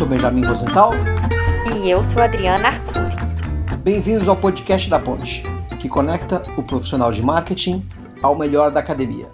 sou 0.00 0.08
Benjamin 0.08 0.46
Rosenthal. 0.46 0.92
E 1.76 1.90
eu 1.90 2.02
sou 2.02 2.22
Adriana 2.22 2.68
Arcuri. 2.68 3.76
Bem-vindos 3.84 4.26
ao 4.28 4.40
podcast 4.40 4.88
da 4.88 4.98
Ponte, 4.98 5.42
que 5.78 5.90
conecta 5.90 6.40
o 6.58 6.62
profissional 6.62 7.12
de 7.12 7.20
marketing 7.20 7.82
ao 8.22 8.34
melhor 8.34 8.70
da 8.70 8.80
academia. 8.80 9.28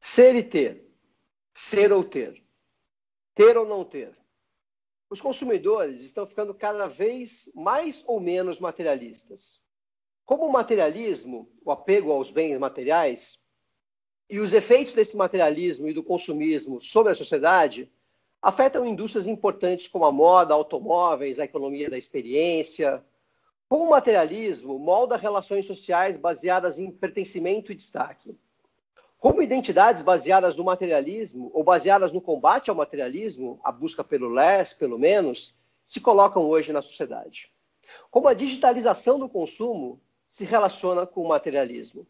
Ser 0.00 0.36
e 0.36 0.44
ter. 0.44 0.88
Ser 1.52 1.92
ou 1.92 2.04
ter. 2.04 2.40
Ter 3.34 3.56
ou 3.56 3.66
não 3.66 3.84
ter. 3.84 4.16
Os 5.10 5.20
consumidores 5.20 6.02
estão 6.02 6.24
ficando 6.24 6.54
cada 6.54 6.86
vez 6.86 7.50
mais 7.52 8.04
ou 8.06 8.20
menos 8.20 8.60
materialistas. 8.60 9.60
Como 10.24 10.46
o 10.46 10.52
materialismo, 10.52 11.50
o 11.64 11.72
apego 11.72 12.12
aos 12.12 12.30
bens 12.30 12.56
materiais, 12.58 13.39
e 14.30 14.38
os 14.38 14.54
efeitos 14.54 14.94
desse 14.94 15.16
materialismo 15.16 15.88
e 15.88 15.92
do 15.92 16.04
consumismo 16.04 16.80
sobre 16.80 17.10
a 17.10 17.16
sociedade 17.16 17.90
afetam 18.40 18.86
indústrias 18.86 19.26
importantes 19.26 19.88
como 19.88 20.04
a 20.04 20.12
moda, 20.12 20.54
automóveis, 20.54 21.40
a 21.40 21.44
economia 21.44 21.90
da 21.90 21.98
experiência. 21.98 23.04
Como 23.68 23.84
o 23.84 23.90
materialismo 23.90 24.78
molda 24.78 25.16
relações 25.16 25.66
sociais 25.66 26.16
baseadas 26.16 26.78
em 26.78 26.92
pertencimento 26.92 27.72
e 27.72 27.74
destaque. 27.74 28.34
Como 29.18 29.42
identidades 29.42 30.02
baseadas 30.02 30.56
no 30.56 30.64
materialismo 30.64 31.50
ou 31.52 31.64
baseadas 31.64 32.12
no 32.12 32.20
combate 32.20 32.70
ao 32.70 32.76
materialismo, 32.76 33.60
a 33.64 33.72
busca 33.72 34.04
pelo 34.04 34.28
less, 34.28 34.72
pelo 34.72 34.98
menos, 34.98 35.58
se 35.84 36.00
colocam 36.00 36.46
hoje 36.46 36.72
na 36.72 36.80
sociedade. 36.80 37.52
Como 38.12 38.28
a 38.28 38.34
digitalização 38.34 39.18
do 39.18 39.28
consumo 39.28 40.00
se 40.28 40.44
relaciona 40.44 41.04
com 41.04 41.22
o 41.22 41.28
materialismo. 41.28 42.06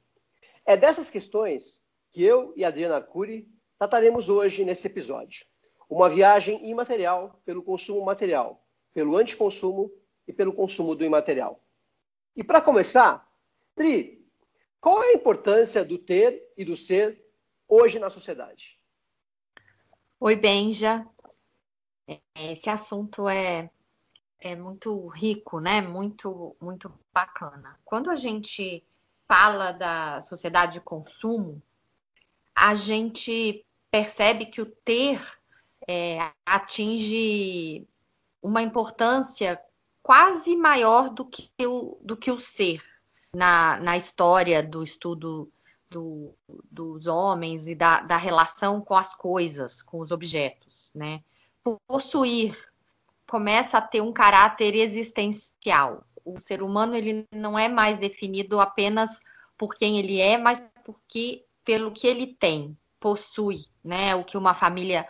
É 0.66 0.76
dessas 0.76 1.10
questões 1.10 1.80
que 2.10 2.22
eu 2.22 2.52
e 2.56 2.64
Adriana 2.64 2.96
Arcuri 2.96 3.48
trataremos 3.78 4.28
hoje 4.28 4.64
nesse 4.64 4.86
episódio. 4.86 5.46
Uma 5.88 6.08
viagem 6.08 6.68
imaterial 6.68 7.40
pelo 7.44 7.62
consumo 7.62 8.04
material, 8.04 8.64
pelo 8.92 9.16
anticonsumo 9.16 9.90
e 10.26 10.32
pelo 10.32 10.52
consumo 10.52 10.94
do 10.94 11.04
imaterial. 11.04 11.62
E 12.36 12.44
para 12.44 12.60
começar, 12.60 13.28
Tri, 13.74 14.24
qual 14.80 15.02
é 15.02 15.08
a 15.08 15.14
importância 15.14 15.84
do 15.84 15.98
ter 15.98 16.52
e 16.56 16.64
do 16.64 16.76
ser 16.76 17.24
hoje 17.68 17.98
na 17.98 18.10
sociedade? 18.10 18.78
Oi, 20.18 20.36
Benja. 20.36 21.06
Esse 22.34 22.68
assunto 22.68 23.28
é, 23.28 23.70
é 24.40 24.54
muito 24.56 25.06
rico, 25.08 25.60
né? 25.60 25.80
Muito, 25.80 26.56
muito 26.60 26.92
bacana. 27.12 27.78
Quando 27.84 28.10
a 28.10 28.16
gente 28.16 28.84
fala 29.26 29.72
da 29.72 30.20
sociedade 30.22 30.74
de 30.74 30.80
consumo, 30.80 31.62
a 32.60 32.74
gente 32.74 33.64
percebe 33.90 34.44
que 34.44 34.60
o 34.60 34.66
ter 34.66 35.18
é, 35.88 36.30
atinge 36.44 37.88
uma 38.42 38.60
importância 38.60 39.58
quase 40.02 40.54
maior 40.54 41.08
do 41.08 41.24
que 41.24 41.48
o, 41.66 41.98
do 42.02 42.18
que 42.18 42.30
o 42.30 42.38
ser 42.38 42.82
na, 43.34 43.78
na 43.78 43.96
história 43.96 44.62
do 44.62 44.82
estudo 44.82 45.50
do, 45.88 46.34
dos 46.70 47.06
homens 47.06 47.66
e 47.66 47.74
da, 47.74 48.00
da, 48.02 48.18
relação 48.18 48.82
com 48.82 48.94
as 48.94 49.14
coisas, 49.14 49.82
com 49.82 49.98
os 49.98 50.10
objetos, 50.10 50.92
né? 50.94 51.22
Possuir 51.86 52.56
começa 53.26 53.78
a 53.78 53.82
ter 53.82 54.02
um 54.02 54.12
caráter 54.12 54.74
existencial. 54.74 56.04
O 56.24 56.38
ser 56.38 56.62
humano 56.62 56.94
ele 56.94 57.26
não 57.32 57.58
é 57.58 57.68
mais 57.68 57.98
definido 57.98 58.60
apenas 58.60 59.20
por 59.56 59.74
quem 59.74 59.98
ele 59.98 60.20
é, 60.20 60.36
mas 60.36 60.60
porque 60.84 61.44
pelo 61.70 61.92
que 61.92 62.04
ele 62.04 62.26
tem, 62.26 62.76
possui, 62.98 63.66
né? 63.84 64.16
O 64.16 64.24
que 64.24 64.36
uma 64.36 64.52
família 64.52 65.06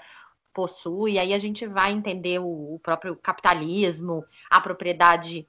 possui. 0.53 1.19
Aí 1.19 1.33
a 1.33 1.39
gente 1.39 1.67
vai 1.67 1.91
entender 1.91 2.39
o, 2.39 2.75
o 2.75 2.79
próprio 2.81 3.17
capitalismo, 3.17 4.23
a 4.51 4.61
propriedade 4.61 5.49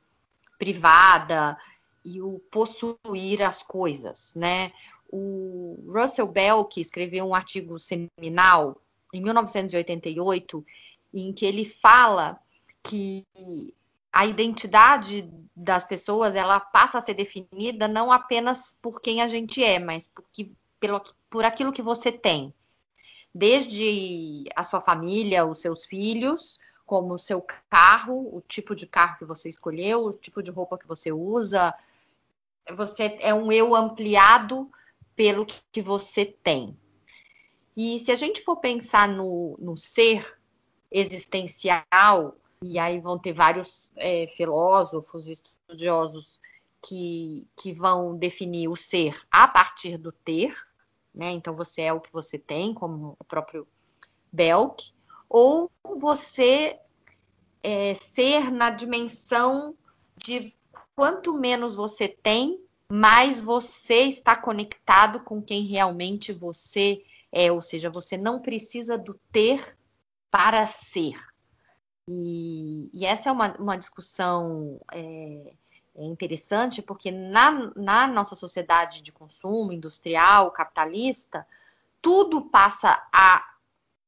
privada 0.58 1.58
e 2.06 2.22
o 2.22 2.40
possuir 2.50 3.42
as 3.42 3.62
coisas, 3.62 4.34
né? 4.36 4.72
O 5.12 5.84
Russell 5.86 6.28
Bell, 6.28 6.64
que 6.64 6.80
escreveu 6.80 7.26
um 7.26 7.36
artigo 7.36 7.78
seminal 7.78 8.82
em 9.14 9.22
1988, 9.22 10.66
em 11.14 11.34
que 11.34 11.46
ele 11.46 11.66
fala 11.66 12.40
que 12.82 13.26
a 14.14 14.26
identidade 14.26 15.30
das 15.54 15.84
pessoas 15.84 16.36
ela 16.36 16.58
passa 16.58 17.00
a 17.00 17.02
ser 17.02 17.16
definida 17.16 17.90
não 17.90 18.14
apenas 18.14 18.78
por 18.82 19.02
quem 19.02 19.22
a 19.22 19.28
gente 19.28 19.62
é, 19.62 19.78
mas 19.78 20.08
porque 20.08 20.50
pelo, 20.82 21.02
por 21.30 21.46
aquilo 21.46 21.72
que 21.72 21.82
você 21.82 22.12
tem. 22.12 22.54
Desde 23.34 24.44
a 24.54 24.64
sua 24.64 24.82
família, 24.82 25.46
os 25.46 25.62
seus 25.62 25.86
filhos, 25.86 26.60
como 26.86 27.14
o 27.14 27.20
seu 27.20 27.42
carro, 27.70 28.36
o 28.36 28.42
tipo 28.42 28.76
de 28.76 28.86
carro 28.86 29.18
que 29.18 29.24
você 29.24 29.48
escolheu, 29.48 30.04
o 30.04 30.14
tipo 30.14 30.44
de 30.44 30.52
roupa 30.52 30.78
que 30.78 30.88
você 30.88 31.10
usa. 31.10 31.74
Você 32.76 33.18
é 33.22 33.34
um 33.34 33.50
eu 33.50 33.74
ampliado 33.74 34.70
pelo 35.16 35.46
que 35.72 35.82
você 35.82 36.26
tem. 36.26 36.78
E 37.78 37.98
se 38.00 38.12
a 38.12 38.16
gente 38.16 38.42
for 38.42 38.58
pensar 38.58 39.08
no, 39.08 39.56
no 39.60 39.78
ser 39.78 40.38
existencial, 40.92 42.36
e 42.62 42.78
aí 42.78 43.00
vão 43.00 43.18
ter 43.18 43.32
vários 43.32 43.92
é, 43.96 44.28
filósofos, 44.36 45.28
estudiosos 45.28 46.42
que, 46.82 47.48
que 47.56 47.72
vão 47.72 48.18
definir 48.18 48.68
o 48.68 48.76
ser 48.76 49.18
a 49.32 49.48
partir 49.48 49.98
do 49.98 50.12
ter, 50.12 50.56
né? 51.14 51.32
Então 51.32 51.56
você 51.56 51.84
é 51.84 51.94
o 51.94 52.00
que 52.00 52.12
você 52.12 52.38
tem, 52.38 52.74
como 52.74 53.16
o 53.20 53.24
próprio 53.24 53.68
Belk, 54.32 54.92
ou 55.30 55.72
você 55.84 56.80
é, 57.64 57.94
ser 57.94 58.52
na 58.52 58.70
dimensão 58.70 59.76
de 60.18 60.54
quanto 60.96 61.34
menos 61.34 61.76
você 61.76 62.08
tem, 62.08 62.60
mais 62.90 63.40
você 63.40 64.04
está 64.04 64.36
conectado 64.36 65.22
com 65.22 65.42
quem 65.42 65.66
realmente 65.66 66.34
você 66.34 67.04
é, 67.32 67.52
ou 67.52 67.62
seja, 67.62 67.90
você 67.90 68.18
não 68.18 68.42
precisa 68.42 68.98
do 68.98 69.18
ter 69.32 69.78
para 70.30 70.66
ser. 70.66 71.14
E, 72.08 72.90
e 72.94 73.06
essa 73.06 73.30
é 73.30 73.32
uma, 73.32 73.56
uma 73.58 73.78
discussão 73.78 74.82
é, 74.92 75.54
é 75.96 76.04
interessante 76.06 76.82
porque 76.82 77.12
na, 77.12 77.72
na 77.76 78.08
nossa 78.08 78.36
sociedade 78.36 79.02
de 79.02 79.12
consumo 79.12 79.74
industrial, 79.74 80.52
capitalista, 80.52 81.46
tudo 82.02 82.42
passa 82.42 83.08
a, 83.12 83.46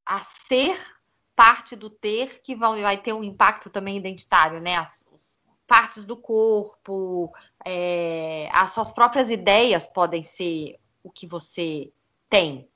a 0.06 0.20
ser 0.22 0.80
parte 1.36 1.76
do 1.76 1.90
ter 1.90 2.42
que 2.42 2.56
vai, 2.56 2.82
vai 2.82 2.98
ter 2.98 3.14
um 3.14 3.24
impacto 3.24 3.70
também 3.70 3.98
identitário, 3.98 4.62
né? 4.62 4.78
As, 4.78 5.08
as 5.14 5.40
partes 5.68 6.04
do 6.04 6.16
corpo, 6.16 7.34
é, 7.66 8.50
as 8.54 8.72
suas 8.72 8.92
próprias 8.92 9.30
ideias 9.30 9.88
podem 9.88 10.24
ser 10.24 10.80
o 11.04 11.12
que 11.12 11.28
você 11.28 11.92
tem. 12.30 12.70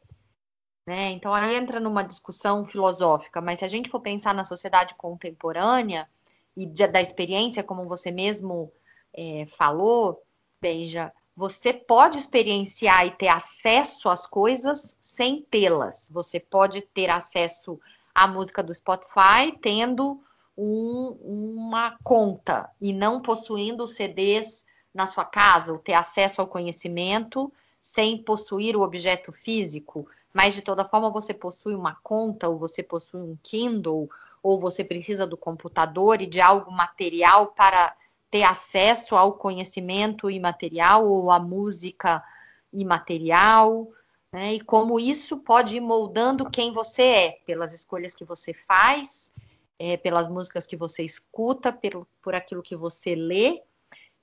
Né? 0.85 1.11
Então 1.11 1.33
aí 1.33 1.55
entra 1.55 1.79
numa 1.79 2.03
discussão 2.03 2.65
filosófica, 2.65 3.41
mas 3.41 3.59
se 3.59 3.65
a 3.65 3.67
gente 3.67 3.89
for 3.89 3.99
pensar 3.99 4.33
na 4.33 4.45
sociedade 4.45 4.95
contemporânea 4.95 6.09
e 6.55 6.65
de, 6.65 6.87
da 6.87 7.01
experiência, 7.01 7.63
como 7.63 7.87
você 7.87 8.09
mesmo 8.09 8.71
é, 9.17 9.45
falou, 9.47 10.21
Benja, 10.61 11.11
você 11.35 11.73
pode 11.73 12.17
experienciar 12.17 13.07
e 13.07 13.11
ter 13.11 13.27
acesso 13.27 14.09
às 14.09 14.27
coisas 14.27 14.95
sem 15.01 15.41
tê-las. 15.41 16.07
Você 16.11 16.39
pode 16.39 16.81
ter 16.81 17.09
acesso 17.09 17.79
à 18.13 18.27
música 18.27 18.63
do 18.63 18.73
Spotify 18.73 19.51
tendo 19.61 20.21
um, 20.57 21.17
uma 21.23 21.97
conta 22.03 22.69
e 22.79 22.93
não 22.93 23.21
possuindo 23.21 23.87
CDs 23.87 24.65
na 24.93 25.05
sua 25.05 25.25
casa, 25.25 25.71
ou 25.71 25.77
ter 25.77 25.93
acesso 25.93 26.41
ao 26.41 26.47
conhecimento 26.47 27.51
sem 27.79 28.17
possuir 28.17 28.75
o 28.75 28.81
objeto 28.81 29.31
físico, 29.31 30.07
mas 30.33 30.55
de 30.55 30.61
toda 30.61 30.87
forma 30.87 31.11
você 31.11 31.33
possui 31.33 31.75
uma 31.75 31.95
conta, 32.01 32.49
ou 32.49 32.57
você 32.57 32.81
possui 32.81 33.21
um 33.21 33.37
Kindle, 33.43 34.09
ou 34.41 34.59
você 34.59 34.83
precisa 34.83 35.27
do 35.27 35.37
computador 35.37 36.21
e 36.21 36.25
de 36.25 36.41
algo 36.41 36.71
material 36.71 37.47
para 37.47 37.95
ter 38.37 38.43
acesso 38.43 39.15
ao 39.15 39.33
conhecimento 39.33 40.29
imaterial 40.29 41.09
ou 41.09 41.31
à 41.31 41.39
música 41.39 42.23
imaterial, 42.71 43.87
né? 44.31 44.53
E 44.53 44.61
como 44.61 44.99
isso 44.99 45.37
pode 45.37 45.77
ir 45.77 45.81
moldando 45.81 46.47
quem 46.47 46.71
você 46.71 47.01
é, 47.01 47.31
pelas 47.47 47.73
escolhas 47.73 48.13
que 48.13 48.23
você 48.23 48.53
faz, 48.53 49.31
é, 49.79 49.97
pelas 49.97 50.27
músicas 50.27 50.67
que 50.67 50.77
você 50.77 51.01
escuta, 51.01 51.73
pelo, 51.73 52.07
por 52.21 52.35
aquilo 52.35 52.61
que 52.61 52.75
você 52.75 53.15
lê. 53.15 53.63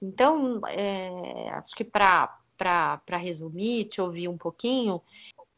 Então, 0.01 0.61
é, 0.69 1.49
acho 1.51 1.75
que 1.75 1.83
para 1.83 2.39
resumir, 3.19 3.87
te 3.87 4.01
ouvir 4.01 4.29
um 4.29 4.39
pouquinho, 4.39 5.03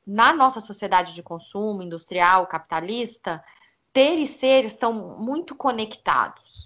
na 0.06 0.32
nossa 0.32 0.61
sociedade 0.61 1.14
de 1.14 1.23
consumo 1.23 1.82
industrial, 1.82 2.47
capitalista, 2.47 3.44
ter 3.93 4.14
e 4.19 4.26
ser 4.26 4.64
estão 4.64 5.19
muito 5.19 5.55
conectados. 5.55 6.65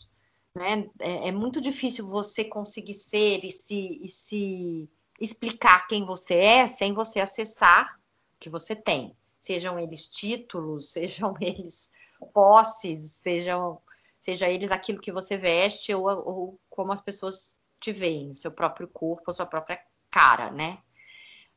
Né? 0.60 0.90
É, 1.00 1.28
é, 1.28 1.32
muito 1.32 1.58
difícil 1.58 2.06
você 2.06 2.44
conseguir 2.44 2.92
ser 2.92 3.42
e 3.46 3.50
se, 3.50 3.98
e 4.02 4.08
se 4.10 4.90
explicar 5.18 5.86
quem 5.86 6.04
você 6.04 6.34
é 6.34 6.66
sem 6.66 6.92
você 6.92 7.18
acessar 7.18 7.98
o 8.34 8.38
que 8.38 8.50
você 8.50 8.76
tem. 8.76 9.16
sejam 9.40 9.78
eles 9.78 10.06
títulos, 10.06 10.90
sejam 10.92 11.34
eles 11.40 11.90
posses, 12.34 13.12
sejam, 13.12 13.80
seja 14.20 14.50
eles 14.50 14.70
aquilo 14.70 15.00
que 15.00 15.10
você 15.10 15.38
veste 15.38 15.94
ou, 15.94 16.04
ou 16.06 16.60
como 16.68 16.92
as 16.92 17.00
pessoas 17.00 17.58
te 17.80 17.90
veem, 17.90 18.36
seu 18.36 18.52
próprio 18.52 18.86
corpo, 18.86 19.32
sua 19.32 19.46
própria 19.46 19.82
cara, 20.10 20.50
né? 20.50 20.82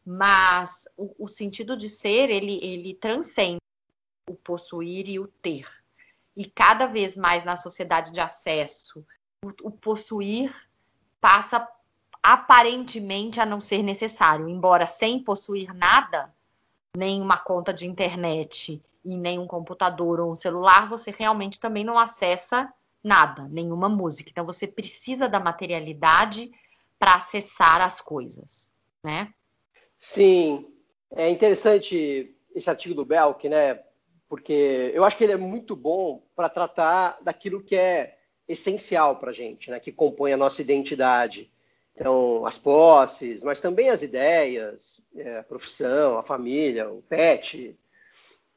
Mas 0.05 0.87
o, 0.95 1.25
o 1.25 1.27
sentido 1.27 1.75
de 1.75 1.89
ser, 1.89 2.29
ele, 2.29 2.57
ele 2.63 2.93
transcende 2.93 3.59
o 4.29 4.35
possuir 4.35 5.09
e 5.09 5.19
o 5.19 5.27
ter. 5.27 5.82
E 6.35 6.45
cada 6.45 6.87
vez 6.87 7.15
mais 7.15 7.43
na 7.43 7.55
sociedade 7.55 8.11
de 8.11 8.19
acesso, 8.19 9.05
o, 9.43 9.67
o 9.67 9.71
possuir 9.71 10.53
passa 11.21 11.67
aparentemente 12.21 13.39
a 13.39 13.45
não 13.45 13.59
ser 13.59 13.83
necessário, 13.83 14.47
embora 14.47 14.87
sem 14.87 15.21
possuir 15.21 15.73
nada, 15.73 16.33
nem 16.95 17.21
uma 17.21 17.37
conta 17.37 17.73
de 17.73 17.85
internet 17.85 18.81
e 19.03 19.17
nem 19.17 19.37
um 19.37 19.47
computador 19.47 20.21
ou 20.21 20.31
um 20.31 20.35
celular, 20.35 20.87
você 20.87 21.11
realmente 21.11 21.59
também 21.59 21.83
não 21.83 21.99
acessa 21.99 22.73
nada, 23.03 23.47
nenhuma 23.49 23.89
música. 23.89 24.29
Então 24.29 24.45
você 24.45 24.65
precisa 24.65 25.27
da 25.27 25.39
materialidade 25.39 26.51
para 26.97 27.15
acessar 27.15 27.81
as 27.81 27.99
coisas, 27.99 28.71
né? 29.03 29.33
Sim, 29.97 30.65
é 31.11 31.29
interessante 31.29 32.33
esse 32.55 32.69
artigo 32.69 32.95
do 32.95 33.03
Belk, 33.03 33.49
né? 33.49 33.83
Porque 34.33 34.89
eu 34.95 35.03
acho 35.03 35.15
que 35.15 35.23
ele 35.25 35.33
é 35.33 35.37
muito 35.37 35.75
bom 35.75 36.23
para 36.35 36.49
tratar 36.49 37.19
daquilo 37.21 37.61
que 37.61 37.75
é 37.75 38.17
essencial 38.47 39.17
para 39.17 39.29
a 39.29 39.33
gente, 39.33 39.69
né? 39.69 39.79
Que 39.79 39.91
compõe 39.91 40.33
a 40.33 40.37
nossa 40.37 40.59
identidade. 40.59 41.51
Então, 41.95 42.43
as 42.43 42.57
posses, 42.57 43.43
mas 43.43 43.61
também 43.61 43.91
as 43.91 44.01
ideias, 44.01 44.99
é, 45.15 45.37
a 45.37 45.43
profissão, 45.43 46.17
a 46.17 46.23
família, 46.23 46.89
o 46.89 47.03
pet, 47.03 47.77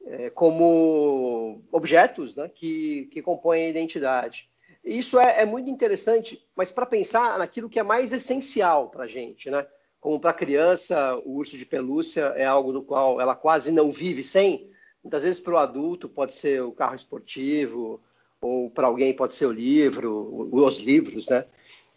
é, 0.07 0.31
como 0.31 1.63
objetos 1.71 2.35
né, 2.35 2.51
que, 2.55 3.11
que 3.13 3.21
compõem 3.21 3.67
a 3.67 3.69
identidade. 3.69 4.49
Isso 4.83 5.21
é, 5.21 5.43
é 5.43 5.45
muito 5.45 5.69
interessante, 5.69 6.43
mas 6.57 6.73
para 6.73 6.87
pensar 6.87 7.39
naquilo 7.39 7.69
que 7.69 7.79
é 7.79 7.83
mais 7.83 8.15
essencial 8.15 8.89
para 8.89 9.05
a 9.05 9.07
gente. 9.07 9.51
Né? 9.51 9.67
Como 10.01 10.19
para 10.19 10.31
a 10.31 10.33
criança, 10.33 11.21
o 11.27 11.33
urso 11.33 11.59
de 11.59 11.67
pelúcia 11.67 12.33
é 12.35 12.47
algo 12.47 12.73
do 12.73 12.83
qual 12.83 13.21
ela 13.21 13.37
quase 13.37 13.71
não 13.71 13.93
vive 13.93 14.23
sem. 14.23 14.75
Muitas 15.07 15.23
vezes 15.23 15.39
para 15.39 15.55
o 15.55 15.59
adulto 15.59 16.09
pode 16.09 16.35
ser 16.35 16.61
o 16.65 16.73
carro 16.73 16.97
esportivo, 16.97 18.01
ou 18.41 18.69
para 18.69 18.89
alguém 18.89 19.15
pode 19.15 19.37
ser 19.37 19.47
o 19.47 19.53
livro, 19.53 20.51
os 20.53 20.79
livros, 20.79 21.29
né? 21.29 21.45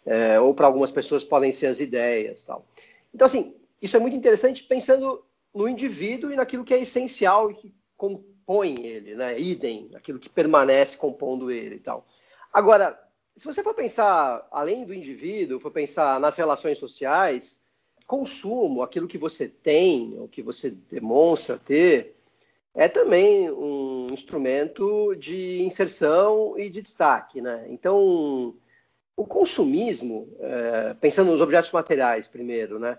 é, 0.06 0.38
ou 0.38 0.54
para 0.54 0.68
algumas 0.68 0.92
pessoas 0.92 1.24
podem 1.24 1.50
ser 1.50 1.66
as 1.66 1.80
ideias. 1.80 2.44
Tal. 2.44 2.64
Então, 3.12 3.26
assim, 3.26 3.56
isso 3.82 3.96
é 3.96 4.00
muito 4.00 4.16
interessante 4.16 4.62
pensando 4.62 5.24
no 5.52 5.68
indivíduo 5.68 6.32
e 6.32 6.36
naquilo 6.36 6.62
que 6.62 6.72
é 6.72 6.80
essencial 6.80 7.50
e 7.50 7.54
que 7.54 7.74
compõe 7.96 8.86
ele, 8.86 9.16
né? 9.16 9.36
Idem, 9.40 9.90
aquilo 9.96 10.20
que 10.20 10.28
permanece 10.28 10.96
compondo 10.96 11.50
ele 11.50 11.74
e 11.74 11.80
tal. 11.80 12.06
Agora, 12.52 12.96
se 13.36 13.44
você 13.44 13.60
for 13.60 13.74
pensar 13.74 14.46
além 14.52 14.84
do 14.84 14.94
indivíduo, 14.94 15.58
for 15.58 15.72
pensar 15.72 16.20
nas 16.20 16.36
relações 16.36 16.78
sociais, 16.78 17.60
consumo, 18.06 18.82
aquilo 18.82 19.08
que 19.08 19.18
você 19.18 19.48
tem, 19.48 20.16
o 20.16 20.28
que 20.28 20.42
você 20.42 20.70
demonstra 20.70 21.58
ter, 21.58 22.19
é 22.74 22.88
também 22.88 23.50
um 23.50 24.08
instrumento 24.12 25.14
de 25.16 25.62
inserção 25.62 26.58
e 26.58 26.70
de 26.70 26.82
destaque, 26.82 27.40
né? 27.40 27.66
Então, 27.68 28.54
o 29.16 29.26
consumismo, 29.26 30.28
é, 30.40 30.94
pensando 30.94 31.30
nos 31.30 31.40
objetos 31.40 31.72
materiais 31.72 32.28
primeiro, 32.28 32.78
né? 32.78 32.98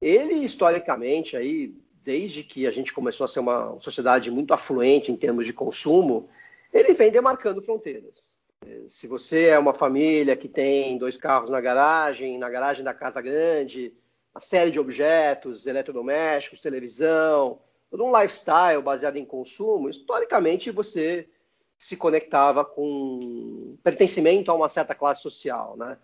Ele 0.00 0.34
historicamente 0.34 1.36
aí, 1.36 1.74
desde 2.04 2.42
que 2.44 2.66
a 2.66 2.70
gente 2.70 2.92
começou 2.92 3.24
a 3.24 3.28
ser 3.28 3.40
uma 3.40 3.76
sociedade 3.80 4.30
muito 4.30 4.54
afluente 4.54 5.10
em 5.10 5.16
termos 5.16 5.46
de 5.46 5.52
consumo, 5.52 6.28
ele 6.72 6.92
vem 6.94 7.10
demarcando 7.10 7.62
fronteiras. 7.62 8.38
Se 8.86 9.06
você 9.06 9.46
é 9.46 9.58
uma 9.58 9.74
família 9.74 10.36
que 10.36 10.48
tem 10.48 10.98
dois 10.98 11.16
carros 11.16 11.50
na 11.50 11.60
garagem, 11.60 12.38
na 12.38 12.50
garagem 12.50 12.84
da 12.84 12.92
casa 12.92 13.20
grande, 13.20 13.94
uma 14.34 14.40
série 14.40 14.70
de 14.70 14.78
objetos, 14.78 15.66
eletrodomésticos, 15.66 16.60
televisão, 16.60 17.58
todo 17.90 18.04
um 18.04 18.16
lifestyle 18.16 18.82
baseado 18.82 19.16
em 19.16 19.24
consumo, 19.24 19.88
historicamente 19.88 20.70
você 20.70 21.28
se 21.76 21.96
conectava 21.96 22.64
com 22.64 23.76
pertencimento 23.82 24.50
a 24.50 24.54
uma 24.54 24.68
certa 24.68 24.94
classe 24.94 25.22
social, 25.22 25.76
né? 25.76 25.96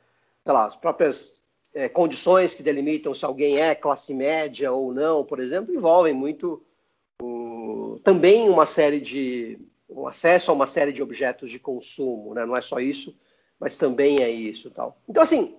Sei 0.45 0.53
lá, 0.53 0.67
as 0.67 0.77
próprias 0.77 1.43
é, 1.75 1.89
condições 1.89 2.55
que 2.55 2.63
delimitam 2.63 3.13
se 3.13 3.25
alguém 3.25 3.59
é 3.59 3.75
classe 3.75 4.15
média 4.15 4.71
ou 4.71 4.95
não, 4.95 5.25
por 5.25 5.41
exemplo, 5.41 5.75
envolvem 5.75 6.15
muito 6.15 6.63
também 8.05 8.49
uma 8.49 8.67
série 8.67 9.01
de 9.01 9.59
o 9.89 10.07
acesso 10.07 10.51
a 10.51 10.55
uma 10.55 10.67
série 10.67 10.93
de 10.93 11.03
objetos 11.03 11.51
de 11.51 11.59
consumo, 11.59 12.35
né? 12.35 12.45
Não 12.45 12.57
é 12.57 12.61
só 12.61 12.79
isso, 12.79 13.17
mas 13.59 13.77
também 13.77 14.23
é 14.23 14.31
isso, 14.31 14.71
tal. 14.71 14.97
Então 15.09 15.23
assim, 15.23 15.57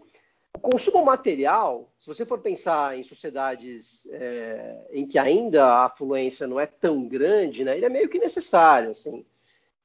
o 0.56 0.60
consumo 0.60 1.04
material, 1.04 1.94
se 2.00 2.08
você 2.08 2.26
for 2.26 2.40
pensar 2.40 2.98
em 2.98 3.04
sociedades 3.04 4.08
é, 4.12 4.88
em 4.92 5.06
que 5.06 5.20
ainda 5.20 5.66
a 5.66 5.86
afluência 5.86 6.48
não 6.48 6.60
é 6.60 6.66
tão 6.66 7.06
grande, 7.08 7.66
né? 7.66 7.76
Ele 7.76 7.86
é 7.86 7.90
meio 7.90 8.08
que 8.08 8.18
necessário, 8.18 8.92
assim. 8.92 9.26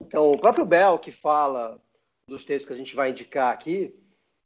Então, 0.00 0.30
o 0.30 0.38
próprio 0.38 0.64
Bell, 0.64 0.98
que 0.98 1.10
fala 1.10 1.80
dos 2.26 2.44
textos 2.44 2.66
que 2.66 2.72
a 2.72 2.76
gente 2.76 2.94
vai 2.94 3.10
indicar 3.10 3.52
aqui, 3.52 3.92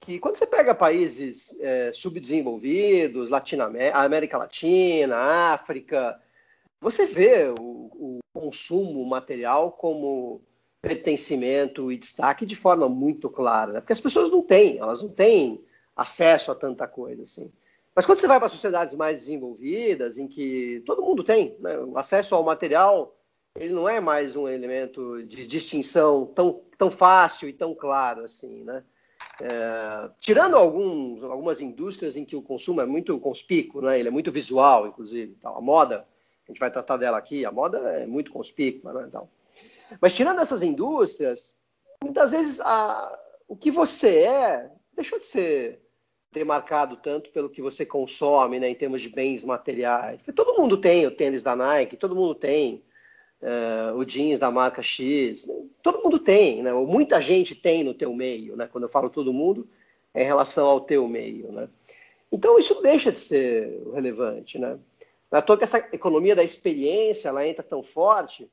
que 0.00 0.19
quando 0.19 0.37
você 0.37 0.47
pega 0.47 0.75
países 0.75 1.59
é, 1.61 1.93
subdesenvolvidos, 1.93 3.29
Latinoamérica, 3.29 3.99
América 3.99 4.38
Latina, 4.38 5.17
África, 5.17 6.21
você 6.81 7.06
vê 7.06 7.49
o, 7.59 7.91
o, 7.94 8.19
consumo 8.32 9.05
material 9.06 9.73
como 9.73 10.43
pertencimento 10.82 11.93
e 11.93 11.97
destaque 11.97 12.44
de 12.44 12.56
forma 12.56 12.88
muito 12.88 13.31
clara, 13.31 13.73
né? 13.73 13.81
porque 13.81 13.93
as 13.93 14.00
pessoas 14.00 14.31
não 14.31 14.43
têm, 14.43 14.79
elas 14.79 15.00
não 15.00 15.09
têm 15.09 15.65
acesso 15.96 16.50
a 16.50 16.55
tanta 16.55 16.87
coisa 16.87 17.23
assim. 17.23 17.52
Mas 17.94 18.06
quando 18.06 18.19
você 18.19 18.26
vai 18.26 18.41
para 18.41 18.49
sociedades 18.49 18.94
mais 18.94 19.20
desenvolvidas, 19.20 20.19
em 20.19 20.26
que 20.26 20.82
todo 20.85 21.02
mundo 21.02 21.23
tem 21.23 21.56
né? 21.61 21.79
o 21.79 21.96
acesso 21.96 22.35
ao 22.35 22.43
material 22.43 23.14
ele 23.56 23.73
não 23.73 23.88
é 23.88 24.00
mais 24.00 24.35
um 24.35 24.49
elemento 24.49 25.23
de 25.23 25.46
distinção 25.46 26.26
tão, 26.26 26.61
tão 26.76 26.91
fácil 26.91 27.49
e 27.49 27.52
tão 27.52 27.73
claro 27.73 28.25
assim, 28.25 28.64
né? 28.64 28.83
É, 29.40 30.11
tirando 30.21 30.57
alguns, 30.57 31.23
algumas 31.23 31.61
indústrias 31.61 32.16
em 32.16 32.25
que 32.25 32.35
o 32.35 32.42
consumo 32.42 32.80
é 32.80 32.87
muito 32.87 33.18
conspícuo, 33.18 33.80
né? 33.80 33.99
ele 33.99 34.09
é 34.09 34.11
muito 34.11 34.33
visual, 34.33 34.88
inclusive. 34.88 35.37
Tal. 35.40 35.57
A 35.57 35.61
moda, 35.61 36.07
a 36.47 36.50
gente 36.50 36.59
vai 36.59 36.71
tratar 36.71 36.97
dela 36.97 37.16
aqui, 37.16 37.45
a 37.45 37.52
moda 37.52 37.78
é 37.78 38.07
muito 38.07 38.33
conspícua. 38.33 38.92
Né? 38.92 39.11
Mas 40.00 40.12
tirando 40.12 40.40
essas 40.40 40.62
indústrias, 40.62 41.57
muitas 42.02 42.33
vezes 42.33 42.61
a, 42.61 43.18
o 43.47 43.57
que 43.57 43.71
você 43.71 44.18
é 44.18 44.71
deixou 44.92 45.18
de 45.18 45.26
ser 45.26 45.80
demarcado 46.35 46.97
tanto 46.97 47.31
pelo 47.31 47.49
que 47.49 47.62
você 47.62 47.87
consome 47.87 48.59
né, 48.59 48.69
em 48.69 48.75
termos 48.75 49.00
de 49.00 49.09
bens 49.09 49.45
materiais. 49.45 50.17
Porque 50.19 50.33
todo 50.33 50.61
mundo 50.61 50.76
tem 50.76 51.07
o 51.07 51.11
tênis 51.11 51.43
da 51.43 51.55
Nike, 51.55 51.97
todo 51.97 52.17
mundo 52.17 52.35
tem 52.35 52.83
uh, 53.41 53.97
o 53.97 54.05
jeans 54.05 54.41
da 54.41 54.50
marca 54.50 54.83
X. 54.83 55.49
Todo 55.81 56.03
mundo 56.03 56.19
tem, 56.19 56.62
né? 56.62 56.75
Ou 56.75 56.87
muita 56.87 57.21
gente 57.21 57.55
tem 57.55 57.85
no 57.85 57.95
teu 57.95 58.12
meio, 58.12 58.57
né? 58.57 58.69
Quando 58.71 58.85
eu 58.85 58.91
falo 58.91 59.09
todo 59.09 59.33
mundo, 59.33 59.67
é 60.12 60.23
em 60.23 60.26
relação 60.26 60.67
ao 60.67 60.81
teu 60.81 61.07
meio, 61.07 61.53
né? 61.53 61.69
Então 62.31 62.59
isso 62.59 62.83
deixa 62.83 63.12
de 63.12 63.21
ser 63.21 63.81
relevante, 63.95 64.59
né? 64.59 64.79
À 65.31 65.41
toa 65.41 65.57
que 65.57 65.64
essa 65.64 65.79
economia 65.93 66.35
da 66.35 66.45
experiência 66.45 67.29
ela 67.29 67.47
entra 67.47 67.62
tão 67.62 67.83
forte, 67.83 68.50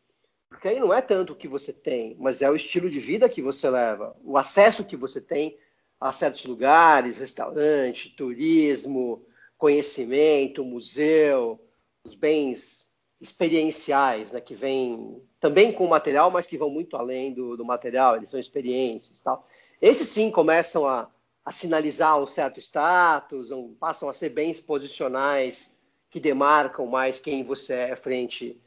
porque 0.49 0.67
aí 0.67 0.79
não 0.79 0.93
é 0.93 1.01
tanto 1.01 1.33
o 1.33 1.35
que 1.35 1.47
você 1.47 1.73
tem, 1.73 2.15
mas 2.19 2.41
é 2.41 2.49
o 2.49 2.55
estilo 2.55 2.89
de 2.89 2.99
vida 2.99 3.29
que 3.29 3.41
você 3.41 3.69
leva, 3.69 4.15
o 4.23 4.37
acesso 4.37 4.83
que 4.83 4.95
você 4.95 5.21
tem 5.21 5.57
a 6.01 6.11
certos 6.11 6.43
lugares, 6.45 7.19
restaurante, 7.19 8.09
turismo, 8.09 9.23
conhecimento, 9.55 10.65
museu, 10.65 11.63
os 12.03 12.15
bens 12.15 12.91
experienciais, 13.21 14.31
né, 14.31 14.41
que 14.41 14.55
vêm 14.55 15.21
também 15.39 15.71
com 15.71 15.85
material, 15.85 16.31
mas 16.31 16.47
que 16.47 16.57
vão 16.57 16.71
muito 16.71 16.97
além 16.97 17.31
do, 17.31 17.55
do 17.55 17.63
material, 17.63 18.15
eles 18.15 18.31
são 18.31 18.39
experiências 18.39 19.21
tal. 19.21 19.47
Esses 19.79 20.07
sim 20.07 20.31
começam 20.31 20.87
a, 20.87 21.07
a 21.45 21.51
sinalizar 21.51 22.19
um 22.19 22.25
certo 22.25 22.59
status, 22.59 23.51
um, 23.51 23.75
passam 23.75 24.09
a 24.09 24.13
ser 24.13 24.29
bens 24.29 24.59
posicionais 24.59 25.77
que 26.09 26.19
demarcam 26.19 26.87
mais 26.87 27.19
quem 27.19 27.43
você 27.43 27.73
é 27.73 27.95
frente 27.95 28.59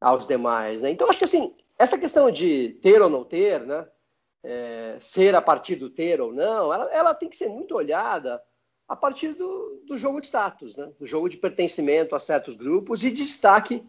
aos 0.00 0.26
demais. 0.26 0.82
Né? 0.82 0.90
Então, 0.90 1.08
acho 1.08 1.20
que 1.20 1.24
assim, 1.24 1.54
essa 1.78 1.96
questão 1.96 2.32
de 2.32 2.70
ter 2.82 3.00
ou 3.00 3.08
não 3.08 3.22
ter, 3.22 3.60
né, 3.60 3.86
é, 4.42 4.96
ser 5.00 5.34
a 5.34 5.42
partir 5.42 5.76
do 5.76 5.90
ter 5.90 6.20
ou 6.20 6.32
não, 6.32 6.72
ela, 6.72 6.90
ela 6.92 7.14
tem 7.14 7.28
que 7.28 7.36
ser 7.36 7.48
muito 7.48 7.74
olhada 7.74 8.42
a 8.88 8.96
partir 8.96 9.34
do, 9.34 9.82
do 9.86 9.96
jogo 9.96 10.20
de 10.20 10.26
status, 10.26 10.76
né? 10.76 10.90
do 10.98 11.06
jogo 11.06 11.28
de 11.28 11.36
pertencimento 11.36 12.14
a 12.16 12.20
certos 12.20 12.56
grupos 12.56 13.04
e 13.04 13.10
de 13.10 13.24
destaque 13.24 13.84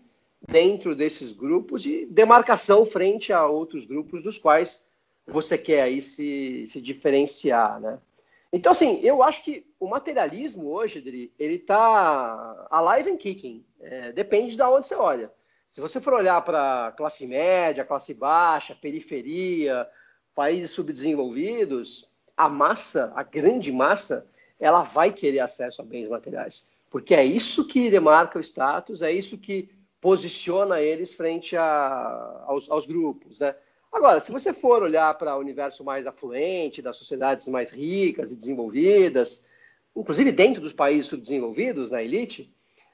dentro 0.47 0.95
desses 0.95 1.31
grupos 1.31 1.81
de 1.81 2.05
demarcação 2.05 2.85
frente 2.85 3.31
a 3.31 3.45
outros 3.47 3.85
grupos 3.85 4.23
dos 4.23 4.37
quais 4.37 4.87
você 5.25 5.57
quer 5.57 5.83
aí 5.83 6.01
se, 6.01 6.65
se 6.67 6.81
diferenciar, 6.81 7.79
né? 7.79 7.99
Então, 8.53 8.73
assim, 8.73 8.99
eu 9.01 9.23
acho 9.23 9.45
que 9.45 9.65
o 9.79 9.87
materialismo 9.87 10.69
hoje, 10.69 10.99
Dri, 10.99 11.31
ele 11.39 11.55
está 11.55 12.67
alive 12.69 13.11
and 13.11 13.17
kicking. 13.17 13.63
É, 13.79 14.11
depende 14.11 14.57
de 14.57 14.61
onde 14.61 14.87
você 14.87 14.95
olha. 14.95 15.31
Se 15.69 15.79
você 15.79 16.01
for 16.01 16.13
olhar 16.13 16.41
para 16.41 16.91
classe 16.97 17.25
média, 17.25 17.85
classe 17.85 18.13
baixa, 18.13 18.75
periferia, 18.75 19.87
países 20.35 20.71
subdesenvolvidos, 20.71 22.09
a 22.35 22.49
massa, 22.49 23.11
a 23.15 23.23
grande 23.23 23.71
massa, 23.71 24.25
ela 24.59 24.83
vai 24.83 25.11
querer 25.11 25.39
acesso 25.39 25.81
a 25.81 25.85
bens 25.85 26.07
materiais, 26.07 26.69
porque 26.89 27.13
é 27.13 27.23
isso 27.23 27.67
que 27.67 27.89
demarca 27.89 28.39
o 28.39 28.41
status, 28.41 29.01
é 29.01 29.11
isso 29.11 29.37
que 29.37 29.69
posiciona 29.99 30.81
eles 30.81 31.13
frente 31.13 31.55
a, 31.55 32.43
aos, 32.47 32.69
aos, 32.69 32.85
grupos, 32.85 33.39
né? 33.39 33.55
Agora, 33.91 34.21
se 34.21 34.31
você 34.31 34.53
for 34.53 34.81
olhar 34.81 35.13
para 35.15 35.35
o 35.35 35.39
universo 35.39 35.83
mais 35.83 36.07
afluente, 36.07 36.81
das 36.81 36.95
sociedades 36.95 37.47
mais 37.49 37.71
ricas 37.71 38.31
e 38.31 38.37
desenvolvidas, 38.37 39.45
inclusive 39.95 40.31
dentro 40.31 40.61
dos 40.61 40.71
países 40.71 41.07
subdesenvolvidos, 41.07 41.91
na 41.91 42.01
elite, 42.01 42.51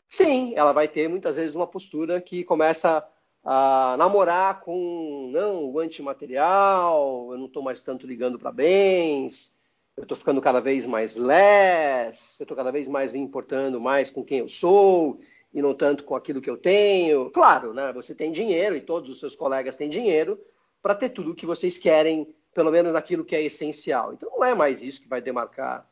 sim, 0.09 0.53
ela 0.55 0.73
vai 0.73 0.87
ter 0.87 1.07
muitas 1.07 1.37
vezes 1.37 1.55
uma 1.55 1.67
postura 1.67 2.19
que 2.19 2.43
começa 2.43 3.07
a 3.49 3.95
namorar 3.97 4.59
com 4.59 5.29
não, 5.31 5.71
o 5.71 5.79
antimaterial, 5.79 7.29
eu 7.31 7.37
não 7.37 7.45
estou 7.45 7.63
mais 7.63 7.81
tanto 7.81 8.05
ligando 8.05 8.37
para 8.37 8.51
bens, 8.51 9.57
eu 9.95 10.03
estou 10.03 10.17
ficando 10.17 10.41
cada 10.41 10.59
vez 10.59 10.85
mais 10.85 11.15
less, 11.15 12.41
eu 12.41 12.43
estou 12.43 12.57
cada 12.57 12.73
vez 12.73 12.89
mais 12.89 13.13
me 13.13 13.19
importando 13.19 13.79
mais 13.79 14.11
com 14.11 14.21
quem 14.21 14.39
eu 14.39 14.49
sou 14.49 15.21
e 15.53 15.61
não 15.61 15.73
tanto 15.73 16.03
com 16.03 16.13
aquilo 16.13 16.41
que 16.41 16.49
eu 16.49 16.57
tenho. 16.57 17.29
Claro, 17.29 17.73
né, 17.73 17.93
você 17.93 18.13
tem 18.13 18.33
dinheiro 18.33 18.75
e 18.75 18.81
todos 18.81 19.09
os 19.09 19.17
seus 19.17 19.33
colegas 19.33 19.77
têm 19.77 19.87
dinheiro 19.87 20.37
para 20.81 20.93
ter 20.93 21.07
tudo 21.07 21.31
o 21.31 21.35
que 21.35 21.45
vocês 21.45 21.77
querem, 21.77 22.27
pelo 22.53 22.69
menos 22.69 22.95
aquilo 22.95 23.23
que 23.23 23.33
é 23.33 23.41
essencial. 23.41 24.11
Então 24.11 24.29
não 24.29 24.43
é 24.43 24.53
mais 24.53 24.81
isso 24.81 24.99
que 24.99 25.07
vai 25.07 25.21
demarcar 25.21 25.87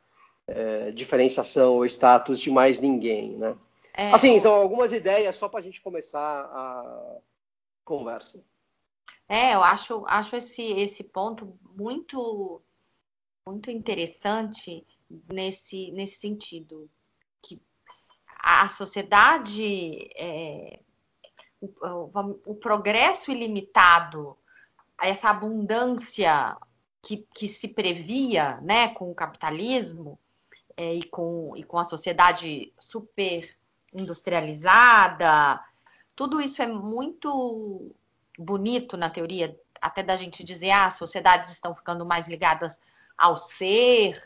é, 0.45 0.91
diferenciação 0.91 1.75
ou 1.75 1.85
status 1.85 2.37
de 2.41 2.51
mais 2.51 2.81
ninguém, 2.81 3.37
né? 3.37 3.55
É, 3.97 4.11
assim, 4.11 4.37
são 4.41 4.53
algumas 4.53 4.91
ideias 4.91 5.37
só 5.37 5.47
para 5.47 5.61
a 5.61 5.63
gente 5.63 5.81
começar 5.81 6.19
a 6.19 7.17
conversa. 7.85 8.43
É, 9.27 9.55
eu 9.55 9.63
acho, 9.63 10.03
acho 10.07 10.35
esse, 10.35 10.61
esse 10.61 11.03
ponto 11.03 11.57
muito, 11.75 12.61
muito 13.47 13.71
interessante 13.71 14.85
nesse, 15.31 15.91
nesse 15.91 16.19
sentido. 16.19 16.89
Que 17.41 17.61
a 18.39 18.67
sociedade, 18.67 20.09
é, 20.17 20.79
o, 21.61 21.67
o, 21.67 22.41
o, 22.47 22.55
progresso 22.55 23.31
ilimitado, 23.31 24.37
essa 25.01 25.29
abundância 25.29 26.57
que, 27.01 27.25
que 27.33 27.47
se 27.47 27.69
previa 27.69 28.59
né, 28.61 28.89
com 28.89 29.09
o 29.09 29.15
capitalismo, 29.15 30.19
é, 30.77 30.93
e, 30.93 31.03
com, 31.03 31.53
e 31.55 31.63
com 31.63 31.77
a 31.77 31.83
sociedade 31.83 32.73
super 32.79 33.49
industrializada, 33.93 35.63
tudo 36.15 36.39
isso 36.39 36.61
é 36.61 36.67
muito 36.67 37.91
bonito 38.37 38.95
na 38.97 39.09
teoria, 39.09 39.59
até 39.81 40.01
da 40.01 40.15
gente 40.15 40.43
dizer, 40.43 40.71
ah, 40.71 40.85
as 40.85 40.95
sociedades 40.95 41.51
estão 41.51 41.75
ficando 41.75 42.05
mais 42.05 42.27
ligadas 42.27 42.79
ao 43.17 43.37
ser, 43.37 44.19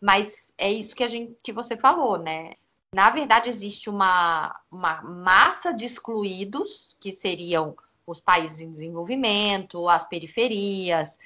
mas 0.00 0.52
é 0.56 0.70
isso 0.70 0.94
que 0.94 1.04
a 1.04 1.08
gente 1.08 1.36
que 1.42 1.52
você 1.52 1.76
falou, 1.76 2.18
né? 2.18 2.54
Na 2.92 3.10
verdade, 3.10 3.48
existe 3.48 3.88
uma, 3.88 4.58
uma 4.70 5.00
massa 5.02 5.72
de 5.72 5.86
excluídos, 5.86 6.96
que 6.98 7.12
seriam 7.12 7.76
os 8.06 8.20
países 8.20 8.60
em 8.60 8.70
desenvolvimento, 8.70 9.88
as 9.88 10.06
periferias, 10.06 11.18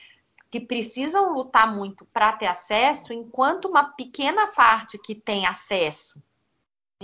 que 0.50 0.60
precisam 0.60 1.32
lutar 1.32 1.74
muito 1.74 2.04
para 2.06 2.32
ter 2.32 2.46
acesso, 2.46 3.12
enquanto 3.12 3.66
uma 3.66 3.84
pequena 3.84 4.48
parte 4.48 4.98
que 4.98 5.14
tem 5.14 5.46
acesso 5.46 6.22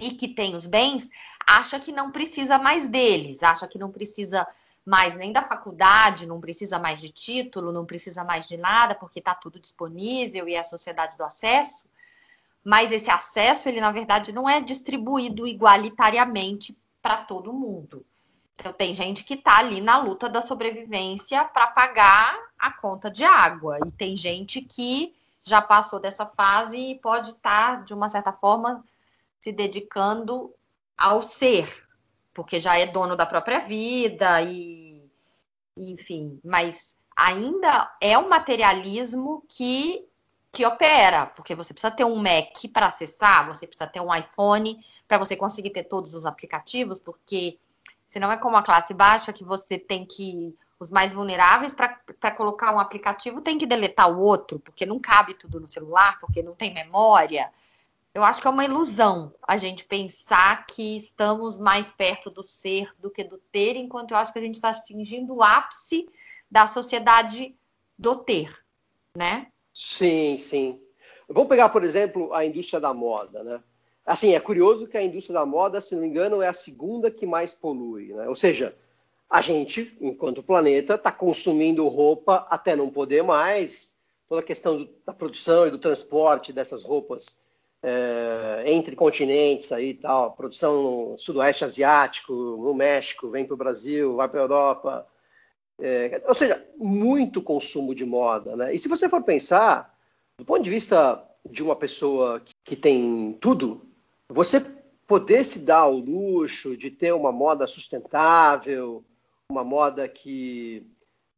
e 0.00 0.12
que 0.12 0.28
tem 0.28 0.56
os 0.56 0.66
bens 0.66 1.10
acha 1.46 1.78
que 1.78 1.92
não 1.92 2.10
precisa 2.10 2.58
mais 2.58 2.88
deles, 2.88 3.42
acha 3.42 3.66
que 3.68 3.78
não 3.78 3.90
precisa 3.90 4.46
mais 4.84 5.16
nem 5.16 5.32
da 5.32 5.42
faculdade, 5.42 6.26
não 6.26 6.40
precisa 6.40 6.78
mais 6.78 7.00
de 7.00 7.10
título, 7.10 7.72
não 7.72 7.84
precisa 7.84 8.24
mais 8.24 8.48
de 8.48 8.56
nada, 8.56 8.94
porque 8.94 9.18
está 9.18 9.34
tudo 9.34 9.60
disponível 9.60 10.48
e 10.48 10.54
é 10.54 10.58
a 10.58 10.64
sociedade 10.64 11.16
do 11.16 11.24
acesso. 11.24 11.84
Mas 12.64 12.92
esse 12.92 13.10
acesso, 13.10 13.68
ele 13.68 13.80
na 13.80 13.90
verdade 13.90 14.32
não 14.32 14.48
é 14.48 14.60
distribuído 14.60 15.46
igualitariamente 15.46 16.76
para 17.00 17.18
todo 17.18 17.52
mundo. 17.52 18.04
Então, 18.60 18.72
tem 18.72 18.94
gente 18.94 19.24
que 19.24 19.34
está 19.34 19.58
ali 19.58 19.80
na 19.80 19.96
luta 19.96 20.28
da 20.28 20.42
sobrevivência 20.42 21.42
para 21.44 21.68
pagar 21.68 22.38
a 22.58 22.70
conta 22.70 23.10
de 23.10 23.24
água. 23.24 23.78
E 23.86 23.90
tem 23.90 24.14
gente 24.16 24.60
que 24.60 25.14
já 25.42 25.62
passou 25.62 25.98
dessa 25.98 26.26
fase 26.26 26.76
e 26.76 26.98
pode 26.98 27.30
estar, 27.30 27.78
tá, 27.78 27.82
de 27.82 27.94
uma 27.94 28.10
certa 28.10 28.32
forma, 28.32 28.84
se 29.40 29.52
dedicando 29.52 30.54
ao 30.96 31.22
ser, 31.22 31.86
porque 32.34 32.60
já 32.60 32.78
é 32.78 32.86
dono 32.86 33.16
da 33.16 33.26
própria 33.26 33.60
vida 33.60 34.42
e, 34.42 35.02
enfim, 35.76 36.38
mas 36.44 36.96
ainda 37.16 37.90
é 38.00 38.16
um 38.18 38.28
materialismo 38.28 39.42
que 39.48 40.06
que 40.52 40.66
opera, 40.66 41.26
porque 41.26 41.54
você 41.54 41.72
precisa 41.72 41.92
ter 41.92 42.04
um 42.04 42.16
Mac 42.16 42.56
para 42.72 42.86
acessar, 42.86 43.46
você 43.46 43.68
precisa 43.68 43.88
ter 43.88 44.00
um 44.00 44.12
iPhone 44.12 44.84
para 45.06 45.16
você 45.16 45.36
conseguir 45.36 45.70
ter 45.70 45.84
todos 45.84 46.12
os 46.12 46.26
aplicativos, 46.26 46.98
porque 46.98 47.56
se 48.08 48.18
não 48.18 48.30
é 48.30 48.36
como 48.36 48.56
a 48.56 48.62
classe 48.62 48.92
baixa 48.92 49.32
que 49.32 49.44
você 49.44 49.78
tem 49.78 50.04
que. 50.04 50.54
Os 50.80 50.88
mais 50.88 51.12
vulneráveis, 51.12 51.74
para 51.74 52.30
colocar 52.34 52.74
um 52.74 52.78
aplicativo, 52.78 53.42
tem 53.42 53.58
que 53.58 53.66
deletar 53.66 54.10
o 54.10 54.18
outro, 54.18 54.58
porque 54.58 54.86
não 54.86 54.98
cabe 54.98 55.34
tudo 55.34 55.60
no 55.60 55.68
celular, 55.68 56.18
porque 56.18 56.42
não 56.42 56.54
tem 56.54 56.72
memória. 56.72 57.52
Eu 58.12 58.24
acho 58.24 58.40
que 58.40 58.48
é 58.48 58.50
uma 58.50 58.64
ilusão 58.64 59.32
a 59.46 59.56
gente 59.56 59.84
pensar 59.84 60.66
que 60.66 60.96
estamos 60.96 61.56
mais 61.56 61.92
perto 61.92 62.28
do 62.28 62.42
ser 62.42 62.92
do 62.98 63.08
que 63.08 63.22
do 63.22 63.38
ter, 63.52 63.76
enquanto 63.76 64.10
eu 64.10 64.16
acho 64.16 64.32
que 64.32 64.38
a 64.38 64.42
gente 64.42 64.56
está 64.56 64.70
atingindo 64.70 65.34
o 65.34 65.42
ápice 65.42 66.08
da 66.50 66.66
sociedade 66.66 67.54
do 67.96 68.16
ter, 68.16 68.52
né? 69.16 69.46
Sim, 69.72 70.38
sim. 70.38 70.80
Vamos 71.28 71.48
pegar, 71.48 71.68
por 71.68 71.84
exemplo, 71.84 72.34
a 72.34 72.44
indústria 72.44 72.80
da 72.80 72.92
moda, 72.92 73.44
né? 73.44 73.62
Assim, 74.04 74.34
é 74.34 74.40
curioso 74.40 74.88
que 74.88 74.96
a 74.96 75.02
indústria 75.02 75.34
da 75.34 75.46
moda, 75.46 75.80
se 75.80 75.94
não 75.94 76.02
me 76.02 76.08
engano, 76.08 76.42
é 76.42 76.48
a 76.48 76.52
segunda 76.52 77.12
que 77.12 77.24
mais 77.24 77.54
polui. 77.54 78.12
Né? 78.12 78.28
Ou 78.28 78.34
seja, 78.34 78.76
a 79.28 79.40
gente, 79.40 79.96
enquanto 80.00 80.42
planeta, 80.42 80.94
está 80.94 81.12
consumindo 81.12 81.86
roupa 81.86 82.44
até 82.50 82.74
não 82.74 82.90
poder 82.90 83.22
mais. 83.22 83.94
Toda 84.28 84.40
a 84.40 84.44
questão 84.44 84.78
do, 84.78 84.90
da 85.06 85.12
produção 85.12 85.68
e 85.68 85.70
do 85.70 85.78
transporte 85.78 86.52
dessas 86.52 86.82
roupas 86.82 87.40
é, 87.82 88.64
entre 88.66 88.94
continentes 88.94 89.72
aí 89.72 89.94
tal, 89.94 90.32
produção 90.32 90.82
no 90.82 91.18
sudoeste 91.18 91.64
asiático, 91.64 92.32
no 92.32 92.74
México, 92.74 93.30
vem 93.30 93.44
para 93.44 93.54
o 93.54 93.58
Brasil, 93.58 94.16
vai 94.16 94.28
para 94.28 94.40
a 94.40 94.44
Europa. 94.44 95.06
É, 95.80 96.22
ou 96.26 96.34
seja, 96.34 96.62
muito 96.76 97.42
consumo 97.42 97.94
de 97.94 98.04
moda. 98.04 98.54
Né? 98.54 98.74
E 98.74 98.78
se 98.78 98.88
você 98.88 99.08
for 99.08 99.22
pensar, 99.22 99.96
do 100.38 100.44
ponto 100.44 100.62
de 100.62 100.70
vista 100.70 101.26
de 101.48 101.62
uma 101.62 101.74
pessoa 101.74 102.42
que, 102.64 102.76
tem 102.76 103.36
tudo, 103.40 103.86
você 104.28 104.60
poder 105.06 105.44
se 105.44 105.60
dar 105.60 105.86
o 105.86 105.96
luxo 105.96 106.76
de 106.76 106.90
ter 106.90 107.12
uma 107.12 107.32
moda 107.32 107.66
sustentável, 107.66 109.02
uma 109.50 109.64
moda 109.64 110.06
que 110.06 110.86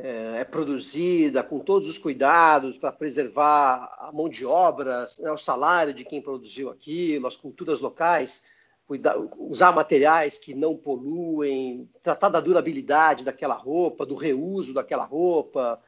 é, 0.02 0.40
é 0.40 0.44
produzida 0.44 1.44
com 1.44 1.60
todos 1.60 1.88
os 1.88 1.96
cuidados 1.96 2.76
para 2.76 2.90
preservar 2.90 3.96
a 4.00 4.10
mão 4.12 4.28
de 4.28 4.44
obra, 4.44 5.06
né, 5.20 5.30
o 5.30 5.38
salário 5.38 5.94
de 5.94 6.04
quem 6.04 6.20
produziu 6.20 6.70
aquilo, 6.70 7.28
as 7.28 7.36
culturas 7.36 7.80
locais, 7.80 8.44
cuidar, 8.84 9.16
usar 9.38 9.70
materiais 9.70 10.38
que 10.38 10.54
não 10.54 10.76
poluem, 10.76 11.88
tratar 12.02 12.30
da 12.30 12.40
durabilidade 12.40 13.24
daquela 13.24 13.54
roupa, 13.54 14.04
do 14.04 14.16
reuso 14.16 14.74
daquela 14.74 15.04
roupa. 15.04 15.80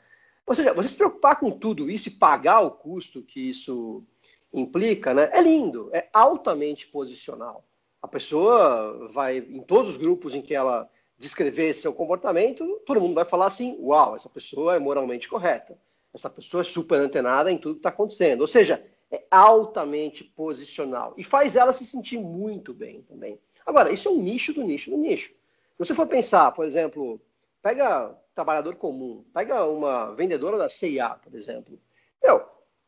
Ou 0.47 0.55
seja, 0.55 0.73
você 0.73 0.91
se 0.91 0.97
preocupar 0.97 1.41
com 1.41 1.51
tudo 1.51 1.91
isso 1.91 2.09
e 2.09 2.13
pagar 2.13 2.61
o 2.61 2.71
custo 2.71 3.21
que 3.21 3.51
isso 3.51 4.05
implica, 4.53 5.13
né, 5.13 5.29
é 5.33 5.43
lindo, 5.43 5.91
é 5.93 6.09
altamente 6.13 6.87
posicional. 6.87 7.65
A 8.01 8.07
pessoa 8.07 9.09
vai, 9.11 9.39
em 9.39 9.63
todos 9.63 9.91
os 9.91 9.97
grupos 9.97 10.37
em 10.37 10.43
que 10.43 10.55
ela 10.55 10.89
descrever 11.19 11.75
seu 11.75 11.93
comportamento, 11.93 12.81
todo 12.87 13.01
mundo 13.01 13.15
vai 13.15 13.25
falar 13.25 13.47
assim: 13.47 13.77
uau, 13.81 14.17
essa 14.17 14.29
pessoa 14.29 14.77
é 14.77 14.79
moralmente 14.79 15.29
correta, 15.29 15.79
essa 16.13 16.31
pessoa 16.31 16.61
é 16.61 16.65
super 16.65 17.01
antenada 17.01 17.51
em 17.51 17.59
tudo 17.59 17.75
que 17.75 17.81
está 17.81 17.89
acontecendo. 17.91 18.43
Ou 18.43 18.47
seja, 18.47 18.85
é 19.11 19.23
altamente 19.31 20.25
posicional 20.25 21.15
e 21.17 21.25
faz 21.25 21.57
ela 21.57 21.73
se 21.73 21.87
sentir 21.87 22.19
muito 22.19 22.75
bem 22.75 23.03
também. 23.03 23.39
Agora, 23.65 23.93
isso 23.93 24.09
é 24.09 24.11
um 24.11 24.21
nicho 24.21 24.53
do 24.53 24.63
nicho 24.63 24.91
do 24.91 24.97
nicho. 24.97 25.31
Se 25.31 25.79
você 25.79 25.95
for 25.95 26.07
pensar, 26.07 26.53
por 26.53 26.65
exemplo, 26.65 27.21
pega 27.63 28.15
trabalhador 28.35 28.77
comum, 28.77 29.25
pega 29.33 29.65
uma 29.65 30.15
vendedora 30.15 30.59
da 30.59 30.69
CIA, 30.69 31.11
por 31.11 31.35
exemplo. 31.35 31.79
Meu, 32.23 32.45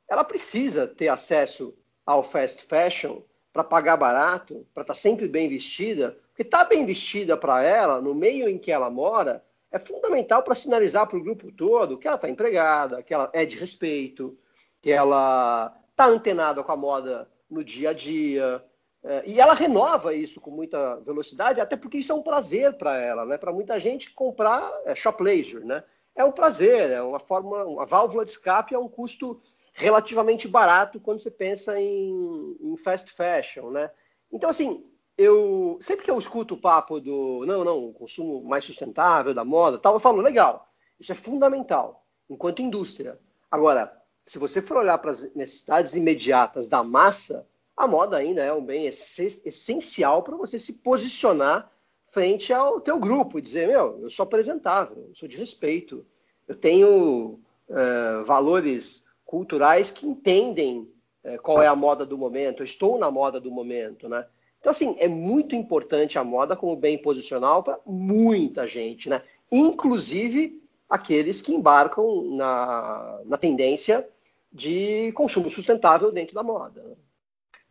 ela 0.09 0.25
precisa 0.25 0.87
ter 0.87 1.09
acesso 1.09 1.75
ao 2.05 2.23
fast 2.23 2.63
fashion 2.65 3.21
para 3.53 3.65
pagar 3.65 3.97
barato, 3.97 4.67
para 4.75 4.83
estar 4.83 4.95
tá 4.95 4.99
sempre 4.99 5.27
bem 5.27 5.49
vestida, 5.49 6.17
porque 6.37 6.43
estar 6.43 6.65
tá 6.65 6.69
bem 6.69 6.85
vestida 6.85 7.35
para 7.35 7.63
ela, 7.63 7.99
no 7.99 8.15
meio 8.15 8.47
em 8.47 8.59
que 8.59 8.71
ela 8.71 8.91
mora, 8.91 9.43
é 9.73 9.79
fundamental 9.79 10.43
para 10.43 10.55
sinalizar 10.55 11.07
para 11.07 11.17
o 11.17 11.23
grupo 11.23 11.51
todo 11.51 11.97
que 11.97 12.07
ela 12.07 12.17
está 12.17 12.29
empregada, 12.29 13.03
que 13.03 13.15
ela 13.15 13.31
é 13.33 13.47
de 13.47 13.57
respeito, 13.57 14.39
que 14.83 14.93
ela 14.93 15.75
está 15.91 16.05
antenada 16.05 16.63
com 16.63 16.71
a 16.71 16.77
moda 16.77 17.27
no 17.49 17.65
dia 17.65 17.89
a 17.89 17.93
dia. 17.95 18.63
É, 19.03 19.23
e 19.25 19.41
ela 19.41 19.55
renova 19.55 20.15
isso 20.15 20.39
com 20.39 20.51
muita 20.51 20.97
velocidade, 20.97 21.59
até 21.59 21.75
porque 21.75 21.97
isso 21.97 22.13
é 22.13 22.15
um 22.15 22.23
prazer 22.23 22.75
para 22.77 22.99
ela, 22.99 23.25
né? 23.25 23.39
Para 23.39 23.51
muita 23.53 23.79
gente 23.79 24.13
comprar 24.13 24.71
é 24.85 24.95
shop 24.95 25.23
leisure, 25.23 25.65
né? 25.65 25.83
É 26.15 26.23
um 26.23 26.33
prazer, 26.33 26.91
é 26.91 27.01
uma 27.01 27.19
forma, 27.19 27.65
uma 27.65 27.87
válvula 27.87 28.27
de 28.27 28.33
escape 28.33 28.75
a 28.75 28.79
um 28.79 28.89
custo 28.89 29.41
relativamente 29.73 30.47
barato 30.47 31.01
quando 31.01 31.21
você 31.21 31.31
pensa 31.31 31.81
em, 31.81 32.59
em 32.61 32.77
fast 32.77 33.11
fashion, 33.11 33.71
né? 33.71 33.91
Então 34.31 34.51
assim, 34.51 34.85
eu 35.17 35.79
sempre 35.81 36.05
que 36.05 36.11
eu 36.11 36.19
escuto 36.19 36.55
o 36.55 36.61
papo 36.61 37.01
do 37.01 37.45
não, 37.47 37.65
não, 37.65 37.93
consumo 37.93 38.43
mais 38.45 38.65
sustentável 38.65 39.33
da 39.33 39.45
moda, 39.45 39.79
tal, 39.79 39.95
eu 39.95 40.01
falo 40.01 40.21
legal, 40.21 40.69
isso 40.99 41.13
é 41.13 41.15
fundamental 41.15 42.05
enquanto 42.29 42.63
indústria. 42.63 43.19
Agora, 43.51 43.97
se 44.25 44.39
você 44.39 44.61
for 44.61 44.79
olhar 44.79 44.99
para 44.99 45.13
as 45.13 45.33
necessidades 45.35 45.95
imediatas 45.95 46.69
da 46.69 46.83
massa, 46.83 47.49
a 47.77 47.87
moda 47.87 48.17
ainda 48.17 48.43
é 48.43 48.53
um 48.53 48.65
bem 48.65 48.87
essencial 48.87 50.23
para 50.23 50.37
você 50.37 50.59
se 50.59 50.75
posicionar 50.75 51.71
frente 52.09 52.53
ao 52.53 52.81
teu 52.81 52.99
grupo 52.99 53.39
e 53.39 53.43
dizer, 53.43 53.69
meu, 53.69 54.01
eu 54.03 54.11
sou 54.11 54.25
apresentável, 54.25 55.07
eu 55.09 55.15
sou 55.15 55.29
de 55.29 55.37
respeito, 55.37 56.05
eu 56.49 56.55
tenho 56.55 57.39
uh, 57.69 58.25
valores 58.25 59.05
culturais 59.25 59.91
que 59.91 60.07
entendem 60.07 60.91
uh, 61.25 61.41
qual 61.43 61.63
é 61.63 61.67
a 61.67 61.77
moda 61.77 62.07
do 62.07 62.17
momento, 62.17 62.61
eu 62.61 62.65
estou 62.65 62.99
na 62.99 63.11
moda 63.11 63.41
do 63.41 63.51
momento, 63.51 64.09
né? 64.09 64.27
Então, 64.67 64.73
assim, 64.73 64.97
é 64.99 65.07
muito 65.07 65.55
importante 65.55 66.19
a 66.19 66.25
moda 66.25 66.57
como 66.57 66.75
bem 66.75 67.01
posicional 67.01 67.63
para 67.63 67.79
muita 67.87 68.67
gente, 68.67 69.09
né? 69.09 69.23
Inclusive 69.49 70.61
aqueles 70.91 71.41
que 71.41 71.55
embarcam 71.55 72.23
na, 72.33 73.21
na 73.27 73.37
tendência 73.37 74.11
de 74.53 75.13
consumo 75.13 75.49
sustentável 75.49 76.11
dentro 76.11 76.35
da 76.35 76.43
moda. 76.43 76.83
Né? 76.83 76.97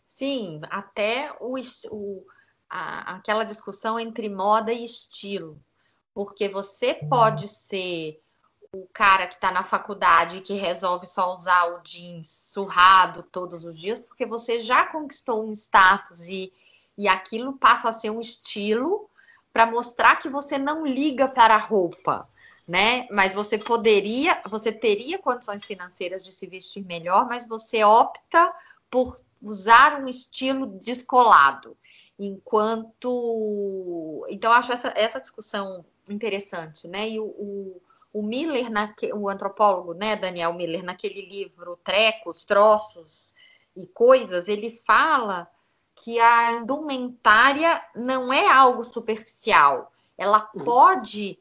Sim, 0.08 0.62
até 0.70 1.34
o, 1.42 1.56
o, 1.92 2.26
a, 2.70 3.18
aquela 3.18 3.44
discussão 3.44 4.00
entre 4.00 4.30
moda 4.30 4.72
e 4.72 4.86
estilo. 4.86 5.60
Porque 6.14 6.48
você 6.48 6.94
pode 6.94 7.50
ser 7.50 8.22
o 8.72 8.88
cara 8.94 9.28
que 9.28 9.36
está 9.36 9.52
na 9.52 9.66
faculdade 9.66 10.40
que 10.40 10.54
resolve 10.54 11.06
só 11.06 11.36
usar 11.36 11.74
o 11.74 11.82
jeans 11.84 12.30
surrado 12.54 13.22
todos 13.22 13.66
os 13.66 13.78
dias, 13.78 14.00
porque 14.00 14.26
você 14.26 14.62
já 14.62 14.86
conquistou 14.86 15.46
um 15.46 15.52
status 15.52 16.30
e, 16.30 16.54
e 16.98 17.08
aquilo 17.08 17.54
passa 17.54 17.90
a 17.90 17.94
ser 17.94 18.10
um 18.10 18.20
estilo 18.20 19.10
para 19.52 19.66
mostrar 19.66 20.18
que 20.18 20.30
você 20.30 20.58
não 20.58 20.86
liga 20.86 21.28
para 21.28 21.56
a 21.56 21.60
roupa, 21.60 22.28
né? 22.68 23.08
Mas 23.10 23.34
você 23.34 23.58
poderia, 23.58 24.42
você 24.50 24.72
teria 24.72 25.18
condições 25.18 25.64
financeiras 25.64 26.26
de 26.26 26.32
se 26.32 26.46
vestir 26.48 26.84
melhor, 26.86 27.28
mas 27.28 27.48
você 27.48 27.84
opta 27.84 28.54
por 28.90 29.18
usar 29.42 30.02
um 30.02 30.08
estilo 30.08 30.68
descolado. 30.68 31.78
Enquanto. 32.18 33.06
Então, 34.30 34.52
acho 34.52 34.72
essa, 34.72 34.94
essa 34.96 35.20
discussão 35.20 35.86
interessante, 36.10 36.88
né? 36.88 37.10
E 37.10 37.20
o, 37.20 37.26
o, 37.26 37.82
o 38.14 38.24
Miller, 38.24 38.68
o 39.14 39.30
antropólogo, 39.30 39.94
né, 39.94 40.16
Daniel 40.16 40.54
Miller, 40.54 40.84
naquele 40.84 41.22
livro 41.22 41.78
Trecos, 41.84 42.46
Troços 42.46 43.36
e 43.76 43.86
Coisas, 43.86 44.48
ele 44.48 44.82
fala 44.88 45.50
que 45.96 46.20
a 46.20 46.54
indumentária 46.54 47.84
não 47.96 48.32
é 48.32 48.48
algo 48.48 48.84
superficial. 48.84 49.92
Ela 50.18 50.50
uhum. 50.54 50.64
pode. 50.64 51.40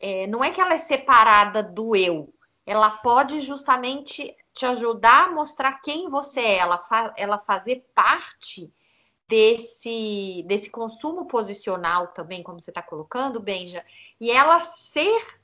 É, 0.00 0.26
não 0.26 0.42
é 0.42 0.50
que 0.50 0.60
ela 0.60 0.74
é 0.74 0.78
separada 0.78 1.62
do 1.62 1.94
eu, 1.94 2.34
ela 2.66 2.90
pode 2.90 3.38
justamente 3.40 4.36
te 4.52 4.66
ajudar 4.66 5.26
a 5.26 5.30
mostrar 5.30 5.80
quem 5.80 6.10
você 6.10 6.40
é, 6.40 6.56
ela, 6.58 6.76
fa 6.76 7.14
ela 7.16 7.38
fazer 7.38 7.86
parte 7.94 8.72
desse, 9.28 10.44
desse 10.46 10.70
consumo 10.70 11.26
posicional 11.26 12.08
também, 12.08 12.42
como 12.42 12.60
você 12.60 12.70
está 12.70 12.82
colocando, 12.82 13.40
Benja, 13.40 13.84
e 14.20 14.30
ela 14.30 14.60
ser 14.60 15.40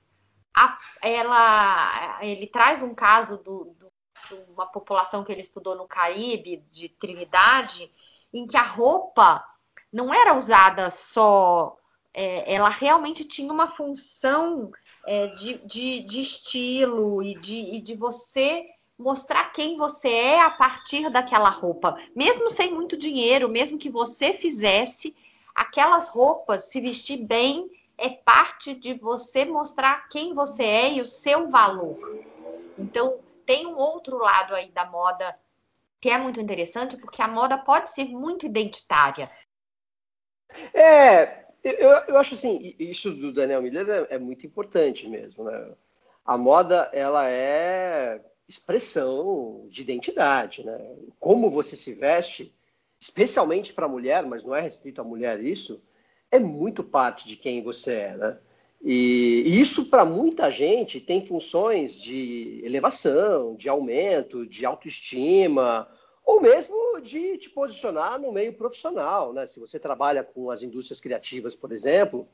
a, 0.54 0.78
ela 1.02 2.18
ele 2.22 2.46
traz 2.46 2.82
um 2.82 2.94
caso 2.94 3.38
do, 3.38 3.76
do, 3.78 3.92
de 4.28 4.50
uma 4.52 4.66
população 4.66 5.24
que 5.24 5.32
ele 5.32 5.40
estudou 5.40 5.74
no 5.76 5.86
Caribe, 5.86 6.64
de 6.70 6.88
Trinidade, 6.88 7.90
em 8.32 8.46
que 8.46 8.56
a 8.56 8.62
roupa 8.62 9.44
não 9.92 10.12
era 10.12 10.36
usada 10.36 10.90
só, 10.90 11.76
é, 12.12 12.54
ela 12.54 12.68
realmente 12.68 13.24
tinha 13.24 13.52
uma 13.52 13.68
função 13.68 14.70
é, 15.06 15.28
de, 15.28 15.58
de, 15.66 16.00
de, 16.00 16.20
estilo 16.20 17.22
e 17.22 17.34
de, 17.38 17.76
e 17.76 17.80
de 17.80 17.94
você 17.94 18.66
mostrar 18.98 19.52
quem 19.52 19.76
você 19.76 20.08
é 20.08 20.40
a 20.40 20.50
partir 20.50 21.08
daquela 21.08 21.48
roupa, 21.48 21.96
mesmo 22.14 22.50
sem 22.50 22.74
muito 22.74 22.96
dinheiro, 22.96 23.48
mesmo 23.48 23.78
que 23.78 23.88
você 23.88 24.32
fizesse 24.32 25.14
aquelas 25.54 26.08
roupas, 26.08 26.64
se 26.64 26.80
vestir 26.80 27.18
bem 27.18 27.70
é 27.96 28.10
parte 28.10 28.74
de 28.74 28.94
você 28.94 29.44
mostrar 29.44 30.08
quem 30.08 30.32
você 30.32 30.62
é 30.62 30.92
e 30.94 31.00
o 31.00 31.06
seu 31.06 31.50
valor. 31.50 31.96
Então, 32.78 33.18
tem 33.44 33.66
um 33.66 33.76
outro 33.76 34.18
lado 34.18 34.54
aí 34.54 34.70
da 34.70 34.84
moda 34.84 35.36
que 36.00 36.10
é 36.10 36.18
muito 36.18 36.40
interessante, 36.40 36.96
porque 36.96 37.22
a 37.22 37.28
moda 37.28 37.58
pode 37.58 37.90
ser 37.90 38.04
muito 38.04 38.46
identitária. 38.46 39.30
É, 40.72 41.44
eu, 41.62 41.90
eu 42.08 42.16
acho 42.16 42.34
assim, 42.34 42.74
isso 42.78 43.10
do 43.12 43.32
Daniel 43.32 43.62
Miller 43.62 43.88
é, 43.88 44.14
é 44.14 44.18
muito 44.18 44.46
importante 44.46 45.08
mesmo, 45.08 45.44
né? 45.44 45.74
A 46.24 46.36
moda, 46.36 46.90
ela 46.92 47.28
é 47.28 48.22
expressão 48.48 49.66
de 49.68 49.82
identidade, 49.82 50.64
né? 50.64 50.78
Como 51.18 51.50
você 51.50 51.76
se 51.76 51.92
veste, 51.94 52.54
especialmente 53.00 53.72
para 53.72 53.86
a 53.86 53.88
mulher, 53.88 54.24
mas 54.24 54.44
não 54.44 54.54
é 54.54 54.60
restrito 54.60 55.00
à 55.00 55.04
mulher 55.04 55.42
isso, 55.42 55.82
é 56.30 56.38
muito 56.38 56.84
parte 56.84 57.26
de 57.26 57.36
quem 57.36 57.62
você 57.62 57.94
é, 57.94 58.16
né? 58.16 58.38
E, 58.82 59.42
isso 59.60 59.86
para 59.86 60.04
muita 60.04 60.50
gente 60.50 61.00
tem 61.00 61.26
funções 61.26 62.00
de 62.00 62.60
elevação, 62.64 63.54
de 63.56 63.68
aumento, 63.68 64.46
de 64.46 64.64
autoestima, 64.64 65.88
ou 66.24 66.40
mesmo 66.40 67.00
de 67.00 67.38
te 67.38 67.50
posicionar 67.50 68.20
no 68.20 68.30
meio 68.32 68.52
profissional, 68.52 69.32
né? 69.32 69.46
Se 69.46 69.58
você 69.58 69.78
trabalha 69.78 70.22
com 70.22 70.50
as 70.50 70.62
indústrias 70.62 71.00
criativas, 71.00 71.56
por 71.56 71.72
exemplo, 71.72 72.28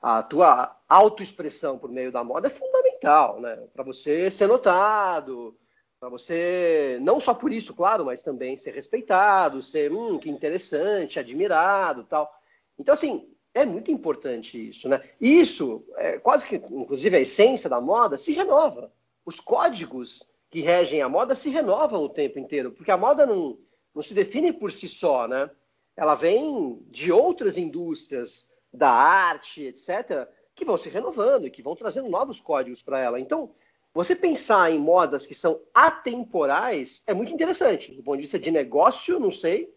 a 0.00 0.22
tua 0.22 0.76
autoexpressão 0.88 1.78
por 1.78 1.90
meio 1.90 2.10
da 2.10 2.24
moda 2.24 2.46
é 2.46 2.50
fundamental, 2.50 3.40
né? 3.40 3.56
Para 3.72 3.84
você 3.84 4.30
ser 4.30 4.46
notado, 4.46 5.56
para 6.00 6.08
você, 6.08 6.98
não 7.02 7.20
só 7.20 7.34
por 7.34 7.52
isso, 7.52 7.74
claro, 7.74 8.04
mas 8.04 8.22
também 8.22 8.56
ser 8.56 8.74
respeitado, 8.74 9.62
ser, 9.62 9.92
hum, 9.92 10.18
que 10.18 10.30
interessante, 10.30 11.18
admirado 11.18 12.04
tal. 12.04 12.32
Então, 12.78 12.94
assim, 12.94 13.28
é 13.54 13.64
muito 13.64 13.90
importante 13.90 14.68
isso, 14.68 14.88
né? 14.88 15.02
Isso, 15.20 15.84
é, 15.96 16.18
quase 16.18 16.46
que, 16.46 16.56
inclusive, 16.56 17.16
a 17.16 17.20
essência 17.20 17.68
da 17.68 17.80
moda 17.80 18.16
se 18.16 18.32
renova. 18.32 18.92
Os 19.24 19.40
códigos 19.40 20.28
que 20.50 20.60
regem 20.60 21.02
a 21.02 21.08
moda 21.08 21.34
se 21.34 21.50
renovam 21.50 22.02
o 22.02 22.08
tempo 22.08 22.38
inteiro, 22.38 22.72
porque 22.72 22.90
a 22.90 22.96
moda 22.96 23.26
não, 23.26 23.58
não 23.94 24.02
se 24.02 24.14
define 24.14 24.52
por 24.52 24.72
si 24.72 24.88
só, 24.88 25.26
né? 25.26 25.50
Ela 25.96 26.14
vem 26.14 26.78
de 26.90 27.10
outras 27.10 27.56
indústrias, 27.56 28.50
da 28.72 28.90
arte, 28.90 29.64
etc., 29.64 30.28
que 30.54 30.64
vão 30.64 30.76
se 30.76 30.88
renovando 30.88 31.46
e 31.46 31.50
que 31.50 31.62
vão 31.62 31.76
trazendo 31.76 32.08
novos 32.08 32.40
códigos 32.40 32.82
para 32.82 33.00
ela. 33.00 33.20
Então, 33.20 33.50
você 33.94 34.14
pensar 34.14 34.70
em 34.70 34.78
modas 34.78 35.26
que 35.26 35.34
são 35.34 35.60
atemporais 35.72 37.02
é 37.06 37.14
muito 37.14 37.32
interessante. 37.32 37.92
Do 37.92 38.02
ponto 38.02 38.16
de 38.16 38.22
vista 38.22 38.38
de 38.38 38.50
negócio, 38.50 39.18
não 39.18 39.30
sei, 39.30 39.74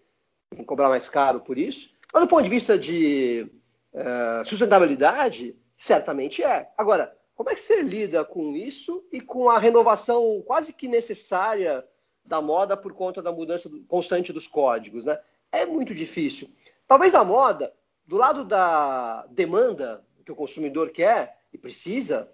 tem 0.50 0.60
que 0.60 0.66
cobrar 0.66 0.90
mais 0.90 1.08
caro 1.08 1.40
por 1.40 1.58
isso, 1.58 1.96
mas 2.14 2.24
do 2.24 2.28
ponto 2.28 2.44
de 2.44 2.50
vista 2.50 2.78
de 2.78 3.48
uh, 3.94 4.46
sustentabilidade, 4.46 5.56
certamente 5.78 6.44
é. 6.44 6.70
Agora, 6.78 7.16
como 7.36 7.50
é 7.50 7.56
que 7.56 7.62
você 7.62 7.82
lida 7.82 8.24
com 8.24 8.56
isso 8.56 9.04
e 9.12 9.20
com 9.20 9.50
a 9.50 9.58
renovação 9.58 10.44
quase 10.46 10.74
que 10.74 10.88
necessária 10.88 11.84
da 12.24 12.42
moda 12.42 12.78
por 12.78 12.94
conta 12.94 13.22
da 13.22 13.32
mudança 13.32 13.70
constante 13.88 14.32
dos 14.32 14.48
códigos, 14.48 15.06
né? 15.06 15.20
É 15.52 15.66
muito 15.66 15.94
difícil. 15.94 16.50
Talvez 16.88 17.16
a 17.16 17.24
moda 17.24 17.74
do 18.06 18.16
lado 18.16 18.44
da 18.44 19.26
demanda 19.30 20.06
que 20.24 20.32
o 20.32 20.36
consumidor 20.36 20.92
quer 20.92 21.40
e 21.52 21.58
precisa, 21.58 22.32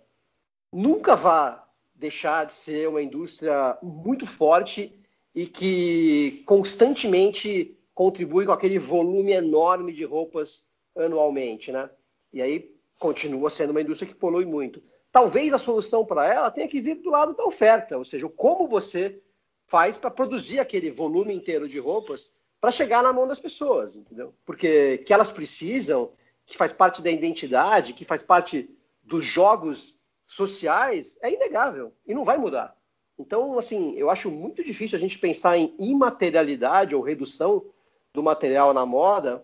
nunca 0.71 1.15
vá 1.15 1.67
deixar 1.95 2.45
de 2.45 2.53
ser 2.53 2.87
uma 2.87 3.01
indústria 3.01 3.77
muito 3.81 4.25
forte 4.25 4.93
e 5.33 5.47
que 5.47 6.43
constantemente 6.45 7.77
contribui 7.93 8.45
com 8.45 8.51
aquele 8.51 8.77
volume 8.77 9.31
enorme 9.31 9.93
de 9.93 10.03
roupas 10.03 10.69
anualmente, 10.97 11.71
né? 11.71 11.89
E 12.33 12.41
aí 12.41 12.75
continua 12.99 13.49
sendo 13.49 13.71
uma 13.71 13.81
indústria 13.81 14.11
que 14.11 14.17
polui 14.17 14.45
muito. 14.45 14.81
Talvez 15.11 15.53
a 15.53 15.57
solução 15.57 16.05
para 16.05 16.31
ela 16.31 16.51
tenha 16.51 16.67
que 16.67 16.81
vir 16.81 16.95
do 16.95 17.09
lado 17.09 17.33
da 17.35 17.45
oferta, 17.45 17.97
ou 17.97 18.05
seja, 18.05 18.27
como 18.29 18.67
você 18.67 19.21
faz 19.65 19.97
para 19.97 20.11
produzir 20.11 20.59
aquele 20.59 20.91
volume 20.91 21.33
inteiro 21.33 21.67
de 21.67 21.79
roupas 21.79 22.33
para 22.59 22.71
chegar 22.71 23.03
na 23.03 23.13
mão 23.13 23.27
das 23.27 23.39
pessoas, 23.39 23.95
entendeu? 23.95 24.33
Porque 24.45 24.99
que 24.99 25.13
elas 25.13 25.31
precisam, 25.31 26.11
que 26.45 26.57
faz 26.57 26.71
parte 26.71 27.01
da 27.01 27.11
identidade, 27.11 27.93
que 27.93 28.05
faz 28.05 28.21
parte 28.21 28.69
dos 29.03 29.25
jogos 29.25 30.01
sociais, 30.25 31.17
é 31.21 31.31
inegável 31.31 31.93
e 32.05 32.13
não 32.13 32.23
vai 32.23 32.37
mudar. 32.37 32.75
Então, 33.17 33.57
assim, 33.57 33.95
eu 33.95 34.09
acho 34.09 34.29
muito 34.29 34.63
difícil 34.63 34.97
a 34.97 34.99
gente 34.99 35.17
pensar 35.17 35.57
em 35.57 35.73
imaterialidade 35.79 36.95
ou 36.95 37.01
redução 37.01 37.65
do 38.13 38.21
material 38.21 38.73
na 38.73 38.85
moda 38.85 39.43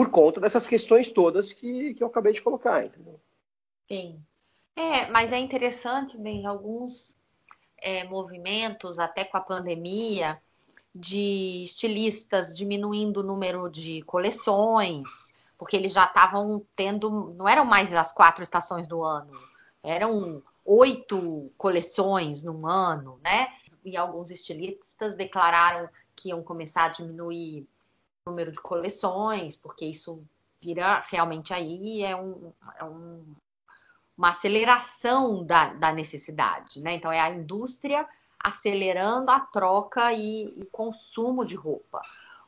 por 0.00 0.08
conta 0.08 0.40
dessas 0.40 0.66
questões 0.66 1.10
todas 1.10 1.52
que, 1.52 1.92
que 1.92 2.02
eu 2.02 2.06
acabei 2.06 2.32
de 2.32 2.40
colocar, 2.40 2.86
entendeu? 2.86 3.20
Sim. 3.86 4.18
É, 4.74 5.10
mas 5.10 5.30
é 5.30 5.38
interessante, 5.38 6.16
bem, 6.16 6.46
alguns 6.46 7.18
é, 7.76 8.04
movimentos, 8.04 8.98
até 8.98 9.24
com 9.24 9.36
a 9.36 9.42
pandemia, 9.42 10.40
de 10.94 11.62
estilistas 11.64 12.56
diminuindo 12.56 13.20
o 13.20 13.22
número 13.22 13.68
de 13.68 14.00
coleções, 14.04 15.34
porque 15.58 15.76
eles 15.76 15.92
já 15.92 16.06
estavam 16.06 16.64
tendo, 16.74 17.34
não 17.36 17.46
eram 17.46 17.66
mais 17.66 17.92
as 17.92 18.10
quatro 18.10 18.42
estações 18.42 18.86
do 18.86 19.04
ano, 19.04 19.38
eram 19.82 20.42
oito 20.64 21.52
coleções 21.58 22.42
num 22.42 22.66
ano, 22.66 23.20
né? 23.22 23.48
E 23.84 23.98
alguns 23.98 24.30
estilistas 24.30 25.14
declararam 25.14 25.90
que 26.16 26.30
iam 26.30 26.42
começar 26.42 26.84
a 26.84 26.88
diminuir 26.88 27.68
número 28.26 28.52
de 28.52 28.60
coleções, 28.60 29.56
porque 29.56 29.84
isso 29.84 30.22
vira 30.60 31.00
realmente 31.08 31.54
aí 31.54 32.02
é, 32.02 32.14
um, 32.14 32.52
é 32.78 32.84
um, 32.84 33.24
uma 34.16 34.30
aceleração 34.30 35.44
da, 35.44 35.72
da, 35.72 35.92
necessidade, 35.92 36.80
né? 36.80 36.94
Então 36.94 37.10
é 37.10 37.20
a 37.20 37.30
indústria 37.30 38.06
acelerando 38.38 39.30
a 39.30 39.40
troca 39.40 40.12
e, 40.12 40.60
e 40.60 40.64
consumo 40.66 41.44
de 41.44 41.54
roupa. 41.54 42.02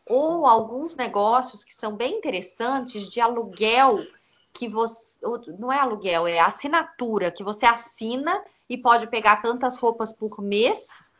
Ou 0.06 0.46
alguns 0.46 0.94
negócios 0.94 1.64
que 1.64 1.72
são 1.72 1.96
bem 1.96 2.16
interessantes 2.16 3.08
de 3.08 3.20
aluguel 3.20 4.04
que 4.52 4.68
você 4.68 5.18
não 5.58 5.72
é 5.72 5.78
aluguel, 5.78 6.26
é 6.26 6.40
assinatura 6.40 7.30
que 7.30 7.44
você 7.44 7.64
assina 7.64 8.44
e 8.68 8.76
pode 8.76 9.06
pegar 9.06 9.40
tantas 9.40 9.78
roupas 9.78 10.12
por 10.12 10.42
mês 10.42 11.10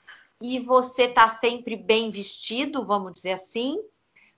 e 0.41 0.59
você 0.59 1.09
tá 1.09 1.29
sempre 1.29 1.77
bem 1.77 2.11
vestido, 2.11 2.85
vamos 2.85 3.13
dizer 3.13 3.33
assim, 3.33 3.81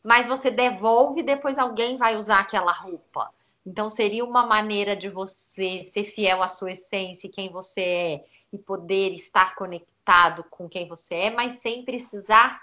mas 0.05 0.27
você 0.27 0.51
devolve 0.51 1.21
e 1.21 1.25
depois 1.25 1.59
alguém 1.59 1.97
vai 1.97 2.17
usar 2.17 2.41
aquela 2.41 2.73
roupa. 2.73 3.33
Então 3.67 3.89
seria 3.89 4.23
uma 4.23 4.47
maneira 4.47 4.95
de 4.95 5.09
você 5.09 5.83
ser 5.83 6.05
fiel 6.05 6.43
à 6.43 6.49
sua 6.49 6.69
essência, 6.71 7.31
quem 7.31 7.51
você 7.51 7.81
é 7.81 8.25
e 8.53 8.59
poder 8.59 9.15
estar 9.15 9.55
conectado 9.57 10.45
com 10.45 10.69
quem 10.69 10.87
você 10.87 11.15
é, 11.15 11.31
mas 11.31 11.55
sem 11.55 11.83
precisar 11.83 12.63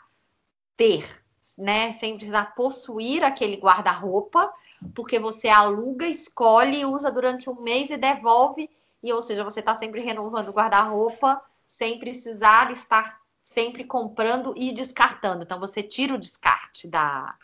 ter, 0.78 1.22
né? 1.58 1.92
Sem 1.94 2.16
precisar 2.16 2.54
possuir 2.56 3.24
aquele 3.24 3.58
guarda-roupa, 3.58 4.54
porque 4.96 5.20
você 5.20 5.50
aluga, 5.50 6.08
escolhe, 6.08 6.86
usa 6.86 7.12
durante 7.12 7.50
um 7.50 7.60
mês 7.62 7.90
e 7.90 7.98
devolve, 7.98 8.70
e 9.04 9.12
ou 9.12 9.22
seja, 9.22 9.44
você 9.44 9.60
está 9.60 9.74
sempre 9.74 10.02
renovando 10.02 10.50
o 10.50 10.54
guarda-roupa 10.54 11.42
sem 11.66 12.00
precisar 12.00 12.72
estar 12.72 13.21
sempre 13.54 13.84
comprando 13.84 14.54
e 14.56 14.72
descartando. 14.72 15.44
Então 15.44 15.60
você 15.60 15.84
tira 15.84 16.16
o 16.16 16.18
descarte 16.18 16.88
da, 16.88 17.36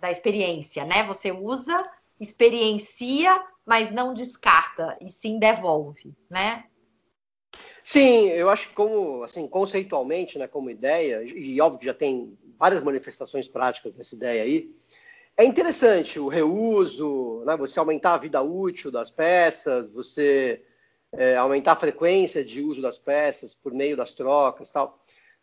da 0.00 0.10
experiência, 0.10 0.84
né? 0.84 1.02
Você 1.04 1.32
usa, 1.32 1.84
experiencia, 2.20 3.42
mas 3.66 3.90
não 3.90 4.14
descarta 4.14 4.96
e 5.00 5.08
sim 5.08 5.38
devolve, 5.38 6.14
né? 6.28 6.64
Sim, 7.82 8.28
eu 8.28 8.48
acho 8.48 8.68
que 8.68 8.74
como 8.74 9.24
assim 9.24 9.48
conceitualmente, 9.48 10.38
né, 10.38 10.46
como 10.46 10.70
ideia 10.70 11.24
e 11.24 11.60
óbvio 11.60 11.80
que 11.80 11.86
já 11.86 11.94
tem 11.94 12.38
várias 12.56 12.82
manifestações 12.82 13.48
práticas 13.48 13.92
dessa 13.92 14.14
ideia 14.14 14.44
aí. 14.44 14.70
É 15.36 15.44
interessante 15.44 16.20
o 16.20 16.28
reuso, 16.28 17.42
né, 17.44 17.56
você 17.56 17.80
aumentar 17.80 18.14
a 18.14 18.18
vida 18.18 18.40
útil 18.40 18.92
das 18.92 19.10
peças, 19.10 19.90
você 19.90 20.62
é, 21.12 21.34
aumentar 21.36 21.72
a 21.72 21.76
frequência 21.76 22.44
de 22.44 22.60
uso 22.60 22.80
das 22.80 22.98
peças 22.98 23.54
por 23.54 23.72
meio 23.72 23.96
das 23.96 24.12
trocas, 24.12 24.70
tal 24.70 25.00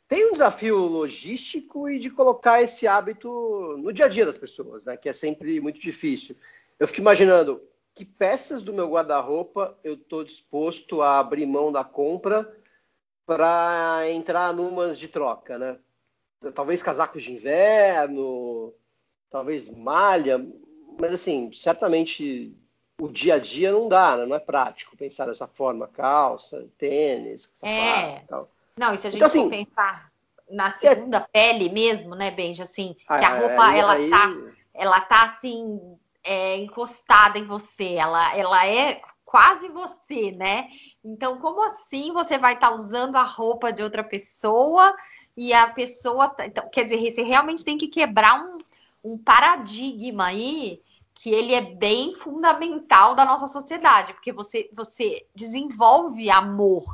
tem 0.08 0.30
um 0.30 0.34
desafio 0.34 0.78
logístico 0.78 1.90
e 1.90 2.00
de 2.00 2.10
colocar 2.10 2.62
esse 2.62 2.88
hábito 2.88 3.76
no 3.78 3.92
dia 3.92 4.06
a 4.06 4.10
dia 4.10 4.26
das 4.26 4.38
pessoas, 4.38 4.86
né? 4.86 4.96
Que 4.96 5.10
é 5.10 5.14
sempre 5.14 5.60
muito 5.60 5.80
difícil. 5.80 6.38
Eu 6.80 6.88
fico 6.88 7.02
imaginando 7.02 7.62
que 7.94 8.06
peças 8.06 8.64
do 8.64 8.74
meu 8.74 8.90
guarda-roupa 8.90 9.78
eu 9.84 9.96
estou 9.96 10.24
disposto 10.24 11.02
a 11.02 11.20
abrir 11.20 11.46
mão 11.46 11.72
da 11.72 11.84
compra 11.84 12.56
para 13.26 14.10
entrar 14.10 14.54
numas 14.54 14.98
de 14.98 15.10
troca, 15.10 15.58
né? 15.58 15.78
Talvez 16.54 16.82
casacos 16.82 17.24
de 17.24 17.34
inverno, 17.34 18.74
talvez 19.30 19.68
malha, 19.70 20.48
mas 21.00 21.14
assim, 21.14 21.52
certamente 21.52 22.56
o 23.02 23.10
dia 23.10 23.36
a 23.36 23.40
dia 23.40 23.72
não 23.72 23.90
dá, 23.90 24.18
né? 24.18 24.26
não 24.26 24.36
é 24.36 24.40
prático 24.40 24.96
pensar 24.96 25.26
dessa 25.26 25.48
forma, 25.48 25.88
calça, 25.88 26.68
tênis, 26.78 27.52
sapato, 27.54 27.76
é. 27.76 28.24
tal. 28.28 28.50
Não, 28.78 28.94
e 28.94 28.98
se 28.98 29.08
a 29.08 29.10
gente 29.10 29.18
então, 29.18 29.28
assim, 29.28 29.50
pensar 29.50 30.12
na 30.50 30.72
segunda 30.72 31.18
é... 31.18 31.28
pele 31.32 31.70
mesmo, 31.70 32.16
né, 32.16 32.32
Benja, 32.32 32.64
assim, 32.64 32.96
ah, 33.08 33.20
que 33.20 33.26
a 33.26 33.40
roupa 33.40 33.66
aí, 33.66 33.80
ela 33.80 33.94
aí... 33.94 34.10
tá, 34.10 34.30
ela 34.74 35.02
tá 35.02 35.24
assim 35.24 35.80
é, 36.24 36.58
encostada 36.58 37.40
em 37.40 37.46
você, 37.46 37.96
ela, 37.96 38.36
ela 38.36 38.66
é 38.68 39.02
quase 39.26 39.68
você, 39.70 40.32
né? 40.32 40.70
Então, 41.04 41.38
como 41.40 41.62
assim 41.64 42.14
você 42.14 42.38
vai 42.38 42.54
estar 42.54 42.70
tá 42.70 42.76
usando 42.76 43.18
a 43.18 43.24
roupa 43.24 43.74
de 43.74 43.84
outra 43.84 44.04
pessoa 44.04 44.96
e 45.36 45.54
a 45.54 45.68
pessoa, 45.70 46.30
tá, 46.30 46.46
então, 46.46 46.70
quer 46.70 46.84
dizer, 46.84 47.12
você 47.12 47.24
realmente 47.24 47.66
tem 47.66 47.78
que 47.78 47.88
quebrar 47.88 48.42
um, 48.42 48.58
um 49.04 49.18
paradigma 49.18 50.28
aí 50.28 50.82
que 51.14 51.30
ele 51.30 51.54
é 51.54 51.62
bem 51.62 52.14
fundamental 52.14 53.16
da 53.16 53.26
nossa 53.26 53.48
sociedade, 53.48 54.14
porque 54.14 54.32
você, 54.32 54.70
você 54.72 55.26
desenvolve 55.36 56.30
amor 56.30 56.86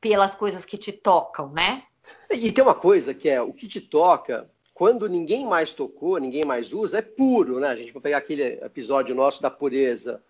pelas 0.00 0.34
coisas 0.34 0.64
que 0.64 0.78
te 0.78 0.92
tocam, 0.92 1.50
né? 1.50 1.82
E 2.30 2.50
tem 2.50 2.62
uma 2.62 2.74
coisa 2.74 3.12
que 3.12 3.28
é 3.28 3.40
o 3.40 3.52
que 3.52 3.68
te 3.68 3.80
toca, 3.80 4.48
quando 4.72 5.08
ninguém 5.08 5.44
mais 5.44 5.72
tocou, 5.72 6.18
ninguém 6.18 6.44
mais 6.44 6.72
usa, 6.72 6.98
é 6.98 7.02
puro, 7.02 7.60
né? 7.60 7.68
A 7.68 7.76
gente 7.76 7.92
vai 7.92 8.00
pegar 8.00 8.18
aquele 8.18 8.44
episódio 8.64 9.14
nosso 9.14 9.42
da 9.42 9.50
pureza 9.50 10.22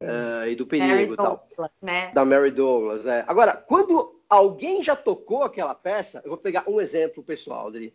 uh, 0.00 0.48
e 0.48 0.56
do 0.56 0.66
perigo 0.66 1.12
e 1.12 1.16
tal. 1.16 1.46
Douglas, 1.48 1.70
né? 1.82 2.10
Da 2.12 2.24
Mary 2.24 2.50
Douglas, 2.50 3.06
é. 3.06 3.24
Agora, 3.26 3.52
quando 3.52 4.20
alguém 4.28 4.82
já 4.82 4.96
tocou 4.96 5.42
aquela 5.42 5.74
peça, 5.74 6.22
eu 6.24 6.30
vou 6.30 6.38
pegar 6.38 6.64
um 6.66 6.80
exemplo 6.80 7.22
pessoal, 7.22 7.66
Adri. 7.66 7.94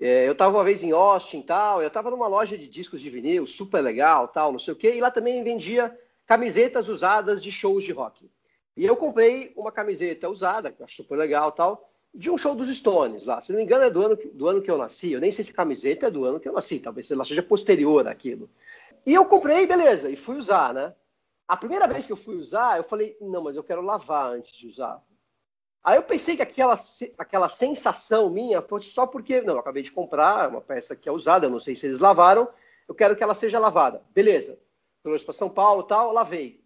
É, 0.00 0.26
eu 0.26 0.32
estava 0.32 0.56
uma 0.56 0.64
vez 0.64 0.82
em 0.82 0.92
Austin 0.92 1.40
tal, 1.40 1.80
eu 1.80 1.88
estava 1.88 2.10
numa 2.10 2.26
loja 2.26 2.58
de 2.58 2.66
discos 2.66 3.00
de 3.00 3.08
vinil, 3.08 3.46
super 3.46 3.80
legal, 3.80 4.28
tal, 4.28 4.52
não 4.52 4.58
sei 4.58 4.74
o 4.74 4.76
quê, 4.76 4.94
e 4.94 5.00
lá 5.00 5.10
também 5.10 5.42
vendia 5.42 5.96
camisetas 6.26 6.88
usadas 6.88 7.42
de 7.42 7.50
shows 7.50 7.84
de 7.84 7.92
rock. 7.92 8.28
E 8.76 8.84
eu 8.84 8.96
comprei 8.96 9.52
uma 9.56 9.72
camiseta 9.72 10.28
usada, 10.28 10.70
que 10.70 10.82
eu 10.82 10.84
acho 10.84 10.96
super 10.96 11.16
legal 11.16 11.50
tal, 11.52 11.90
de 12.14 12.30
um 12.30 12.36
show 12.36 12.54
dos 12.54 12.68
Stones 12.76 13.24
lá. 13.24 13.40
Se 13.40 13.52
não 13.52 13.58
me 13.58 13.64
engano, 13.64 13.84
é 13.84 13.90
do 13.90 14.02
ano, 14.02 14.18
do 14.32 14.48
ano 14.48 14.62
que 14.62 14.70
eu 14.70 14.76
nasci. 14.76 15.12
Eu 15.12 15.20
nem 15.20 15.32
sei 15.32 15.44
se 15.44 15.50
a 15.50 15.54
camiseta 15.54 16.06
é 16.06 16.10
do 16.10 16.24
ano 16.24 16.40
que 16.40 16.48
eu 16.48 16.52
nasci, 16.52 16.78
talvez 16.78 17.10
ela 17.10 17.24
seja 17.24 17.42
posterior 17.42 18.06
àquilo. 18.06 18.50
E 19.04 19.14
eu 19.14 19.24
comprei, 19.24 19.66
beleza, 19.66 20.10
e 20.10 20.16
fui 20.16 20.36
usar, 20.36 20.74
né? 20.74 20.94
A 21.48 21.56
primeira 21.56 21.86
vez 21.86 22.06
que 22.06 22.12
eu 22.12 22.16
fui 22.16 22.36
usar, 22.36 22.76
eu 22.76 22.84
falei, 22.84 23.16
não, 23.20 23.42
mas 23.42 23.54
eu 23.54 23.62
quero 23.62 23.80
lavar 23.80 24.32
antes 24.32 24.56
de 24.56 24.66
usar. 24.66 25.00
Aí 25.84 25.96
eu 25.96 26.02
pensei 26.02 26.34
que 26.34 26.42
aquela, 26.42 26.76
aquela 27.16 27.48
sensação 27.48 28.28
minha 28.28 28.60
fosse 28.60 28.88
só 28.88 29.06
porque, 29.06 29.40
não, 29.40 29.54
eu 29.54 29.60
acabei 29.60 29.84
de 29.84 29.92
comprar 29.92 30.48
uma 30.48 30.60
peça 30.60 30.96
que 30.96 31.08
é 31.08 31.12
usada, 31.12 31.46
eu 31.46 31.50
não 31.50 31.60
sei 31.60 31.76
se 31.76 31.86
eles 31.86 32.00
lavaram, 32.00 32.48
eu 32.88 32.94
quero 32.94 33.14
que 33.14 33.22
ela 33.22 33.34
seja 33.34 33.60
lavada. 33.60 34.02
Beleza. 34.12 34.58
Trouxe 35.04 35.24
para 35.24 35.34
São 35.34 35.48
Paulo 35.48 35.84
tal, 35.84 36.12
lavei. 36.12 36.65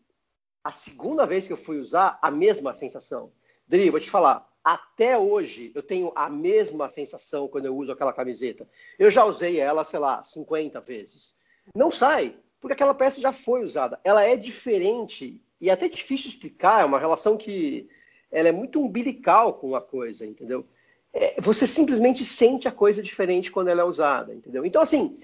A 0.63 0.71
segunda 0.71 1.27
vez 1.27 1.47
que 1.47 1.53
eu 1.53 1.57
fui 1.57 1.79
usar, 1.79 2.19
a 2.21 2.31
mesma 2.31 2.75
sensação. 2.75 3.33
Dri, 3.67 3.89
vou 3.89 4.01
te 4.01 4.11
falar, 4.11 4.49
até 4.63 5.17
hoje 5.17 5.73
eu 5.75 5.83
tenho 5.83 6.13
a 6.15 6.29
mesma 6.29 6.89
sensação 6.89 7.49
quando 7.49 7.67
eu 7.67 7.77
uso 7.77 7.93
aquela 7.93 8.13
camiseta. 8.13 8.69
Eu 8.99 9.11
já 9.11 9.25
usei 9.25 9.59
ela, 9.59 9.85
sei 9.85 9.99
lá, 9.99 10.23
50 10.23 10.81
vezes. 10.81 11.37
Não 11.75 11.91
sai, 11.91 12.37
porque 12.61 12.75
aquela 12.75 12.95
peça 12.95 13.21
já 13.21 13.33
foi 13.33 13.65
usada. 13.65 13.99
Ela 14.05 14.25
é 14.25 14.37
diferente 14.37 15.41
e 15.61 15.71
é 15.71 15.73
até 15.73 15.89
difícil 15.89 16.29
explicar, 16.29 16.83
é 16.83 16.85
uma 16.85 16.99
relação 16.99 17.37
que 17.37 17.89
ela 18.31 18.49
é 18.49 18.53
muito 18.53 18.81
umbilical 18.81 19.55
com 19.55 19.75
a 19.75 19.81
coisa, 19.81 20.27
entendeu? 20.27 20.65
É, 21.13 21.41
você 21.41 21.67
simplesmente 21.67 22.25
sente 22.25 22.69
a 22.69 22.73
coisa 22.73 23.03
diferente 23.03 23.51
quando 23.51 23.69
ela 23.69 23.81
é 23.81 23.85
usada, 23.85 24.33
entendeu? 24.33 24.65
Então, 24.65 24.81
assim, 24.81 25.19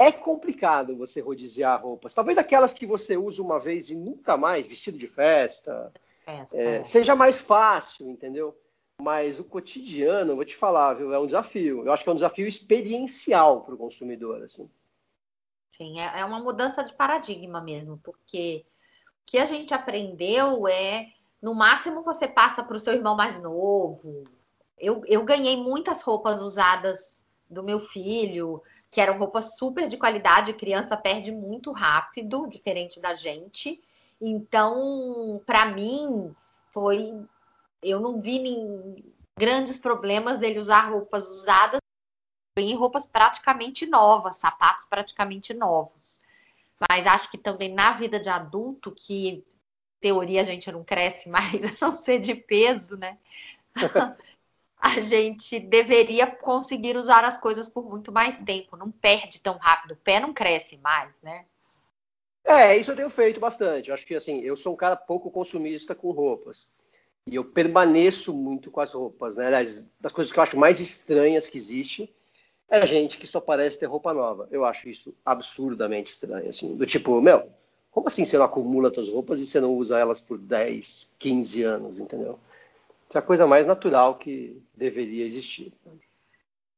é 0.00 0.10
complicado 0.10 0.96
você 0.96 1.20
rodiziar 1.20 1.82
roupas. 1.82 2.14
Talvez 2.14 2.38
aquelas 2.38 2.72
que 2.72 2.86
você 2.86 3.18
usa 3.18 3.42
uma 3.42 3.60
vez 3.60 3.90
e 3.90 3.94
nunca 3.94 4.34
mais, 4.34 4.66
vestido 4.66 4.96
de 4.96 5.06
festa, 5.06 5.92
festa. 6.24 6.58
É, 6.58 6.82
seja 6.82 7.14
mais 7.14 7.38
fácil, 7.38 8.08
entendeu? 8.08 8.58
Mas 9.02 9.38
o 9.38 9.44
cotidiano, 9.44 10.36
vou 10.36 10.44
te 10.46 10.56
falar, 10.56 10.94
viu, 10.94 11.12
é 11.12 11.18
um 11.18 11.26
desafio. 11.26 11.84
Eu 11.84 11.92
acho 11.92 12.02
que 12.02 12.08
é 12.08 12.12
um 12.12 12.16
desafio 12.16 12.48
experiencial 12.48 13.60
para 13.60 13.74
o 13.74 13.78
consumidor, 13.78 14.42
assim. 14.42 14.70
Sim, 15.68 16.00
é, 16.00 16.20
é 16.20 16.24
uma 16.24 16.40
mudança 16.40 16.82
de 16.82 16.94
paradigma 16.94 17.60
mesmo, 17.60 18.00
porque 18.02 18.64
o 19.06 19.26
que 19.26 19.36
a 19.36 19.44
gente 19.44 19.74
aprendeu 19.74 20.66
é, 20.66 21.08
no 21.42 21.54
máximo, 21.54 22.02
você 22.02 22.26
passa 22.26 22.64
para 22.64 22.78
o 22.78 22.80
seu 22.80 22.94
irmão 22.94 23.14
mais 23.14 23.38
novo. 23.38 24.24
Eu, 24.78 25.02
eu 25.06 25.22
ganhei 25.26 25.58
muitas 25.58 26.00
roupas 26.00 26.40
usadas 26.40 27.22
do 27.50 27.62
meu 27.62 27.78
filho 27.78 28.62
que 28.90 29.00
eram 29.00 29.18
roupas 29.18 29.56
super 29.56 29.86
de 29.86 29.96
qualidade, 29.96 30.52
criança 30.54 30.96
perde 30.96 31.30
muito 31.30 31.70
rápido, 31.70 32.48
diferente 32.48 33.00
da 33.00 33.14
gente. 33.14 33.80
Então, 34.20 35.40
para 35.46 35.66
mim, 35.66 36.34
foi. 36.72 37.24
Eu 37.82 38.00
não 38.00 38.20
vi 38.20 38.38
nem 38.40 39.04
grandes 39.38 39.78
problemas 39.78 40.38
dele 40.38 40.58
usar 40.58 40.90
roupas 40.90 41.26
usadas 41.28 41.80
em 42.58 42.74
roupas 42.74 43.06
praticamente 43.06 43.86
novas, 43.86 44.36
sapatos 44.36 44.84
praticamente 44.86 45.54
novos. 45.54 46.20
Mas 46.90 47.06
acho 47.06 47.30
que 47.30 47.38
também 47.38 47.72
na 47.72 47.92
vida 47.92 48.18
de 48.18 48.28
adulto, 48.28 48.92
que 48.92 49.44
teoria 50.00 50.40
a 50.40 50.44
gente 50.44 50.70
não 50.72 50.82
cresce 50.82 51.28
mais, 51.28 51.64
a 51.80 51.86
não 51.86 51.96
ser 51.96 52.18
de 52.18 52.34
peso, 52.34 52.96
né? 52.96 53.18
a 54.80 55.00
gente 55.00 55.60
deveria 55.60 56.26
conseguir 56.26 56.96
usar 56.96 57.22
as 57.24 57.38
coisas 57.38 57.68
por 57.68 57.84
muito 57.84 58.10
mais 58.10 58.40
tempo, 58.40 58.76
não 58.76 58.90
perde 58.90 59.40
tão 59.40 59.58
rápido, 59.58 59.92
o 59.92 59.96
pé 59.96 60.18
não 60.18 60.32
cresce 60.32 60.78
mais, 60.78 61.12
né? 61.22 61.44
É, 62.42 62.76
isso 62.76 62.90
eu 62.90 62.96
tenho 62.96 63.10
feito 63.10 63.38
bastante. 63.38 63.88
Eu 63.88 63.94
acho 63.94 64.06
que 64.06 64.14
assim, 64.14 64.40
eu 64.40 64.56
sou 64.56 64.72
um 64.72 64.76
cara 64.76 64.96
pouco 64.96 65.30
consumista 65.30 65.94
com 65.94 66.10
roupas. 66.10 66.72
E 67.26 67.34
eu 67.34 67.44
permaneço 67.44 68.32
muito 68.32 68.70
com 68.70 68.80
as 68.80 68.94
roupas, 68.94 69.36
né? 69.36 69.50
Das, 69.50 70.12
coisas 70.12 70.32
que 70.32 70.38
eu 70.38 70.42
acho 70.42 70.58
mais 70.58 70.80
estranhas 70.80 71.48
que 71.48 71.58
existe 71.58 72.12
é 72.68 72.84
gente 72.86 73.18
que 73.18 73.26
só 73.26 73.40
parece 73.40 73.78
ter 73.78 73.86
roupa 73.86 74.14
nova. 74.14 74.48
Eu 74.50 74.64
acho 74.64 74.88
isso 74.88 75.14
absurdamente 75.24 76.10
estranho, 76.10 76.48
assim, 76.48 76.76
do 76.76 76.86
tipo, 76.86 77.20
meu, 77.20 77.50
como 77.90 78.08
assim 78.08 78.24
você 78.24 78.38
não 78.38 78.44
acumula 78.46 78.92
suas 78.92 79.08
roupas 79.08 79.40
e 79.40 79.46
você 79.46 79.60
não 79.60 79.74
usa 79.74 79.98
elas 79.98 80.20
por 80.20 80.38
10, 80.38 81.16
15 81.18 81.62
anos, 81.64 82.00
entendeu? 82.00 82.38
Isso 83.10 83.18
é 83.18 83.20
a 83.20 83.22
coisa 83.22 83.44
mais 83.44 83.66
natural 83.66 84.14
que 84.14 84.62
deveria 84.72 85.26
existir. 85.26 85.72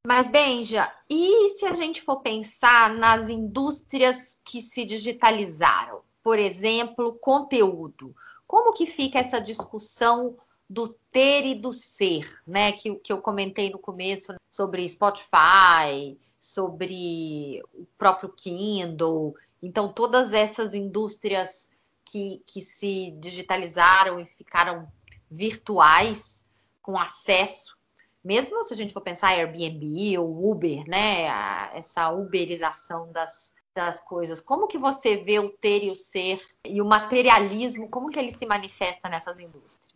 Mas, 0.06 0.26
Benja, 0.26 0.90
e 1.08 1.50
se 1.50 1.66
a 1.66 1.74
gente 1.74 2.00
for 2.00 2.20
pensar 2.20 2.94
nas 2.94 3.28
indústrias 3.28 4.40
que 4.42 4.62
se 4.62 4.86
digitalizaram? 4.86 6.00
Por 6.22 6.38
exemplo, 6.38 7.12
conteúdo. 7.20 8.16
Como 8.46 8.72
que 8.72 8.86
fica 8.86 9.18
essa 9.18 9.42
discussão 9.42 10.34
do 10.68 10.88
ter 11.10 11.44
e 11.44 11.54
do 11.54 11.70
ser, 11.70 12.40
né? 12.46 12.72
Que, 12.72 12.94
que 12.94 13.12
eu 13.12 13.20
comentei 13.20 13.68
no 13.68 13.78
começo 13.78 14.34
sobre 14.50 14.88
Spotify, 14.88 16.18
sobre 16.40 17.62
o 17.74 17.84
próprio 17.98 18.30
Kindle. 18.30 19.36
Então, 19.62 19.86
todas 19.86 20.32
essas 20.32 20.72
indústrias 20.72 21.70
que, 22.06 22.42
que 22.46 22.62
se 22.62 23.10
digitalizaram 23.20 24.18
e 24.18 24.24
ficaram 24.24 24.90
virtuais, 25.32 26.44
com 26.80 26.98
acesso 26.98 27.76
mesmo 28.24 28.62
se 28.62 28.72
a 28.72 28.76
gente 28.76 28.92
for 28.92 29.00
pensar 29.00 29.30
Airbnb 29.30 30.18
ou 30.18 30.50
Uber, 30.50 30.84
né, 30.88 31.26
essa 31.74 32.10
uberização 32.12 33.10
das, 33.10 33.52
das 33.74 34.00
coisas, 34.00 34.40
como 34.40 34.68
que 34.68 34.78
você 34.78 35.16
vê 35.16 35.40
o 35.40 35.50
ter 35.50 35.82
e 35.82 35.90
o 35.90 35.94
ser 35.94 36.40
e 36.64 36.80
o 36.80 36.84
materialismo, 36.84 37.88
como 37.88 38.10
que 38.10 38.18
ele 38.18 38.30
se 38.30 38.46
manifesta 38.46 39.08
nessas 39.08 39.38
indústrias? 39.38 39.92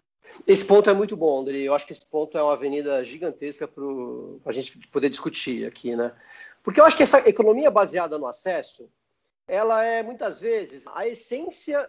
Esse 0.46 0.64
ponto 0.64 0.90
é 0.90 0.92
muito 0.92 1.16
bom, 1.16 1.40
André. 1.40 1.58
Eu 1.58 1.74
acho 1.74 1.86
que 1.86 1.92
esse 1.92 2.04
ponto 2.04 2.36
é 2.36 2.42
uma 2.42 2.52
avenida 2.52 3.02
gigantesca 3.04 3.66
para 3.66 3.82
a 4.44 4.52
gente 4.52 4.76
poder 4.88 5.08
discutir 5.08 5.66
aqui, 5.66 5.96
né? 5.96 6.12
Porque 6.62 6.78
eu 6.78 6.84
acho 6.84 6.96
que 6.96 7.02
essa 7.02 7.26
economia 7.26 7.70
baseada 7.70 8.18
no 8.18 8.26
acesso, 8.26 8.90
ela 9.48 9.82
é 9.82 10.02
muitas 10.02 10.40
vezes 10.40 10.84
a 10.88 11.06
essência, 11.06 11.88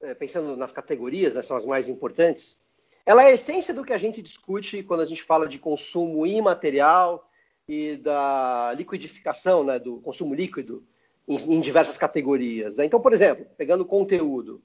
é, 0.00 0.14
pensando 0.14 0.56
nas 0.56 0.72
categorias, 0.72 1.34
né, 1.34 1.42
são 1.42 1.56
as 1.56 1.64
mais 1.64 1.88
importantes, 1.88 2.61
ela 3.04 3.22
é 3.22 3.26
a 3.26 3.32
essência 3.32 3.74
do 3.74 3.84
que 3.84 3.92
a 3.92 3.98
gente 3.98 4.22
discute 4.22 4.82
quando 4.82 5.00
a 5.00 5.06
gente 5.06 5.22
fala 5.22 5.48
de 5.48 5.58
consumo 5.58 6.26
imaterial 6.26 7.28
e 7.68 7.96
da 7.96 8.72
liquidificação, 8.76 9.64
né, 9.64 9.78
do 9.78 10.00
consumo 10.00 10.34
líquido 10.34 10.84
em, 11.26 11.36
em 11.36 11.60
diversas 11.60 11.98
categorias. 11.98 12.76
Né? 12.76 12.84
Então, 12.84 13.00
por 13.00 13.12
exemplo, 13.12 13.46
pegando 13.56 13.84
conteúdo, 13.84 14.62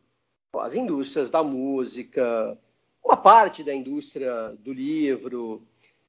as 0.54 0.76
indústrias 0.76 1.30
da 1.30 1.43
música, 1.43 2.58
uma 3.04 3.17
parte 3.17 3.63
da 3.63 3.73
indústria 3.73 4.56
do 4.60 4.73
livro, 4.73 5.62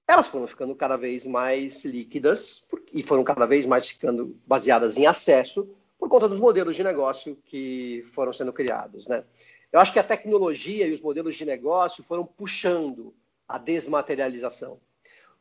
elas 0.07 0.29
foram 0.29 0.47
ficando 0.47 0.75
cada 0.75 0.97
vez 0.97 1.27
mais 1.27 1.85
líquidas 1.85 2.67
e 2.93 3.03
foram 3.03 3.23
cada 3.23 3.47
vez 3.47 3.67
mais 3.67 3.89
ficando 3.89 4.37
baseadas 4.47 4.97
em 4.97 5.07
acesso 5.07 5.69
por 5.99 6.09
conta 6.09 6.29
dos 6.29 6.41
modelos 6.41 6.77
de 6.77 6.85
negócio 6.85 7.37
que 7.45 8.05
foram 8.13 8.33
sendo 8.33 8.53
criados, 8.53 9.07
né? 9.07 9.25
Eu 9.73 9.81
acho 9.81 9.93
que 9.93 9.99
a 9.99 10.05
tecnologia 10.05 10.87
e 10.87 10.93
os 10.93 11.01
modelos 11.01 11.37
de 11.37 11.45
negócio 11.45 12.03
foram 12.03 12.25
puxando 12.25 13.15
a 13.47 13.59
desmaterialização. 13.59 14.81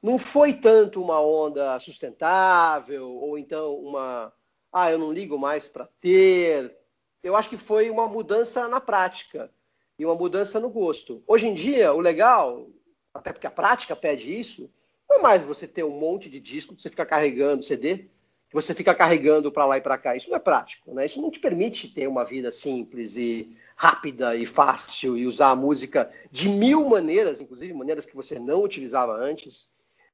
Não 0.02 0.20
foi 0.20 0.54
tanto 0.54 1.02
uma 1.02 1.22
onda 1.22 1.80
sustentável 1.80 3.10
ou 3.10 3.38
então 3.38 3.76
uma, 3.76 4.34
ah, 4.72 4.92
eu 4.92 4.98
não 4.98 5.12
ligo 5.12 5.38
mais 5.38 5.68
para 5.68 5.88
ter. 6.00 6.76
Eu 7.24 7.36
acho 7.36 7.50
que 7.50 7.58
foi 7.58 7.90
uma 7.90 8.08
mudança 8.08 8.68
na 8.68 8.80
prática 8.80 9.52
e 9.98 10.06
uma 10.06 10.16
mudança 10.16 10.60
no 10.60 10.70
gosto. 10.70 11.24
Hoje 11.26 11.48
em 11.48 11.54
dia, 11.54 11.94
o 11.94 12.00
legal, 12.00 12.68
até 13.14 13.34
porque 13.34 13.48
a 13.48 13.52
prática 13.52 13.96
pede 13.96 14.38
isso, 14.38 14.70
não 15.10 15.18
é 15.18 15.22
mais 15.22 15.46
você 15.46 15.68
ter 15.68 15.84
um 15.84 15.98
monte 15.98 16.30
de 16.30 16.40
disco 16.40 16.76
você 16.78 16.90
fica 16.90 17.06
carregando 17.06 17.64
CD, 17.64 18.10
que 18.50 18.56
você 18.56 18.74
fica 18.74 18.96
carregando 18.96 19.52
para 19.52 19.66
lá 19.66 19.78
e 19.78 19.82
para 19.82 19.98
cá. 19.98 20.16
Isso 20.16 20.30
não 20.30 20.38
é 20.38 20.40
prático, 20.40 20.94
né? 20.94 21.06
Isso 21.06 21.22
não 21.22 21.30
te 21.30 21.40
permite 21.40 21.90
ter 21.90 22.08
uma 22.08 22.24
vida 22.24 22.52
simples 22.52 23.18
e 23.18 23.56
rápida 23.76 24.36
e 24.36 24.46
fácil 24.46 25.18
e 25.18 25.28
usar 25.28 25.50
a 25.50 25.56
música 25.56 26.12
de 26.32 26.50
mil 26.50 26.88
maneiras, 26.88 27.42
inclusive 27.42 27.74
maneiras 27.74 28.06
que 28.06 28.16
você 28.16 28.40
não 28.40 28.64
utilizava 28.64 29.14
antes, 29.14 29.70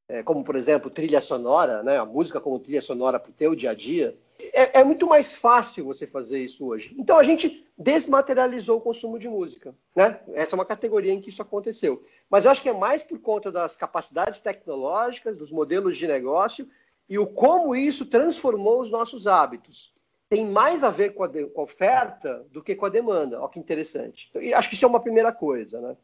é, 0.10 0.22
como 0.22 0.44
por 0.44 0.56
exemplo 0.56 0.90
trilha 0.90 1.22
sonora, 1.22 1.82
né? 1.84 1.98
a 1.98 2.06
música 2.06 2.42
como 2.42 2.60
trilha 2.60 2.82
sonora 2.82 3.20
para 3.20 3.30
o 3.30 3.34
teu 3.34 3.56
dia 3.56 3.72
a 3.72 3.74
dia. 3.74 4.18
É, 4.52 4.80
é, 4.80 4.84
muito 4.84 5.08
mais 5.08 5.36
fácil 5.36 5.86
você 5.86 6.08
fazer 6.08 6.44
isso 6.44 6.66
hoje. 6.66 6.94
Então 6.98 7.18
a 7.18 7.24
gente 7.24 7.66
desmaterializou 7.78 8.80
o 8.80 8.82
consumo 8.82 9.18
de 9.18 9.30
música. 9.30 9.74
Né? 9.96 10.20
Essa 10.34 10.56
é 10.56 10.58
uma 10.58 10.66
categoria 10.66 11.14
em 11.14 11.22
que 11.22 11.30
isso 11.30 11.42
aconteceu. 11.42 12.04
Mas 12.30 12.44
eu 12.44 12.52
acho 12.52 12.62
que 12.62 12.68
é 12.68 12.74
mais 12.74 13.04
por 13.04 13.20
conta 13.20 13.52
das 13.52 13.78
capacidades 13.78 14.40
tecnológicas, 14.40 15.38
dos 15.38 15.52
modelos 15.52 15.96
de 15.96 16.08
negócio 16.08 16.68
e 17.10 17.20
o 17.20 17.28
como 17.28 17.76
isso 17.76 18.06
transformou 18.06 18.82
os 18.82 18.92
nossos 18.92 19.28
hábitos 19.28 19.94
tem 20.30 20.46
mais 20.50 20.84
a 20.84 20.90
ver 20.90 21.14
com 21.14 21.24
a, 21.24 21.28
de, 21.28 21.46
com 21.46 21.62
a 21.62 21.64
oferta 21.64 22.44
do 22.50 22.64
que 22.64 22.76
com 22.76 22.88
a 22.88 22.90
demanda. 22.90 23.40
Olha 23.40 23.50
que 23.50 23.60
interessante. 23.60 24.32
Acho 24.56 24.68
que 24.68 24.74
isso 24.74 24.84
é 24.84 24.88
uma 24.88 25.02
primeira 25.02 25.32
coisa. 25.32 25.80
Né? 25.80 25.96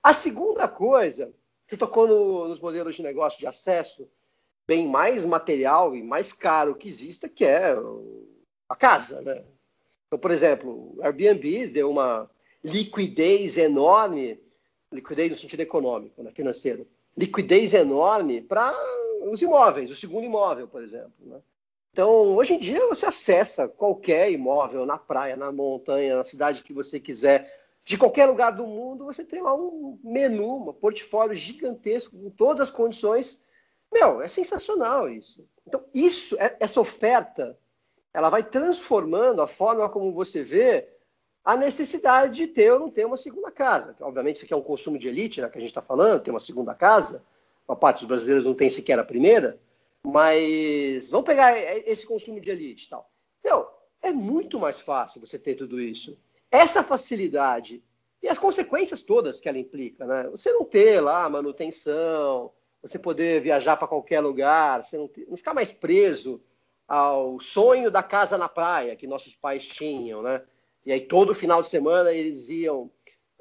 A 0.00 0.14
segunda 0.14 0.68
coisa, 0.68 1.32
que 1.66 1.76
tocou 1.76 2.06
no, 2.06 2.48
nos 2.48 2.60
modelos 2.60 2.94
de 2.94 3.02
negócio 3.02 3.40
de 3.40 3.46
acesso, 3.46 4.08
bem 4.68 4.86
mais 4.86 5.24
material 5.24 5.96
e 5.96 6.02
mais 6.02 6.32
caro 6.32 6.76
que 6.76 6.86
exista, 6.86 7.28
que 7.28 7.44
é 7.44 7.74
a 8.68 8.76
casa. 8.76 9.20
Né? 9.22 9.44
Então, 10.06 10.18
por 10.18 10.30
exemplo, 10.30 10.94
o 10.96 11.02
Airbnb 11.02 11.66
deu 11.66 11.90
uma 11.90 12.30
liquidez 12.62 13.56
enorme, 13.56 14.40
liquidez 14.92 15.30
no 15.30 15.36
sentido 15.36 15.60
econômico, 15.60 16.22
né, 16.22 16.30
financeiro, 16.32 16.86
liquidez 17.16 17.74
enorme 17.74 18.40
para 18.40 18.72
os 19.30 19.42
imóveis, 19.42 19.90
o 19.90 19.94
segundo 19.94 20.24
imóvel, 20.24 20.68
por 20.68 20.82
exemplo. 20.82 21.12
Né? 21.20 21.40
Então, 21.92 22.34
hoje 22.34 22.54
em 22.54 22.58
dia, 22.58 22.86
você 22.88 23.06
acessa 23.06 23.68
qualquer 23.68 24.30
imóvel 24.30 24.86
na 24.86 24.96
praia, 24.96 25.36
na 25.36 25.52
montanha, 25.52 26.16
na 26.16 26.24
cidade 26.24 26.62
que 26.62 26.72
você 26.72 26.98
quiser, 26.98 27.60
de 27.84 27.98
qualquer 27.98 28.26
lugar 28.26 28.52
do 28.52 28.66
mundo, 28.66 29.04
você 29.04 29.24
tem 29.24 29.42
lá 29.42 29.54
um 29.54 29.98
menu, 30.02 30.68
um 30.68 30.72
portfólio 30.72 31.34
gigantesco, 31.34 32.16
com 32.16 32.30
todas 32.30 32.68
as 32.68 32.70
condições. 32.70 33.44
Meu, 33.92 34.22
é 34.22 34.28
sensacional 34.28 35.08
isso. 35.08 35.46
Então, 35.66 35.84
isso, 35.92 36.36
é, 36.38 36.56
essa 36.60 36.80
oferta, 36.80 37.58
ela 38.14 38.30
vai 38.30 38.42
transformando 38.42 39.42
a 39.42 39.46
forma 39.46 39.88
como 39.88 40.12
você 40.12 40.42
vê 40.42 40.88
a 41.44 41.56
necessidade 41.56 42.34
de 42.34 42.46
ter 42.46 42.72
ou 42.72 42.78
não 42.78 42.90
ter 42.90 43.04
uma 43.04 43.16
segunda 43.16 43.50
casa. 43.50 43.96
Obviamente, 44.00 44.36
isso 44.36 44.44
aqui 44.44 44.54
é 44.54 44.56
um 44.56 44.62
consumo 44.62 44.98
de 44.98 45.08
elite, 45.08 45.40
né, 45.40 45.48
que 45.48 45.58
a 45.58 45.60
gente 45.60 45.70
está 45.70 45.82
falando, 45.82 46.22
ter 46.22 46.30
uma 46.30 46.40
segunda 46.40 46.74
casa. 46.74 47.24
Uma 47.66 47.76
parte 47.76 48.00
dos 48.00 48.08
brasileiros 48.08 48.44
não 48.44 48.54
tem 48.54 48.68
sequer 48.68 48.98
a 48.98 49.04
primeira. 49.04 49.60
Mas 50.04 51.10
vamos 51.10 51.26
pegar 51.26 51.56
esse 51.86 52.06
consumo 52.06 52.40
de 52.40 52.50
elite 52.50 52.86
e 52.86 52.88
tal. 52.88 53.08
Meu, 53.44 53.68
é 54.02 54.10
muito 54.10 54.58
mais 54.58 54.80
fácil 54.80 55.20
você 55.20 55.38
ter 55.38 55.54
tudo 55.54 55.80
isso. 55.80 56.18
Essa 56.50 56.82
facilidade 56.82 57.82
e 58.22 58.28
as 58.28 58.38
consequências 58.38 59.00
todas 59.00 59.40
que 59.40 59.48
ela 59.48 59.58
implica, 59.58 60.06
né? 60.06 60.28
Você 60.30 60.52
não 60.52 60.64
ter 60.64 61.00
lá 61.00 61.28
manutenção, 61.28 62.52
você 62.82 62.98
poder 62.98 63.40
viajar 63.40 63.76
para 63.76 63.88
qualquer 63.88 64.20
lugar, 64.20 64.84
você 64.84 64.98
não, 64.98 65.08
ter, 65.08 65.26
não 65.28 65.36
ficar 65.36 65.54
mais 65.54 65.72
preso 65.72 66.40
ao 66.86 67.40
sonho 67.40 67.90
da 67.90 68.02
casa 68.02 68.36
na 68.36 68.48
praia 68.48 68.96
que 68.96 69.06
nossos 69.06 69.34
pais 69.34 69.66
tinham, 69.66 70.22
né? 70.22 70.42
E 70.84 70.92
aí 70.92 71.00
todo 71.00 71.34
final 71.34 71.62
de 71.62 71.68
semana 71.68 72.12
eles 72.12 72.48
iam 72.48 72.90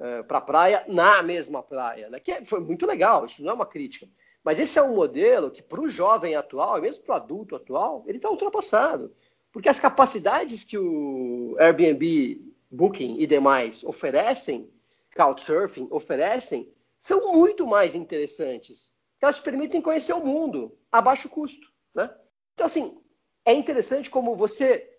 é, 0.01 0.23
para 0.23 0.39
a 0.39 0.41
praia 0.41 0.83
na 0.87 1.21
mesma 1.21 1.61
praia, 1.61 2.09
né? 2.09 2.19
Que 2.19 2.43
foi 2.43 2.59
muito 2.59 2.87
legal, 2.87 3.25
isso 3.25 3.43
não 3.43 3.51
é 3.51 3.53
uma 3.53 3.65
crítica. 3.67 4.09
Mas 4.43 4.59
esse 4.59 4.79
é 4.79 4.81
um 4.81 4.95
modelo 4.95 5.51
que, 5.51 5.61
para 5.61 5.79
o 5.79 5.89
jovem 5.89 6.35
atual, 6.35 6.79
e 6.79 6.81
mesmo 6.81 7.03
para 7.03 7.13
o 7.13 7.15
adulto 7.17 7.55
atual, 7.55 8.03
ele 8.07 8.17
está 8.17 8.29
ultrapassado. 8.29 9.15
Porque 9.51 9.69
as 9.69 9.79
capacidades 9.79 10.63
que 10.63 10.77
o 10.77 11.55
Airbnb, 11.59 12.41
Booking 12.71 13.17
e 13.19 13.27
demais 13.27 13.83
oferecem, 13.83 14.71
Couchsurfing 15.15 15.87
oferecem, 15.91 16.73
são 16.99 17.33
muito 17.33 17.67
mais 17.67 17.93
interessantes. 17.93 18.95
Elas 19.21 19.39
permitem 19.39 19.81
conhecer 19.81 20.13
o 20.13 20.25
mundo 20.25 20.75
a 20.91 20.99
baixo 20.99 21.29
custo. 21.29 21.71
Né? 21.93 22.09
Então, 22.55 22.65
assim, 22.65 22.99
é 23.45 23.53
interessante 23.53 24.09
como 24.09 24.35
você 24.35 24.89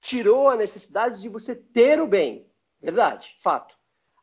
tirou 0.00 0.48
a 0.48 0.56
necessidade 0.56 1.20
de 1.20 1.28
você 1.28 1.54
ter 1.54 2.00
o 2.00 2.06
bem. 2.06 2.46
Verdade, 2.80 3.36
fato. 3.42 3.79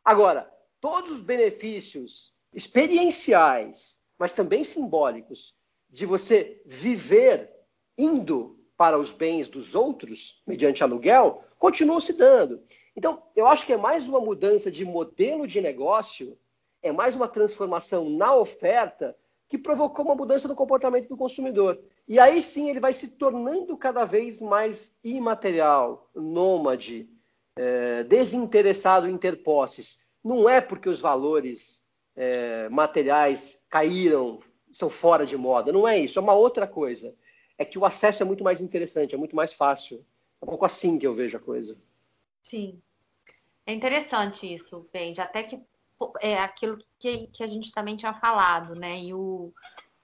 Agora, 0.07 0.49
todos 0.79 1.11
os 1.11 1.21
benefícios 1.21 2.33
experienciais 2.53 4.01
mas 4.17 4.33
também 4.33 4.63
simbólicos, 4.63 5.55
de 5.89 6.05
você 6.05 6.61
viver 6.65 7.53
indo 7.97 8.59
para 8.75 8.97
os 8.97 9.11
bens 9.11 9.47
dos 9.47 9.75
outros, 9.75 10.41
mediante 10.45 10.83
aluguel, 10.83 11.43
continuam 11.57 11.99
se 11.99 12.13
dando. 12.13 12.61
Então, 12.95 13.21
eu 13.35 13.47
acho 13.47 13.65
que 13.65 13.73
é 13.73 13.77
mais 13.77 14.07
uma 14.07 14.19
mudança 14.19 14.71
de 14.71 14.83
modelo 14.83 15.47
de 15.47 15.61
negócio, 15.61 16.37
é 16.81 16.91
mais 16.91 17.15
uma 17.15 17.27
transformação 17.27 18.09
na 18.09 18.35
oferta 18.35 19.15
que 19.49 19.57
provocou 19.57 20.03
uma 20.03 20.15
mudança 20.15 20.47
no 20.47 20.55
comportamento 20.55 21.07
do 21.07 21.15
consumidor. 21.15 21.79
E 22.07 22.19
aí 22.19 22.43
sim 22.43 22.69
ele 22.69 22.79
vai 22.79 22.93
se 22.93 23.09
tornando 23.17 23.77
cada 23.77 24.03
vez 24.03 24.41
mais 24.41 24.97
imaterial, 25.03 26.09
nômade, 26.13 27.09
é, 27.57 28.03
desinteressado 28.03 29.09
em 29.09 29.17
ter 29.17 29.43
posses. 29.43 30.05
Não 30.23 30.49
é 30.49 30.61
porque 30.61 30.89
os 30.89 31.01
valores 31.01 31.85
é, 32.15 32.67
materiais 32.69 33.63
caíram, 33.69 34.39
são 34.71 34.89
fora 34.89 35.25
de 35.25 35.37
moda. 35.37 35.71
Não 35.71 35.87
é 35.87 35.97
isso, 35.97 36.19
é 36.19 36.21
uma 36.21 36.33
outra 36.33 36.67
coisa. 36.67 37.15
É 37.57 37.65
que 37.65 37.79
o 37.79 37.85
acesso 37.85 38.21
é 38.23 38.25
muito 38.25 38.43
mais 38.43 38.61
interessante, 38.61 39.15
é 39.15 39.17
muito 39.17 39.35
mais 39.35 39.53
fácil. 39.53 40.05
É 40.41 40.45
um 40.45 40.49
pouco 40.49 40.65
assim 40.65 40.99
que 40.99 41.07
eu 41.07 41.13
vejo 41.13 41.37
a 41.37 41.41
coisa. 41.41 41.77
Sim. 42.43 42.79
É 43.65 43.73
interessante 43.73 44.53
isso, 44.53 44.87
Benji. 44.93 45.19
Até 45.19 45.43
que 45.43 45.61
é 46.21 46.37
aquilo 46.37 46.77
que, 46.99 47.27
que 47.27 47.43
a 47.43 47.47
gente 47.47 47.71
também 47.71 47.97
tinha 47.97 48.13
falado, 48.13 48.75
né? 48.75 48.99
E 48.99 49.13
o, 49.13 49.51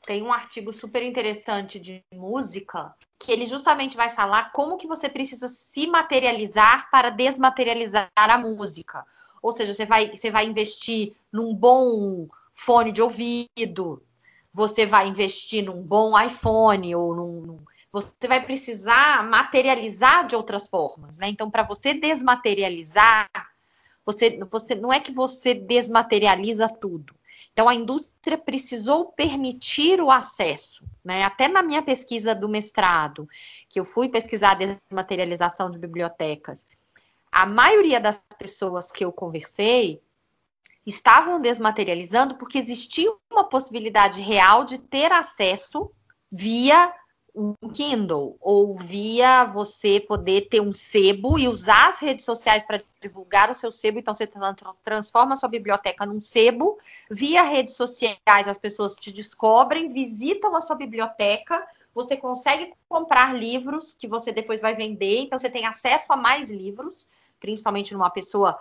tem 0.05 0.21
um 0.21 0.33
artigo 0.33 0.73
super 0.73 1.01
interessante 1.03 1.79
de 1.79 2.03
música 2.13 2.93
que 3.17 3.31
ele 3.31 3.45
justamente 3.45 3.95
vai 3.95 4.09
falar 4.09 4.51
como 4.51 4.77
que 4.77 4.87
você 4.87 5.09
precisa 5.09 5.47
se 5.47 5.87
materializar 5.87 6.89
para 6.91 7.09
desmaterializar 7.09 8.09
a 8.15 8.37
música. 8.37 9.05
Ou 9.41 9.51
seja, 9.51 9.73
você 9.73 9.85
vai, 9.85 10.15
você 10.15 10.29
vai 10.29 10.45
investir 10.45 11.13
num 11.31 11.53
bom 11.53 12.27
fone 12.53 12.91
de 12.91 13.01
ouvido, 13.01 14.01
você 14.53 14.85
vai 14.85 15.07
investir 15.07 15.63
num 15.63 15.81
bom 15.81 16.19
iPhone 16.19 16.95
ou 16.95 17.15
num, 17.15 17.59
você 17.91 18.27
vai 18.27 18.43
precisar 18.43 19.23
materializar 19.23 20.25
de 20.27 20.35
outras 20.35 20.67
formas, 20.67 21.17
né? 21.17 21.27
Então, 21.27 21.49
para 21.49 21.63
você 21.63 21.93
desmaterializar, 21.93 23.29
você, 24.05 24.39
você 24.49 24.75
não 24.75 24.91
é 24.91 24.99
que 24.99 25.11
você 25.11 25.53
desmaterializa 25.53 26.67
tudo. 26.67 27.13
Então, 27.53 27.69
a 27.69 27.75
indústria 27.75 28.35
precisou 28.35 29.11
permitir 29.11 30.01
o 30.01 30.09
acesso, 30.09 30.83
né? 31.05 31.23
Até 31.23 31.47
na 31.47 31.61
minha 31.61 31.83
pesquisa 31.83 32.33
do 32.33 32.49
mestrado, 32.49 33.29
que 33.69 33.79
eu 33.79 33.85
fui 33.85 34.09
pesquisar 34.09 34.51
a 34.51 34.55
desmaterialização 34.55 35.69
de 35.69 35.77
bibliotecas, 35.77 36.65
a 37.31 37.45
maioria 37.45 37.99
das 37.99 38.23
pessoas 38.37 38.91
que 38.91 39.05
eu 39.05 39.11
conversei 39.11 40.01
estavam 40.85 41.39
desmaterializando 41.39 42.35
porque 42.35 42.57
existia 42.57 43.11
uma 43.31 43.43
possibilidade 43.43 44.19
real 44.19 44.63
de 44.63 44.79
ter 44.79 45.11
acesso 45.11 45.91
via 46.31 46.93
um 47.35 47.55
Kindle 47.73 48.37
ou 48.39 48.75
via 48.75 49.43
você 49.45 49.99
poder 49.99 50.47
ter 50.49 50.61
um 50.61 50.71
sebo 50.71 51.39
e 51.39 51.47
usar 51.47 51.87
as 51.87 51.99
redes 51.99 52.23
sociais 52.23 52.63
para 52.63 52.83
divulgar 53.01 53.49
o 53.49 53.55
seu 53.55 53.71
sebo. 53.71 53.97
Então 53.97 54.13
você 54.13 54.29
transforma 54.83 55.33
a 55.33 55.37
sua 55.37 55.49
biblioteca 55.49 56.05
num 56.05 56.19
sebo. 56.19 56.77
Via 57.09 57.43
redes 57.43 57.75
sociais 57.75 58.47
as 58.47 58.57
pessoas 58.57 58.95
te 58.95 59.11
descobrem, 59.11 59.91
visitam 59.91 60.55
a 60.55 60.61
sua 60.61 60.75
biblioteca. 60.75 61.65
Você 61.95 62.15
consegue 62.15 62.73
comprar 62.87 63.35
livros 63.35 63.95
que 63.95 64.07
você 64.07 64.31
depois 64.31 64.61
vai 64.61 64.75
vender. 64.75 65.21
Então 65.21 65.39
você 65.39 65.49
tem 65.49 65.65
acesso 65.65 66.13
a 66.13 66.15
mais 66.15 66.51
livros, 66.51 67.07
principalmente 67.39 67.93
numa 67.93 68.11
pessoa 68.11 68.59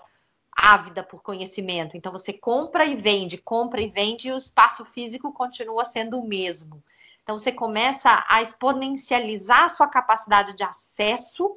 ávida 0.51 1.03
por 1.03 1.23
conhecimento. 1.23 1.97
Então 1.97 2.11
você 2.11 2.33
compra 2.33 2.87
e 2.87 2.95
vende, 2.95 3.37
compra 3.37 3.83
e 3.83 3.89
vende 3.89 4.29
e 4.29 4.33
o 4.33 4.37
espaço 4.37 4.85
físico 4.85 5.33
continua 5.33 5.85
sendo 5.85 6.19
o 6.19 6.27
mesmo. 6.27 6.83
Então 7.23 7.39
você 7.39 7.53
começa 7.53 8.25
a 8.29 8.43
exponencializar 8.43 9.65
a 9.65 9.69
sua 9.69 9.87
capacidade 9.87 10.55
de 10.55 10.65
acesso, 10.65 11.57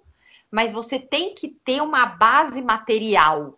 mas 0.51 0.71
você 0.71 0.99
tem 0.99 1.34
que 1.34 1.49
ter 1.49 1.82
uma 1.82 2.06
base 2.06 2.62
material 2.62 3.58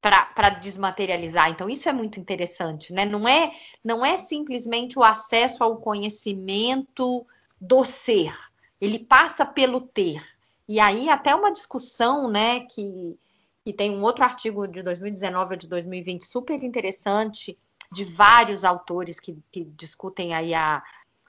para 0.00 0.50
desmaterializar. 0.50 1.50
Então 1.50 1.68
isso 1.68 1.88
é 1.88 1.92
muito 1.92 2.20
interessante, 2.20 2.92
né? 2.92 3.06
Não 3.06 3.26
é 3.26 3.52
não 3.82 4.04
é 4.04 4.18
simplesmente 4.18 4.98
o 4.98 5.02
acesso 5.02 5.64
ao 5.64 5.78
conhecimento 5.78 7.26
do 7.60 7.84
ser. 7.84 8.36
Ele 8.80 8.98
passa 8.98 9.46
pelo 9.46 9.80
ter. 9.80 10.22
E 10.68 10.78
aí 10.78 11.08
até 11.08 11.34
uma 11.34 11.50
discussão, 11.50 12.30
né, 12.30 12.60
que 12.60 13.18
que 13.64 13.72
tem 13.72 13.90
um 13.90 14.02
outro 14.02 14.22
artigo 14.22 14.68
de 14.68 14.82
2019 14.82 15.54
ou 15.54 15.56
de 15.58 15.66
2020 15.66 16.26
super 16.26 16.62
interessante, 16.62 17.58
de 17.90 18.04
vários 18.04 18.62
autores 18.62 19.18
que, 19.18 19.38
que 19.50 19.64
discutem 19.64 20.34
aí 20.34 20.52
a, 20.52 20.82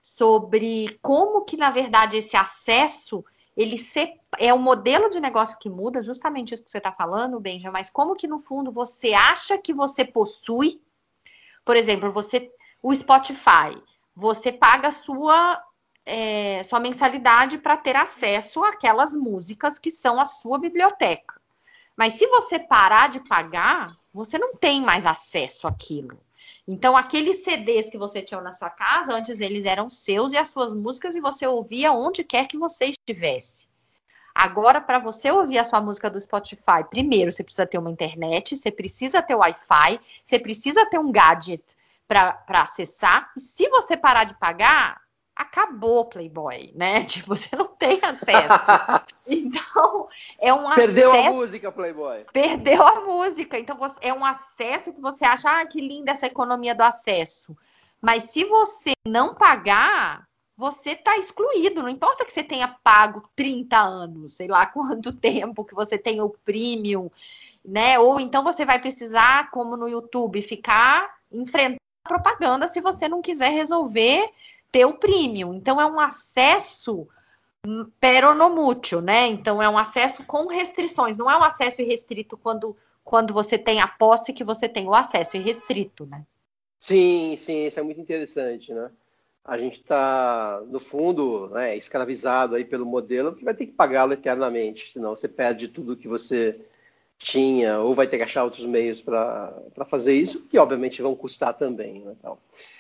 sobre 0.06 1.00
como 1.02 1.44
que, 1.44 1.58
na 1.58 1.72
verdade, 1.72 2.18
esse 2.18 2.38
acesso 2.38 3.26
ele 3.58 3.76
é 4.38 4.54
o 4.54 4.60
modelo 4.60 5.10
de 5.10 5.20
negócio 5.20 5.58
que 5.58 5.68
muda, 5.68 6.00
justamente 6.00 6.54
isso 6.54 6.64
que 6.64 6.70
você 6.70 6.78
está 6.78 6.92
falando, 6.92 7.40
Benja, 7.40 7.72
mas 7.72 7.90
como 7.90 8.16
que 8.16 8.28
no 8.28 8.38
fundo 8.38 8.72
você 8.72 9.16
acha 9.16 9.58
que 9.58 9.74
você 9.74 10.06
possui, 10.06 10.80
por 11.66 11.76
exemplo, 11.76 12.12
você 12.12 12.52
o 12.84 12.94
Spotify, 12.94 13.82
você 14.16 14.52
paga 14.52 14.92
sua 14.92 15.60
é, 16.06 16.62
sua 16.62 16.80
mensalidade 16.80 17.58
para 17.58 17.76
ter 17.76 17.96
acesso 17.96 18.64
àquelas 18.64 19.16
músicas 19.16 19.80
que 19.80 19.90
são 19.90 20.22
a 20.22 20.26
sua 20.26 20.60
biblioteca. 20.60 21.42
Mas 21.98 22.14
se 22.14 22.28
você 22.28 22.60
parar 22.60 23.10
de 23.10 23.22
pagar, 23.22 23.98
você 24.14 24.38
não 24.38 24.54
tem 24.56 24.84
mais 24.84 25.04
acesso 25.08 25.68
àquilo. 25.68 26.20
Então, 26.68 26.98
aqueles 26.98 27.44
CDs 27.44 27.90
que 27.90 27.98
você 27.98 28.22
tinha 28.22 28.42
na 28.42 28.52
sua 28.52 28.72
casa, 28.72 29.14
antes 29.14 29.40
eles 29.40 29.66
eram 29.66 29.88
seus 29.88 30.34
e 30.34 30.38
as 30.38 30.50
suas 30.50 30.74
músicas 30.74 31.16
e 31.16 31.22
você 31.22 31.46
ouvia 31.46 31.92
onde 31.92 32.24
quer 32.24 32.48
que 32.48 32.58
você 32.58 32.86
estivesse. 32.86 33.68
Agora, 34.34 34.82
para 34.82 35.00
você 35.00 35.32
ouvir 35.32 35.60
a 35.60 35.64
sua 35.64 35.80
música 35.80 36.10
do 36.10 36.20
Spotify, 36.20 36.84
primeiro 36.90 37.32
você 37.32 37.44
precisa 37.44 37.66
ter 37.66 37.78
uma 37.78 37.92
internet, 37.92 38.56
você 38.56 38.72
precisa 38.72 39.22
ter 39.22 39.36
Wi-Fi, 39.36 40.00
você 40.26 40.40
precisa 40.40 40.86
ter 40.90 41.00
um 41.00 41.12
gadget 41.12 41.64
para 42.08 42.44
acessar. 42.50 43.32
E 43.38 43.40
se 43.40 43.70
você 43.70 43.96
parar 43.96 44.26
de 44.26 44.34
pagar, 44.36 45.05
acabou 45.36 46.06
Playboy, 46.06 46.72
né? 46.76 47.04
Tipo, 47.06 47.36
você 47.36 47.56
não 47.56 47.68
tem 47.68 48.00
acesso. 48.02 48.72
então, 49.28 50.08
é 50.40 50.54
um 50.54 50.74
Perdeu 50.74 51.12
acesso... 51.12 51.30
a 51.30 51.32
música, 51.34 51.72
Playboy. 51.72 52.26
Perdeu 52.32 52.88
a 52.88 53.02
música. 53.02 53.60
Então, 53.60 53.78
é 54.02 54.14
um 54.14 54.26
acesso 54.26 54.94
que 54.94 55.02
você 55.02 55.26
acha, 55.26 55.50
ah, 55.50 55.66
que 55.66 55.82
linda 55.82 56.12
essa 56.12 56.28
economia 56.28 56.74
do 56.74 56.84
acesso. 56.84 57.56
Mas 58.02 58.24
se 58.24 58.46
você 58.46 58.94
não 59.06 59.34
pagar, 59.34 60.28
você 60.58 60.92
está 60.92 61.18
excluído. 61.18 61.82
Não 61.82 61.90
importa 61.90 62.24
que 62.24 62.32
você 62.32 62.44
tenha 62.44 62.68
pago 62.84 63.28
30 63.36 63.78
anos, 63.78 64.34
sei 64.34 64.48
lá 64.48 64.66
quanto 64.68 65.12
tempo 65.12 65.66
que 65.66 65.76
você 65.76 65.98
tenha 65.98 66.24
o 66.24 66.30
premium, 66.30 67.10
né? 67.64 68.00
Ou 68.00 68.20
então 68.20 68.44
você 68.44 68.66
vai 68.66 68.80
precisar, 68.80 69.52
como 69.52 69.76
no 69.76 69.88
YouTube, 69.88 70.42
ficar 70.42 71.16
enfrentando 71.32 71.80
propaganda 72.08 72.68
se 72.68 72.80
você 72.80 73.10
não 73.10 73.20
quiser 73.20 73.50
resolver 73.50 74.30
ter 74.72 74.86
o 74.86 74.94
premium. 74.94 75.54
Então, 75.54 75.80
é 75.80 75.86
um 75.86 76.00
acesso 76.00 77.08
peronomútil, 78.00 79.02
né? 79.02 79.28
Então, 79.28 79.62
é 79.62 79.70
um 79.70 79.78
acesso 79.78 80.26
com 80.26 80.48
restrições. 80.48 81.18
Não 81.18 81.30
é 81.30 81.38
um 81.38 81.44
acesso 81.44 81.82
irrestrito 81.82 82.38
quando, 82.38 82.76
quando 83.04 83.34
você 83.34 83.58
tem 83.58 83.82
a 83.82 83.88
posse 83.88 84.34
que 84.34 84.44
você 84.44 84.70
tem 84.70 84.88
o 84.88 84.94
acesso 84.94 85.38
irrestrito, 85.38 86.06
né? 86.06 86.24
Sim, 86.80 87.36
sim, 87.38 87.66
isso 87.66 87.80
é 87.80 87.84
muito 87.84 88.00
interessante, 88.00 88.74
né? 88.74 88.92
A 89.44 89.58
gente 89.58 89.80
está, 89.80 90.62
no 90.68 90.80
fundo, 90.80 91.50
né, 91.50 91.78
escravizado 91.78 92.56
aí 92.56 92.66
pelo 92.66 92.86
modelo 92.86 93.36
que 93.36 93.44
vai 93.44 93.54
ter 93.54 93.68
que 93.68 93.72
pagá-lo 93.72 94.14
eternamente, 94.14 94.92
senão 94.92 95.16
você 95.16 95.28
perde 95.28 95.68
tudo 95.68 95.96
que 95.96 96.08
você 96.08 96.60
tinha 97.18 97.80
ou 97.80 97.94
vai 97.94 98.08
ter 98.08 98.18
que 98.18 98.24
achar 98.24 98.44
outros 98.44 98.66
meios 98.66 99.02
para 99.02 99.54
fazer 99.88 100.16
isso, 100.16 100.42
que 100.48 100.58
obviamente 100.58 101.02
vão 101.02 101.16
custar 101.16 101.54
também. 101.54 102.02
Né, 102.02 102.16
então, 102.20 102.40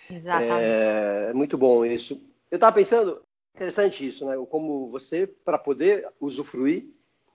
Exatamente. 0.09 0.63
É, 0.63 1.27
é 1.29 1.33
muito 1.33 1.57
bom 1.57 1.85
isso. 1.85 2.21
Eu 2.51 2.55
estava 2.55 2.75
pensando, 2.75 3.21
interessante 3.55 4.07
isso, 4.07 4.25
né? 4.25 4.35
Como 4.49 4.89
você, 4.89 5.27
para 5.27 5.57
poder 5.57 6.07
usufruir, 6.19 6.87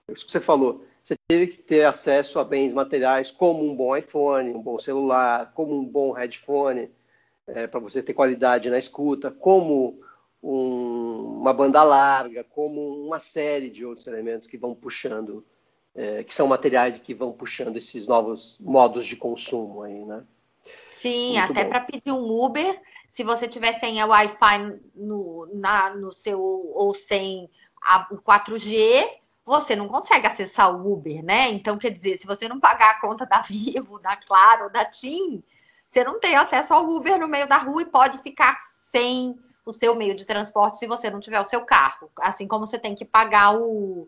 isso 0.09 0.25
que 0.25 0.31
você 0.31 0.39
falou, 0.39 0.83
você 1.03 1.15
teve 1.27 1.47
que 1.47 1.61
ter 1.61 1.85
acesso 1.85 2.39
a 2.39 2.43
bens 2.43 2.73
materiais 2.73 3.31
como 3.31 3.63
um 3.63 3.75
bom 3.75 3.95
iPhone, 3.95 4.53
um 4.53 4.61
bom 4.61 4.79
celular, 4.79 5.51
como 5.53 5.77
um 5.77 5.85
bom 5.85 6.11
headphone, 6.11 6.89
é, 7.47 7.67
para 7.67 7.79
você 7.79 8.01
ter 8.01 8.13
qualidade 8.13 8.69
na 8.69 8.77
escuta, 8.77 9.31
como 9.31 9.99
um, 10.41 11.39
uma 11.39 11.53
banda 11.53 11.83
larga, 11.83 12.43
como 12.43 13.03
uma 13.05 13.19
série 13.19 13.69
de 13.69 13.85
outros 13.85 14.07
elementos 14.07 14.47
que 14.47 14.57
vão 14.57 14.75
puxando, 14.75 15.45
é, 15.93 16.23
que 16.23 16.33
são 16.33 16.47
materiais 16.47 16.97
que 16.97 17.13
vão 17.13 17.31
puxando 17.31 17.77
esses 17.77 18.07
novos 18.07 18.57
modos 18.59 19.05
de 19.05 19.15
consumo 19.15 19.81
aí, 19.81 20.05
né? 20.05 20.23
Sim, 21.01 21.39
Muito 21.39 21.51
até 21.51 21.65
para 21.65 21.79
pedir 21.79 22.11
um 22.11 22.29
Uber, 22.43 22.79
se 23.09 23.23
você 23.23 23.47
tiver 23.47 23.73
sem 23.73 24.03
Wi-Fi 24.03 24.79
no, 24.93 25.49
na, 25.51 25.89
no 25.95 26.11
seu 26.11 26.39
ou 26.39 26.93
sem 26.93 27.49
a, 27.83 28.07
o 28.11 28.17
4G, 28.17 29.09
você 29.43 29.75
não 29.75 29.87
consegue 29.87 30.27
acessar 30.27 30.71
o 30.71 30.93
Uber, 30.93 31.25
né? 31.25 31.49
Então, 31.49 31.75
quer 31.75 31.89
dizer, 31.89 32.19
se 32.19 32.27
você 32.27 32.47
não 32.47 32.59
pagar 32.59 32.91
a 32.91 33.01
conta 33.01 33.25
da 33.25 33.41
Vivo, 33.49 33.97
da 33.97 34.15
Claro, 34.15 34.69
da 34.69 34.85
TIM, 34.85 35.43
você 35.89 36.03
não 36.03 36.19
tem 36.19 36.35
acesso 36.35 36.71
ao 36.71 36.87
Uber 36.87 37.19
no 37.19 37.27
meio 37.27 37.47
da 37.47 37.57
rua 37.57 37.81
e 37.81 37.85
pode 37.85 38.19
ficar 38.19 38.59
sem 38.91 39.35
o 39.65 39.73
seu 39.73 39.95
meio 39.95 40.13
de 40.13 40.27
transporte 40.27 40.77
se 40.77 40.85
você 40.85 41.09
não 41.09 41.19
tiver 41.19 41.39
o 41.39 41.45
seu 41.45 41.65
carro. 41.65 42.11
Assim 42.19 42.47
como 42.47 42.67
você 42.67 42.77
tem 42.77 42.93
que 42.93 43.05
pagar 43.05 43.57
o. 43.57 44.07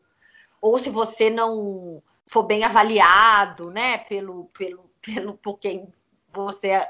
Ou 0.61 0.77
se 0.77 0.91
você 0.91 1.31
não 1.31 2.03
for 2.27 2.43
bem 2.43 2.63
avaliado, 2.63 3.71
né, 3.71 3.97
pelo, 3.97 4.45
pelo, 4.53 4.87
pelo 5.01 5.33
por 5.33 5.57
quem 5.57 5.91
você 6.33 6.87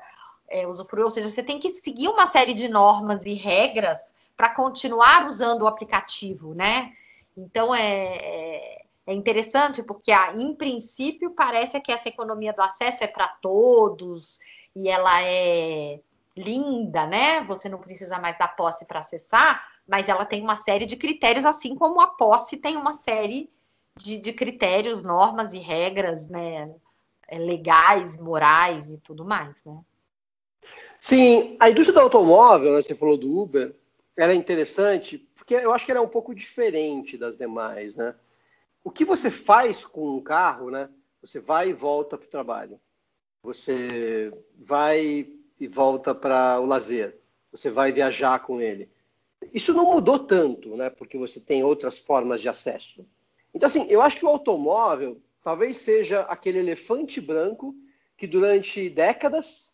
é, 0.50 0.68
usufruiu. 0.68 1.06
Ou 1.06 1.12
seja, 1.12 1.30
você 1.30 1.44
tem 1.44 1.60
que 1.60 1.70
seguir 1.70 2.08
uma 2.08 2.28
série 2.28 2.54
de 2.54 2.68
normas 2.68 3.26
e 3.26 3.34
regras 3.34 4.14
para 4.36 4.50
continuar 4.50 5.28
usando 5.28 5.64
o 5.64 5.68
aplicativo, 5.68 6.54
né? 6.54 6.92
Então 7.36 7.74
é, 7.74 8.06
é, 8.06 8.82
é 9.08 9.14
interessante 9.14 9.84
porque, 9.84 10.12
ah, 10.12 10.34
em 10.36 10.54
princípio, 10.56 11.32
parece 11.32 11.80
que 11.80 11.92
essa 11.92 12.10
economia 12.10 12.54
do 12.54 12.62
acesso 12.62 13.04
é 13.04 13.08
para 13.08 13.28
todos 13.28 14.40
e 14.76 14.90
ela 14.90 15.24
é 15.24 16.00
linda, 16.36 17.06
né? 17.06 17.42
Você 17.42 17.70
não 17.70 17.80
precisa 17.80 18.20
mais 18.20 18.38
da 18.38 18.48
posse 18.48 18.86
para 18.86 19.00
acessar, 19.00 19.64
mas 19.88 20.10
ela 20.10 20.26
tem 20.26 20.42
uma 20.42 20.56
série 20.56 20.86
de 20.86 20.96
critérios, 20.96 21.46
assim 21.46 21.76
como 21.76 22.02
a 22.02 22.08
posse 22.08 22.58
tem 22.58 22.76
uma 22.76 22.94
série 22.94 23.50
de, 23.96 24.20
de 24.20 24.34
critérios, 24.34 25.04
normas 25.04 25.54
e 25.54 25.60
regras, 25.60 26.30
né? 26.30 26.74
É, 27.28 27.38
legais, 27.38 28.18
morais 28.18 28.92
e 28.92 28.98
tudo 28.98 29.24
mais, 29.26 29.64
né? 29.64 29.80
Sim, 31.00 31.58
a 31.60 31.70
indústria 31.70 31.94
do 31.94 32.02
automóvel, 32.02 32.74
né, 32.74 32.82
você 32.82 32.96
falou 32.96 33.18
do 33.18 33.38
Uber, 33.38 33.76
ela 34.16 34.32
é 34.32 34.36
interessante 34.36 35.18
porque 35.36 35.56
eu 35.56 35.74
acho 35.74 35.86
que 35.86 35.92
ela 35.92 36.00
é 36.00 36.04
um 36.04 36.08
pouco 36.08 36.34
diferente 36.34 37.18
das 37.18 37.36
demais, 37.36 37.96
né? 37.96 38.16
O 38.84 38.92
que 38.92 39.04
você 39.04 39.32
faz 39.32 39.86
com 39.86 40.18
um 40.18 40.22
carro, 40.22 40.70
né? 40.70 40.90
Você 41.22 41.40
vai 41.40 41.70
e 41.70 41.74
volta 41.74 42.18
para 42.18 42.28
o 42.28 42.32
trabalho. 42.32 42.80
Você 43.44 44.34
vai 44.58 45.28
e 45.60 45.68
volta 45.68 46.14
para 46.14 46.60
o 46.60 46.66
lazer. 46.66 47.18
Você 47.52 47.70
vai 47.70 47.92
viajar 47.92 48.40
com 48.40 48.62
ele. 48.62 48.90
Isso 49.54 49.74
não 49.74 49.92
mudou 49.92 50.20
tanto, 50.20 50.76
né? 50.76 50.90
Porque 50.90 51.18
você 51.18 51.40
tem 51.40 51.64
outras 51.64 52.00
formas 52.00 52.42
de 52.42 52.50
acesso. 52.50 53.06
Então, 53.54 53.68
assim, 53.68 53.86
eu 53.90 54.02
acho 54.02 54.18
que 54.18 54.26
o 54.26 54.30
automóvel 54.30 55.22
talvez 55.44 55.78
seja 55.78 56.22
aquele 56.22 56.60
elefante 56.60 57.20
branco 57.20 57.76
que 58.18 58.26
durante 58.26 58.90
décadas, 58.90 59.74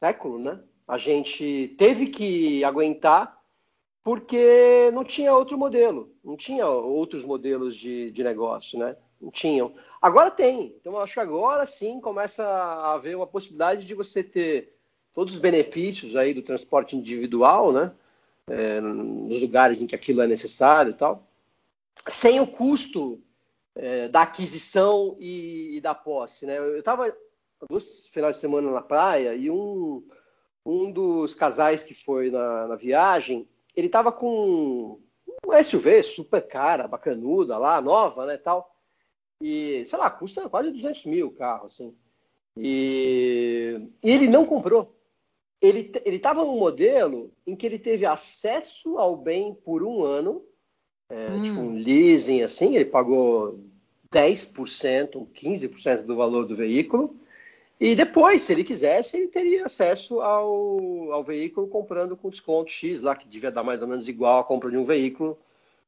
século, 0.00 0.38
né? 0.38 0.60
A 0.88 0.98
gente 0.98 1.74
teve 1.78 2.06
que 2.06 2.64
aguentar 2.64 3.40
porque 4.02 4.90
não 4.92 5.04
tinha 5.04 5.32
outro 5.32 5.56
modelo, 5.56 6.12
não 6.24 6.36
tinha 6.36 6.66
outros 6.66 7.24
modelos 7.24 7.76
de, 7.76 8.10
de 8.10 8.24
negócio, 8.24 8.78
né? 8.78 8.96
Não 9.20 9.30
tinham. 9.30 9.74
Agora 10.00 10.30
tem. 10.30 10.74
Então, 10.80 10.98
acho 10.98 11.14
que 11.14 11.20
agora 11.20 11.64
sim 11.66 12.00
começa 12.00 12.44
a 12.44 12.94
haver 12.94 13.14
uma 13.14 13.26
possibilidade 13.26 13.86
de 13.86 13.94
você 13.94 14.24
ter 14.24 14.74
todos 15.14 15.34
os 15.34 15.40
benefícios 15.40 16.16
aí 16.16 16.34
do 16.34 16.42
transporte 16.42 16.96
individual, 16.96 17.72
né? 17.72 17.92
É, 18.48 18.80
nos 18.80 19.40
lugares 19.40 19.80
em 19.80 19.86
que 19.86 19.94
aquilo 19.94 20.20
é 20.20 20.26
necessário 20.26 20.90
e 20.90 20.94
tal, 20.94 21.24
sem 22.08 22.40
o 22.40 22.46
custo 22.46 23.22
é, 23.74 24.08
da 24.08 24.22
aquisição 24.22 25.16
e, 25.18 25.76
e, 25.76 25.80
da 25.80 25.94
posse, 25.94 26.46
né? 26.46 26.58
Eu 26.58 26.78
estava 26.78 27.14
dois 27.68 28.06
finais 28.08 28.36
de 28.36 28.40
semana 28.40 28.70
na 28.70 28.82
praia 28.82 29.34
e 29.34 29.50
um, 29.50 30.06
um 30.64 30.90
dos 30.90 31.34
casais 31.34 31.82
que 31.82 31.94
foi 31.94 32.30
na, 32.30 32.68
na 32.68 32.76
viagem, 32.76 33.48
ele 33.74 33.86
estava 33.86 34.12
com 34.12 35.00
um 35.46 35.64
SUV 35.64 36.02
super 36.02 36.46
cara, 36.46 36.88
bacanuda 36.88 37.58
lá, 37.58 37.80
nova, 37.80 38.26
né, 38.26 38.36
tal. 38.36 38.70
E, 39.40 39.84
sei 39.86 39.98
lá, 39.98 40.10
custa 40.10 40.48
quase 40.48 40.70
200 40.70 41.04
mil 41.06 41.28
o 41.28 41.34
carro, 41.34 41.66
assim. 41.66 41.96
E, 42.56 43.88
e 44.02 44.10
ele 44.10 44.28
não 44.28 44.46
comprou. 44.46 44.96
Ele 45.60 45.90
estava 46.06 46.44
num 46.44 46.58
modelo 46.58 47.32
em 47.46 47.56
que 47.56 47.66
ele 47.66 47.78
teve 47.78 48.04
acesso 48.04 48.98
ao 48.98 49.16
bem 49.16 49.54
por 49.54 49.82
um 49.82 50.02
ano, 50.04 50.44
é, 51.12 51.30
hum. 51.30 51.42
tipo 51.42 51.60
um 51.60 51.74
leasing, 51.74 52.42
assim, 52.42 52.74
ele 52.74 52.86
pagou 52.86 53.60
10%, 54.10 55.26
15% 55.34 56.02
do 56.02 56.16
valor 56.16 56.46
do 56.46 56.56
veículo. 56.56 57.14
E 57.78 57.94
depois, 57.94 58.42
se 58.42 58.52
ele 58.52 58.64
quisesse, 58.64 59.18
ele 59.18 59.28
teria 59.28 59.66
acesso 59.66 60.20
ao, 60.22 61.12
ao 61.12 61.22
veículo 61.22 61.66
comprando 61.66 62.16
com 62.16 62.30
desconto 62.30 62.70
X 62.70 63.02
lá, 63.02 63.14
que 63.14 63.28
devia 63.28 63.50
dar 63.50 63.62
mais 63.62 63.82
ou 63.82 63.88
menos 63.88 64.08
igual 64.08 64.40
à 64.40 64.44
compra 64.44 64.70
de 64.70 64.76
um 64.78 64.84
veículo, 64.84 65.38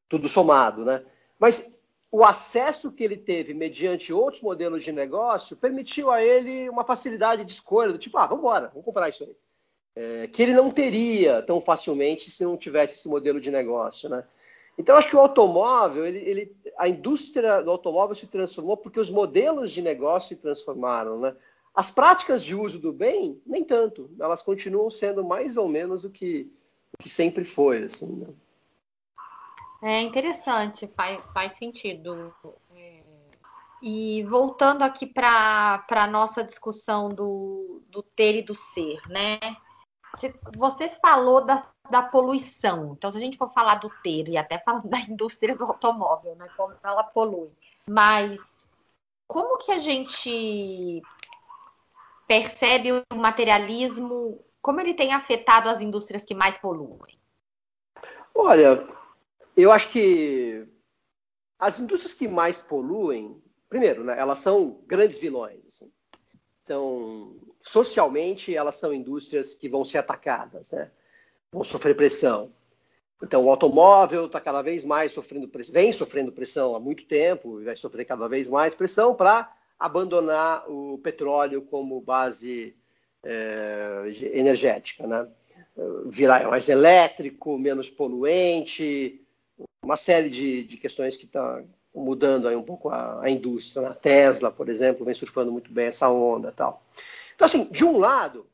tudo 0.08 0.28
somado, 0.28 0.84
né? 0.84 1.02
Mas 1.38 1.80
o 2.10 2.22
acesso 2.22 2.92
que 2.92 3.02
ele 3.02 3.16
teve 3.16 3.54
mediante 3.54 4.12
outros 4.12 4.42
modelos 4.42 4.84
de 4.84 4.92
negócio 4.92 5.56
permitiu 5.56 6.10
a 6.10 6.22
ele 6.22 6.68
uma 6.68 6.84
facilidade 6.84 7.44
de 7.44 7.52
escolha, 7.52 7.92
do 7.92 7.98
tipo, 7.98 8.18
ah, 8.18 8.26
vamos 8.26 8.42
embora, 8.42 8.68
vamos 8.68 8.84
comprar 8.84 9.08
isso 9.08 9.24
aí. 9.24 9.36
É, 9.96 10.26
que 10.26 10.42
ele 10.42 10.52
não 10.52 10.70
teria 10.70 11.40
tão 11.42 11.60
facilmente 11.60 12.30
se 12.30 12.44
não 12.44 12.56
tivesse 12.56 12.94
esse 12.94 13.08
modelo 13.08 13.40
de 13.40 13.50
negócio, 13.50 14.08
né? 14.08 14.24
Então, 14.76 14.96
acho 14.96 15.08
que 15.08 15.16
o 15.16 15.20
automóvel, 15.20 16.04
ele, 16.04 16.18
ele, 16.18 16.56
a 16.76 16.88
indústria 16.88 17.62
do 17.62 17.70
automóvel 17.70 18.14
se 18.14 18.26
transformou 18.26 18.76
porque 18.76 18.98
os 18.98 19.10
modelos 19.10 19.70
de 19.70 19.80
negócio 19.80 20.30
se 20.30 20.36
transformaram, 20.36 21.20
né? 21.20 21.36
As 21.74 21.90
práticas 21.90 22.44
de 22.44 22.54
uso 22.54 22.78
do 22.80 22.92
bem, 22.92 23.40
nem 23.44 23.64
tanto. 23.64 24.10
Elas 24.20 24.42
continuam 24.42 24.90
sendo 24.90 25.24
mais 25.24 25.56
ou 25.56 25.68
menos 25.68 26.04
o 26.04 26.10
que, 26.10 26.52
o 26.92 27.02
que 27.02 27.08
sempre 27.08 27.44
foi, 27.44 27.84
assim, 27.84 28.16
né? 28.16 28.28
É 29.82 30.00
interessante, 30.00 30.90
faz, 30.96 31.20
faz 31.34 31.58
sentido. 31.58 32.34
É, 32.74 33.02
e 33.82 34.24
voltando 34.24 34.82
aqui 34.82 35.06
para 35.06 35.84
a 35.88 36.06
nossa 36.06 36.42
discussão 36.42 37.10
do, 37.10 37.82
do 37.90 38.02
ter 38.02 38.36
e 38.36 38.42
do 38.42 38.54
ser, 38.54 38.98
né? 39.08 39.38
Você, 40.56 40.88
falou 40.88 41.44
da, 41.44 41.66
da 41.90 42.02
poluição. 42.02 42.92
Então, 42.92 43.10
se 43.10 43.18
a 43.18 43.20
gente 43.20 43.36
for 43.36 43.52
falar 43.52 43.76
do 43.76 43.90
ter 44.02 44.28
e 44.28 44.36
até 44.36 44.58
falar 44.58 44.82
da 44.86 44.98
indústria 45.00 45.56
do 45.56 45.64
automóvel, 45.64 46.34
né? 46.36 46.48
Como 46.56 46.74
ela 46.82 47.02
polui. 47.02 47.50
Mas 47.86 48.68
como 49.26 49.58
que 49.58 49.72
a 49.72 49.78
gente 49.78 51.02
percebe 52.26 52.92
o 52.92 53.16
materialismo, 53.16 54.42
como 54.62 54.80
ele 54.80 54.94
tem 54.94 55.12
afetado 55.12 55.68
as 55.68 55.80
indústrias 55.80 56.24
que 56.24 56.34
mais 56.34 56.56
poluem? 56.56 57.18
Olha, 58.34 58.86
eu 59.56 59.70
acho 59.70 59.90
que 59.90 60.66
as 61.58 61.78
indústrias 61.78 62.14
que 62.14 62.26
mais 62.26 62.62
poluem, 62.62 63.42
primeiro, 63.68 64.04
né, 64.04 64.18
elas 64.18 64.38
são 64.38 64.82
grandes 64.86 65.18
vilões. 65.18 65.64
Assim. 65.66 65.92
Então, 66.64 67.36
socialmente, 67.60 68.56
elas 68.56 68.76
são 68.76 68.92
indústrias 68.92 69.54
que 69.54 69.68
vão 69.68 69.84
ser 69.84 69.98
atacadas, 69.98 70.72
né? 70.72 70.90
vão 71.52 71.62
sofrer 71.62 71.94
pressão. 71.94 72.50
Então, 73.22 73.44
o 73.44 73.50
automóvel 73.50 74.26
está 74.26 74.40
cada 74.40 74.60
vez 74.62 74.84
mais 74.84 75.12
sofrendo 75.12 75.48
pressão, 75.48 75.72
vem 75.72 75.92
sofrendo 75.92 76.32
pressão 76.32 76.74
há 76.74 76.80
muito 76.80 77.04
tempo 77.06 77.60
e 77.60 77.64
vai 77.64 77.76
sofrer 77.76 78.04
cada 78.04 78.28
vez 78.28 78.48
mais 78.48 78.74
pressão 78.74 79.14
para 79.14 79.50
abandonar 79.78 80.68
o 80.70 80.98
petróleo 80.98 81.62
como 81.62 82.00
base 82.00 82.74
é, 83.22 84.14
energética, 84.32 85.06
né? 85.06 85.28
Virar 86.06 86.48
mais 86.48 86.68
elétrico, 86.68 87.58
menos 87.58 87.90
poluente, 87.90 89.20
uma 89.82 89.96
série 89.96 90.28
de, 90.28 90.64
de 90.64 90.76
questões 90.76 91.16
que 91.16 91.26
tá 91.26 91.62
mudando 91.94 92.48
aí 92.48 92.56
um 92.56 92.62
pouco 92.62 92.88
a, 92.88 93.22
a 93.22 93.30
indústria. 93.30 93.88
A 93.88 93.94
Tesla, 93.94 94.50
por 94.50 94.68
exemplo, 94.68 95.04
vem 95.04 95.14
surfando 95.14 95.52
muito 95.52 95.72
bem 95.72 95.86
essa 95.86 96.10
onda 96.10 96.52
tal. 96.52 96.82
Então, 97.34 97.46
assim, 97.46 97.70
de 97.70 97.84
um 97.84 97.98
lado, 97.98 98.46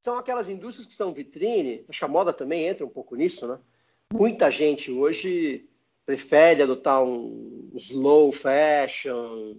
são 0.00 0.18
aquelas 0.18 0.48
indústrias 0.48 0.86
que 0.86 0.94
são 0.94 1.12
vitrine, 1.12 1.84
acho 1.88 1.98
que 1.98 2.04
a 2.04 2.08
moda 2.08 2.32
também 2.32 2.66
entra 2.66 2.84
um 2.84 2.90
pouco 2.90 3.16
nisso, 3.16 3.46
né? 3.46 3.58
Muita 4.12 4.50
gente 4.50 4.90
hoje 4.90 5.68
prefere 6.06 6.62
adotar 6.62 7.02
um 7.02 7.70
slow 7.74 8.32
fashion, 8.32 9.56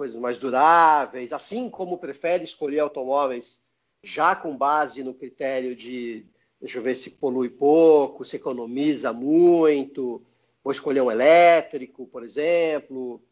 coisas 0.00 0.16
mais 0.16 0.38
duráveis, 0.38 1.30
assim 1.30 1.68
como 1.68 1.98
prefere 1.98 2.42
escolher 2.42 2.78
automóveis 2.78 3.62
já 4.02 4.34
com 4.34 4.56
base 4.56 5.04
no 5.04 5.12
critério 5.12 5.76
de 5.76 6.24
deixa 6.58 6.78
eu 6.78 6.82
ver 6.82 6.94
se 6.94 7.10
polui 7.10 7.50
pouco, 7.50 8.24
se 8.24 8.36
economiza 8.36 9.12
muito, 9.12 10.22
vou 10.62 10.72
escolher 10.72 11.00
um 11.00 11.10
elétrico, 11.10 12.06
por 12.06 12.24
exemplo, 12.24 13.22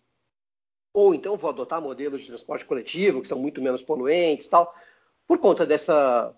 ou 0.92 1.14
então 1.14 1.36
vou 1.36 1.50
adotar 1.50 1.80
modelos 1.80 2.22
de 2.22 2.28
transporte 2.28 2.64
coletivo 2.64 3.20
que 3.22 3.28
são 3.28 3.38
muito 3.38 3.62
menos 3.62 3.82
poluentes, 3.82 4.48
tal, 4.48 4.74
por 5.26 5.38
conta 5.38 5.66
dessa 5.66 6.34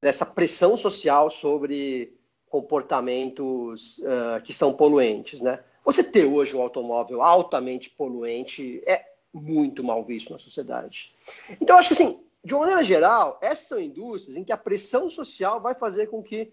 dessa 0.00 0.26
pressão 0.26 0.76
social 0.76 1.30
sobre 1.30 2.12
comportamentos 2.50 3.98
uh, 3.98 4.42
que 4.42 4.52
são 4.52 4.74
poluentes, 4.74 5.40
né? 5.40 5.62
Você 5.84 6.02
ter 6.02 6.24
hoje 6.24 6.56
um 6.56 6.60
automóvel 6.60 7.22
altamente 7.22 7.88
poluente 7.88 8.82
é 8.84 9.06
muito 9.32 9.82
mal 9.82 10.04
visto 10.04 10.32
na 10.32 10.38
sociedade. 10.38 11.14
Então, 11.60 11.76
acho 11.78 11.88
que 11.88 11.94
assim, 11.94 12.22
de 12.44 12.52
uma 12.52 12.60
maneira 12.60 12.82
geral, 12.82 13.38
essas 13.40 13.68
são 13.68 13.80
indústrias 13.80 14.36
em 14.36 14.44
que 14.44 14.52
a 14.52 14.56
pressão 14.56 15.08
social 15.08 15.60
vai 15.60 15.74
fazer 15.74 16.08
com 16.08 16.22
que 16.22 16.52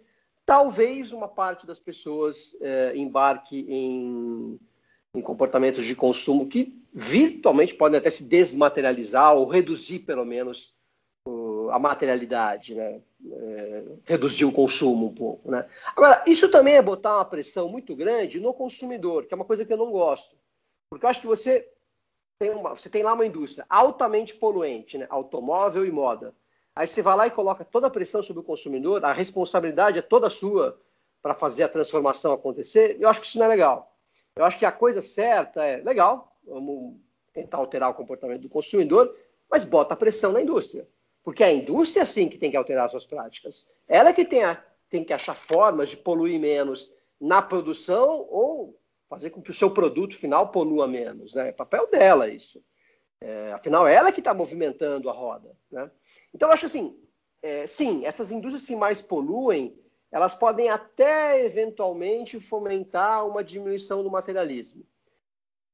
talvez 0.49 1.13
uma 1.13 1.27
parte 1.27 1.67
das 1.67 1.77
pessoas 1.77 2.57
é, 2.59 2.97
embarque 2.97 3.67
em, 3.69 4.59
em, 5.13 5.21
comportamentos 5.21 5.85
de 5.85 5.95
consumo 5.95 6.47
que 6.47 6.83
virtualmente 6.91 7.75
podem 7.75 7.99
até 7.99 8.09
se 8.09 8.23
desmaterializar 8.27 9.35
ou 9.35 9.47
reduzir, 9.47 9.99
pelo 9.99 10.25
menos, 10.25 10.73
a 11.71 11.77
materialidade, 11.77 12.73
né? 12.73 12.99
É, 13.31 13.83
reduzir 14.05 14.45
o 14.45 14.51
consumo 14.51 15.05
um 15.05 15.13
pouco. 15.13 15.51
Né? 15.51 15.69
Agora, 15.95 16.23
isso 16.25 16.49
também 16.49 16.77
é 16.77 16.81
botar 16.81 17.17
uma 17.17 17.25
pressão 17.25 17.69
muito 17.69 17.95
grande 17.95 18.39
no 18.39 18.51
consumidor, 18.51 19.27
que 19.27 19.33
é 19.35 19.37
uma 19.37 19.45
coisa 19.45 19.63
que 19.63 19.71
eu 19.71 19.77
não 19.77 19.91
gosto. 19.91 20.35
Porque 20.89 21.05
eu 21.05 21.09
acho 21.11 21.21
que 21.21 21.27
você 21.27 21.69
tem, 22.39 22.49
uma, 22.49 22.71
você 22.71 22.89
tem 22.89 23.03
lá 23.03 23.13
uma 23.13 23.25
indústria 23.25 23.67
altamente 23.69 24.33
poluente, 24.33 24.97
né? 24.97 25.05
automóvel 25.11 25.85
e 25.85 25.91
moda. 25.91 26.33
Aí 26.79 26.87
você 26.87 27.01
vai 27.01 27.13
lá 27.17 27.27
e 27.27 27.31
coloca 27.31 27.65
toda 27.65 27.87
a 27.87 27.89
pressão 27.89 28.23
sobre 28.23 28.39
o 28.39 28.45
consumidor, 28.45 29.03
a 29.03 29.11
responsabilidade 29.11 29.99
é 29.99 30.01
toda 30.01 30.29
sua 30.29 30.79
para 31.21 31.33
fazer 31.33 31.63
a 31.63 31.67
transformação 31.67 32.31
acontecer. 32.31 32.95
Eu 33.01 33.09
acho 33.09 33.19
que 33.19 33.27
isso 33.27 33.37
não 33.37 33.47
é 33.47 33.49
legal. 33.49 33.93
Eu 34.33 34.45
acho 34.45 34.57
que 34.57 34.65
a 34.65 34.71
coisa 34.71 35.01
certa 35.01 35.65
é 35.65 35.83
legal, 35.83 36.39
vamos 36.41 36.95
tentar 37.33 37.57
alterar 37.57 37.89
o 37.89 37.93
comportamento 37.93 38.43
do 38.43 38.49
consumidor, 38.49 39.13
mas 39.51 39.65
bota 39.65 39.93
pressão 39.93 40.31
na 40.31 40.41
indústria. 40.41 40.87
Porque 41.21 41.43
é 41.43 41.47
a 41.47 41.53
indústria, 41.53 42.05
sim, 42.05 42.29
que 42.29 42.37
tem 42.37 42.49
que 42.49 42.55
alterar 42.55 42.89
suas 42.89 43.05
práticas. 43.05 43.73
Ela 43.85 44.11
é 44.11 44.13
que 44.13 44.23
tem, 44.23 44.45
a, 44.45 44.63
tem 44.89 45.03
que 45.03 45.11
achar 45.11 45.35
formas 45.35 45.89
de 45.89 45.97
poluir 45.97 46.39
menos 46.39 46.93
na 47.19 47.41
produção 47.41 48.25
ou 48.29 48.79
fazer 49.09 49.31
com 49.31 49.41
que 49.41 49.51
o 49.51 49.53
seu 49.53 49.71
produto 49.71 50.15
final 50.15 50.47
polua 50.47 50.87
menos. 50.87 51.33
Né? 51.33 51.49
É 51.49 51.51
papel 51.51 51.87
dela 51.87 52.29
isso. 52.29 52.63
É, 53.19 53.51
afinal, 53.51 53.85
ela 53.85 54.07
é 54.07 54.11
que 54.13 54.21
está 54.21 54.33
movimentando 54.33 55.09
a 55.09 55.13
roda. 55.13 55.51
Né? 55.69 55.91
Então, 56.33 56.49
eu 56.49 56.53
acho 56.53 56.65
assim, 56.65 56.97
é, 57.41 57.67
sim, 57.67 58.05
essas 58.05 58.31
indústrias 58.31 58.65
que 58.65 58.75
mais 58.75 59.01
poluem, 59.01 59.77
elas 60.11 60.33
podem 60.33 60.69
até 60.69 61.43
eventualmente 61.45 62.39
fomentar 62.39 63.27
uma 63.27 63.43
diminuição 63.43 64.03
do 64.03 64.11
materialismo. 64.11 64.83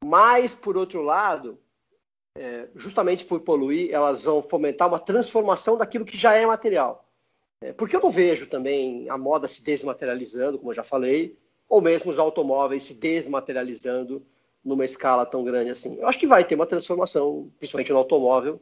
Mas, 0.04 0.54
por 0.54 0.78
outro 0.78 1.02
lado, 1.02 1.60
é, 2.38 2.68
justamente 2.76 3.24
por 3.26 3.40
poluir, 3.40 3.92
elas 3.94 4.22
vão 4.24 4.42
fomentar 4.44 4.88
uma 4.88 5.00
transformação 5.00 5.78
daquilo 5.78 6.06
que 6.06 6.18
já 6.18 6.34
é 6.34 6.46
material. 6.46 7.08
É, 7.62 7.72
porque 7.72 7.96
eu 7.96 8.02
não 8.02 8.12
vejo 8.12 8.48
também 8.48 9.10
a 9.10 9.18
moda 9.18 9.48
se 9.48 9.64
desmaterializando, 9.64 10.60
como 10.60 10.72
eu 10.72 10.76
já 10.76 10.84
falei, 10.84 11.38
ou 11.68 11.82
mesmo 11.82 12.12
os 12.12 12.20
automóveis 12.20 12.84
se 12.84 12.96
desmaterializando 12.96 14.26
numa 14.64 14.84
escala 14.84 15.26
tão 15.26 15.44
grande 15.44 15.70
assim. 15.70 15.98
Eu 15.98 16.08
acho 16.08 16.20
que 16.20 16.28
vai 16.28 16.44
ter 16.44 16.56
uma 16.56 16.66
transformação, 16.66 17.50
principalmente 17.58 17.92
no 17.92 17.98
automóvel, 17.98 18.60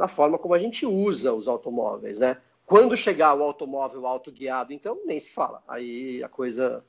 na 0.00 0.08
forma 0.08 0.38
como 0.38 0.54
a 0.54 0.58
gente 0.58 0.84
usa 0.86 1.32
os 1.32 1.46
automóveis, 1.46 2.18
né? 2.18 2.40
Quando 2.66 2.96
chegar 2.96 3.34
o 3.34 3.42
automóvel 3.42 4.06
autoguiado, 4.06 4.72
então 4.72 4.98
nem 5.04 5.20
se 5.20 5.30
fala. 5.30 5.62
Aí 5.68 6.22
a 6.22 6.28
coisa 6.28 6.84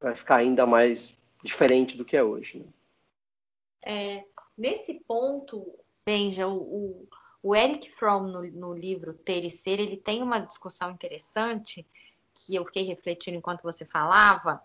vai 0.00 0.14
ficar 0.14 0.36
ainda 0.36 0.66
mais 0.66 1.14
diferente 1.42 1.96
do 1.96 2.04
que 2.04 2.16
é 2.16 2.22
hoje. 2.22 2.58
Né? 2.58 2.66
É, 3.84 4.24
Nesse 4.58 4.94
ponto, 4.94 5.72
Benja, 6.04 6.48
o, 6.48 7.06
o 7.40 7.54
Eric 7.54 7.92
Fromm, 7.92 8.26
no, 8.26 8.42
no, 8.50 8.74
livro 8.74 9.14
Ter 9.14 9.44
e 9.44 9.50
Ser, 9.50 9.78
ele 9.78 9.96
tem 9.96 10.20
uma 10.20 10.40
discussão 10.40 10.90
interessante 10.90 11.86
que 12.34 12.56
eu 12.56 12.64
fiquei 12.64 12.82
refletindo 12.82 13.36
enquanto 13.36 13.62
você 13.62 13.84
falava, 13.84 14.60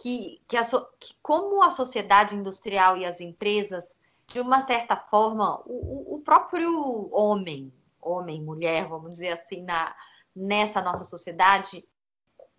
que, 0.00 0.40
que, 0.46 0.56
a, 0.56 0.62
que 1.00 1.14
como 1.20 1.64
a 1.64 1.72
sociedade 1.72 2.36
industrial 2.36 2.96
e 2.96 3.04
as 3.04 3.20
empresas, 3.20 3.98
de 4.26 4.40
uma 4.40 4.64
certa 4.66 4.96
forma, 4.96 5.60
o, 5.66 6.16
o 6.16 6.20
próprio 6.20 7.08
homem, 7.12 7.72
homem, 8.00 8.42
mulher, 8.42 8.88
vamos 8.88 9.10
dizer 9.10 9.32
assim, 9.32 9.62
na, 9.62 9.94
nessa 10.34 10.82
nossa 10.82 11.04
sociedade, 11.04 11.86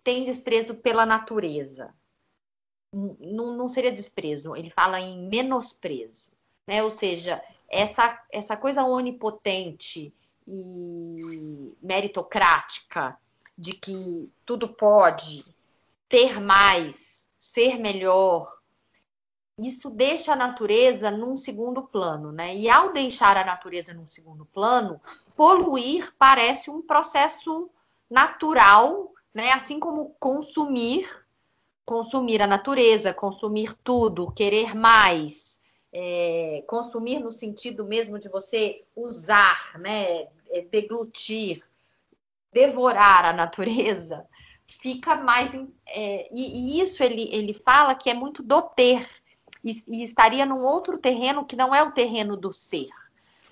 tem 0.02 0.24
desprezo 0.24 0.76
pela 0.76 1.04
natureza. 1.04 1.94
Não, 2.92 3.56
não 3.56 3.68
seria 3.68 3.92
desprezo, 3.92 4.54
ele 4.56 4.70
fala 4.70 5.00
em 5.00 5.28
menosprezo 5.28 6.30
né? 6.66 6.82
Ou 6.82 6.90
seja, 6.90 7.42
essa, 7.68 8.20
essa 8.32 8.56
coisa 8.56 8.84
onipotente 8.84 10.12
e 10.46 11.74
meritocrática 11.80 13.16
de 13.56 13.72
que 13.72 14.30
tudo 14.44 14.68
pode 14.68 15.44
ter 16.08 16.40
mais, 16.40 17.28
ser 17.38 17.78
melhor, 17.78 18.55
isso 19.58 19.90
deixa 19.90 20.32
a 20.32 20.36
natureza 20.36 21.10
num 21.10 21.34
segundo 21.34 21.82
plano, 21.82 22.30
né? 22.30 22.54
E 22.54 22.68
ao 22.68 22.92
deixar 22.92 23.36
a 23.36 23.44
natureza 23.44 23.94
num 23.94 24.06
segundo 24.06 24.44
plano, 24.44 25.00
poluir 25.34 26.12
parece 26.18 26.70
um 26.70 26.82
processo 26.82 27.70
natural, 28.10 29.12
né? 29.32 29.52
Assim 29.52 29.80
como 29.80 30.14
consumir, 30.20 31.08
consumir 31.84 32.42
a 32.42 32.46
natureza, 32.46 33.14
consumir 33.14 33.74
tudo, 33.82 34.30
querer 34.32 34.74
mais, 34.74 35.60
é, 35.92 36.62
consumir 36.66 37.20
no 37.20 37.30
sentido 37.30 37.84
mesmo 37.84 38.18
de 38.18 38.28
você 38.28 38.84
usar, 38.94 39.78
né, 39.78 40.26
é, 40.50 40.60
deglutir, 40.70 41.62
devorar 42.52 43.24
a 43.24 43.32
natureza, 43.32 44.26
fica 44.66 45.16
mais. 45.16 45.54
É, 45.88 46.28
e, 46.34 46.76
e, 46.76 46.80
isso 46.80 47.02
ele, 47.02 47.30
ele 47.32 47.54
fala 47.54 47.94
que 47.94 48.10
é 48.10 48.14
muito 48.14 48.42
do 48.42 48.60
ter, 48.60 49.06
e, 49.68 50.02
estaria 50.02 50.46
num 50.46 50.64
outro 50.64 50.98
terreno 50.98 51.44
que 51.44 51.56
não 51.56 51.74
é 51.74 51.82
o 51.82 51.92
terreno 51.92 52.36
do 52.36 52.52
ser. 52.52 52.88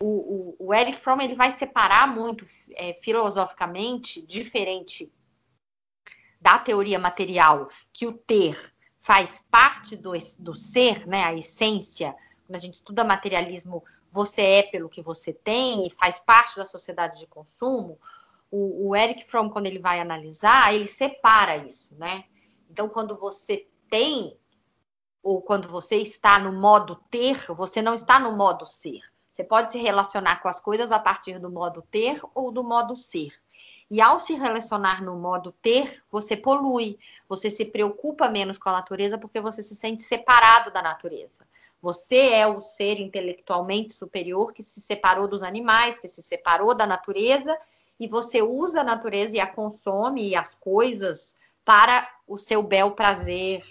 O, 0.00 0.54
o, 0.58 0.68
o 0.68 0.74
Eric 0.74 0.98
Fromm 0.98 1.20
ele 1.20 1.34
vai 1.34 1.50
separar 1.50 2.12
muito 2.14 2.44
é, 2.76 2.94
filosoficamente, 2.94 4.20
diferente 4.22 5.12
da 6.40 6.58
teoria 6.58 6.98
material, 6.98 7.68
que 7.92 8.06
o 8.06 8.12
ter 8.12 8.74
faz 9.00 9.44
parte 9.50 9.96
do, 9.96 10.12
do 10.38 10.54
ser, 10.54 11.06
né, 11.06 11.24
a 11.24 11.34
essência 11.34 12.14
quando 12.46 12.56
a 12.56 12.60
gente 12.60 12.74
estuda 12.74 13.04
materialismo, 13.04 13.82
você 14.12 14.42
é 14.42 14.62
pelo 14.62 14.88
que 14.88 15.02
você 15.02 15.32
tem 15.32 15.86
e 15.86 15.90
faz 15.90 16.18
parte 16.18 16.56
da 16.56 16.64
sociedade 16.64 17.18
de 17.18 17.26
consumo. 17.26 17.98
O, 18.50 18.88
o 18.88 18.96
Eric 18.96 19.24
Fromm, 19.24 19.48
quando 19.48 19.66
ele 19.66 19.78
vai 19.78 20.00
analisar, 20.00 20.72
ele 20.72 20.86
separa 20.86 21.56
isso, 21.56 21.94
né? 21.96 22.24
Então, 22.70 22.88
quando 22.88 23.18
você 23.18 23.66
tem 23.88 24.36
ou 25.24 25.40
quando 25.40 25.68
você 25.68 25.96
está 25.96 26.38
no 26.38 26.52
modo 26.52 26.96
ter, 27.10 27.50
você 27.54 27.80
não 27.80 27.94
está 27.94 28.20
no 28.20 28.36
modo 28.36 28.66
ser. 28.66 29.00
Você 29.32 29.42
pode 29.42 29.72
se 29.72 29.78
relacionar 29.78 30.40
com 30.42 30.48
as 30.48 30.60
coisas 30.60 30.92
a 30.92 30.98
partir 30.98 31.38
do 31.38 31.50
modo 31.50 31.82
ter 31.90 32.20
ou 32.34 32.52
do 32.52 32.62
modo 32.62 32.94
ser. 32.94 33.32
E 33.90 34.00
ao 34.00 34.20
se 34.20 34.34
relacionar 34.34 35.02
no 35.02 35.16
modo 35.16 35.50
ter, 35.50 36.02
você 36.10 36.36
polui, 36.36 36.98
você 37.26 37.48
se 37.50 37.64
preocupa 37.64 38.28
menos 38.28 38.58
com 38.58 38.68
a 38.68 38.72
natureza 38.72 39.18
porque 39.18 39.40
você 39.40 39.62
se 39.62 39.74
sente 39.74 40.02
separado 40.02 40.70
da 40.70 40.82
natureza. 40.82 41.46
Você 41.80 42.32
é 42.32 42.46
o 42.46 42.60
ser 42.60 43.00
intelectualmente 43.00 43.94
superior 43.94 44.52
que 44.52 44.62
se 44.62 44.80
separou 44.80 45.26
dos 45.26 45.42
animais, 45.42 45.98
que 45.98 46.08
se 46.08 46.22
separou 46.22 46.74
da 46.74 46.86
natureza, 46.86 47.56
e 47.98 48.06
você 48.06 48.42
usa 48.42 48.80
a 48.80 48.84
natureza 48.84 49.36
e 49.36 49.40
a 49.40 49.46
consome 49.46 50.28
e 50.28 50.36
as 50.36 50.54
coisas 50.54 51.36
para 51.64 52.08
o 52.26 52.36
seu 52.36 52.62
bel 52.62 52.92
prazer 52.92 53.62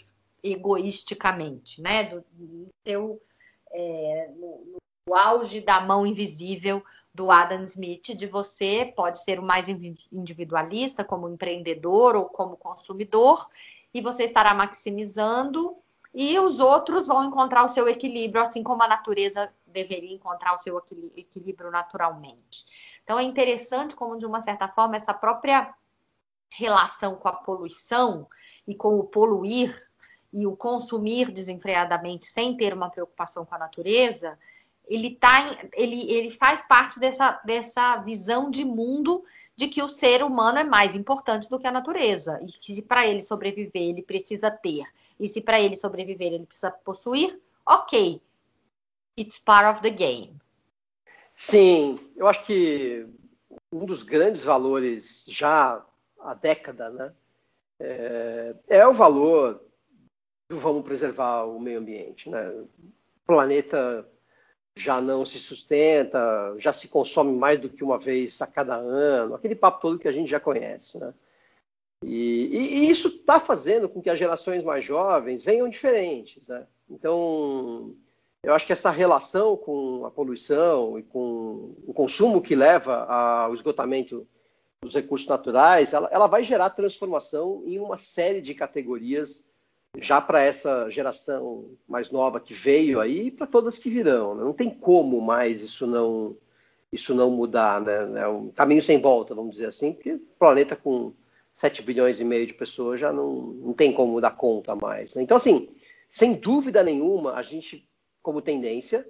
egoisticamente, 0.44 1.82
né? 1.82 2.04
Do, 2.04 2.24
do 2.32 2.68
seu, 2.86 3.22
é, 3.72 4.32
no, 4.36 4.80
no 5.08 5.16
auge 5.16 5.62
da 5.62 5.80
mão 5.80 6.06
invisível 6.06 6.84
do 7.14 7.30
Adam 7.30 7.64
Smith, 7.64 8.16
de 8.16 8.26
você 8.26 8.92
pode 8.96 9.24
ser 9.24 9.40
o 9.40 9.44
mais 9.44 9.70
individualista, 10.12 11.04
como 11.04 11.30
empreendedor 11.30 12.16
ou 12.16 12.26
como 12.26 12.58
consumidor, 12.58 13.48
e 13.94 14.02
você 14.02 14.24
estará 14.24 14.54
maximizando 14.54 15.78
e 16.14 16.38
os 16.40 16.60
outros 16.60 17.08
vão 17.08 17.24
encontrar 17.24 17.64
o 17.64 17.70
seu 17.70 17.88
equilíbrio, 17.88 18.42
assim 18.42 18.62
como 18.62 18.84
a 18.84 18.88
natureza 18.88 19.52
deveria 19.66 20.14
encontrar 20.14 20.54
o 20.54 20.60
seu 20.60 20.82
equilíbrio 21.16 21.72
naturalmente. 21.72 22.66
Então 23.04 23.20
é 23.20 23.24
interessante 23.24 23.96
como, 23.96 24.18
de 24.18 24.26
uma 24.26 24.42
certa 24.42 24.68
forma, 24.68 24.96
essa 24.96 25.14
própria 25.14 25.74
relação 26.50 27.16
com 27.16 27.28
a 27.28 27.34
poluição 27.34 28.28
e 28.68 28.76
com 28.76 29.00
o 29.00 29.04
poluir 29.04 29.76
e 30.34 30.48
o 30.48 30.56
consumir 30.56 31.32
desenfreadamente 31.32 32.26
sem 32.26 32.58
ter 32.58 32.74
uma 32.74 32.90
preocupação 32.90 33.46
com 33.46 33.54
a 33.54 33.60
natureza, 33.60 34.38
ele, 34.88 35.12
tá, 35.12 35.40
ele, 35.74 36.12
ele 36.12 36.32
faz 36.32 36.68
parte 36.68 37.00
dessa, 37.00 37.40
dessa 37.46 37.98
visão 37.98 38.50
de 38.50 38.66
mundo 38.66 39.24
de 39.56 39.68
que 39.68 39.84
o 39.84 39.88
ser 39.88 40.24
humano 40.24 40.58
é 40.58 40.64
mais 40.64 40.96
importante 40.96 41.48
do 41.50 41.60
que 41.60 41.68
a 41.68 41.72
natureza. 41.72 42.40
E 42.42 42.48
que 42.48 42.82
para 42.82 43.06
ele 43.06 43.22
sobreviver 43.22 43.84
ele 43.84 44.02
precisa 44.02 44.50
ter. 44.50 44.84
E 45.20 45.28
se 45.28 45.40
para 45.40 45.62
ele 45.62 45.76
sobreviver 45.76 46.34
ele 46.34 46.46
precisa 46.46 46.72
possuir, 46.72 47.40
ok, 47.66 48.20
it's 49.18 49.38
part 49.38 49.68
of 49.70 49.82
the 49.82 49.92
game. 49.92 50.34
Sim, 51.36 52.00
eu 52.16 52.28
acho 52.28 52.44
que 52.46 53.08
um 53.72 53.86
dos 53.86 54.02
grandes 54.02 54.44
valores 54.44 55.26
já 55.28 55.84
há 56.20 56.34
década, 56.34 56.90
né, 56.90 57.14
é, 57.80 58.56
é 58.68 58.88
o 58.88 58.94
valor 58.94 59.62
vamos 60.50 60.84
preservar 60.84 61.44
o 61.46 61.60
meio 61.60 61.80
ambiente, 61.80 62.30
né? 62.30 62.50
O 62.50 62.68
planeta 63.26 64.08
já 64.76 65.00
não 65.00 65.24
se 65.24 65.40
sustenta, 65.40 66.56
já 66.58 66.74
se 66.74 66.88
consome 66.88 67.38
mais 67.38 67.60
do 67.60 67.70
que 67.70 67.84
uma 67.84 67.98
vez 67.98 68.42
a 68.42 68.48
cada 68.48 68.76
ano, 68.76 69.36
aquele 69.36 69.56
papo 69.56 69.82
todo 69.82 70.00
que 70.00 70.08
a 70.08 70.12
gente 70.12 70.30
já 70.30 70.40
conhece, 70.40 71.00
né? 71.00 71.14
E, 72.06 72.50
e, 72.52 72.58
e 72.58 72.90
isso 72.90 73.08
está 73.08 73.40
fazendo 73.40 73.88
com 73.88 74.02
que 74.02 74.10
as 74.10 74.20
gerações 74.20 74.64
mais 74.64 74.84
jovens 74.84 75.44
venham 75.44 75.70
diferentes. 75.70 76.50
Né? 76.50 76.68
Então, 76.90 77.96
eu 78.44 78.54
acho 78.54 78.68
que 78.68 78.74
essa 78.74 78.90
relação 78.90 79.56
com 79.56 80.06
a 80.06 80.12
poluição 80.12 81.00
e 81.00 81.04
com 81.04 81.76
o 81.88 81.94
consumo 81.94 82.42
que 82.42 82.56
leva 82.56 83.06
ao 83.06 83.54
esgotamento 83.54 84.28
dos 84.82 84.94
recursos 84.94 85.28
naturais, 85.28 85.94
ela, 85.94 86.10
ela 86.12 86.28
vai 86.28 86.44
gerar 86.44 86.70
transformação 86.72 87.64
em 87.66 87.80
uma 87.80 87.98
série 87.98 88.42
de 88.42 88.54
categorias 88.54 89.48
já 89.98 90.20
para 90.20 90.42
essa 90.42 90.90
geração 90.90 91.66
mais 91.88 92.10
nova 92.12 92.40
que 92.40 92.54
veio 92.54 93.00
aí 93.00 93.28
e 93.28 93.32
para 93.32 93.48
todas 93.48 93.78
que 93.78 93.90
virão. 93.90 94.36
Né? 94.36 94.44
Não 94.44 94.54
tem 94.54 94.70
como 94.70 95.22
mais 95.22 95.62
isso 95.62 95.86
não 95.86 96.36
isso 96.92 97.16
não 97.16 97.32
mudar, 97.32 97.82
né? 97.82 98.22
É 98.22 98.28
um 98.28 98.50
caminho 98.52 98.82
sem 98.82 99.02
volta, 99.02 99.34
vamos 99.34 99.54
dizer 99.54 99.66
assim, 99.66 99.94
porque 99.94 100.20
planeta 100.38 100.76
com 100.76 101.12
7 101.52 101.82
bilhões 101.82 102.20
e 102.20 102.24
meio 102.24 102.46
de 102.46 102.54
pessoas 102.54 103.00
já 103.00 103.12
não, 103.12 103.34
não 103.36 103.74
tem 103.74 103.92
como 103.92 104.22
dar 104.22 104.38
conta 104.38 104.76
mais. 104.76 105.16
Né? 105.16 105.24
Então, 105.24 105.36
assim, 105.36 105.70
sem 106.08 106.36
dúvida 106.36 106.84
nenhuma, 106.84 107.34
a 107.34 107.42
gente, 107.42 107.90
como 108.22 108.44
tendência, 108.44 109.08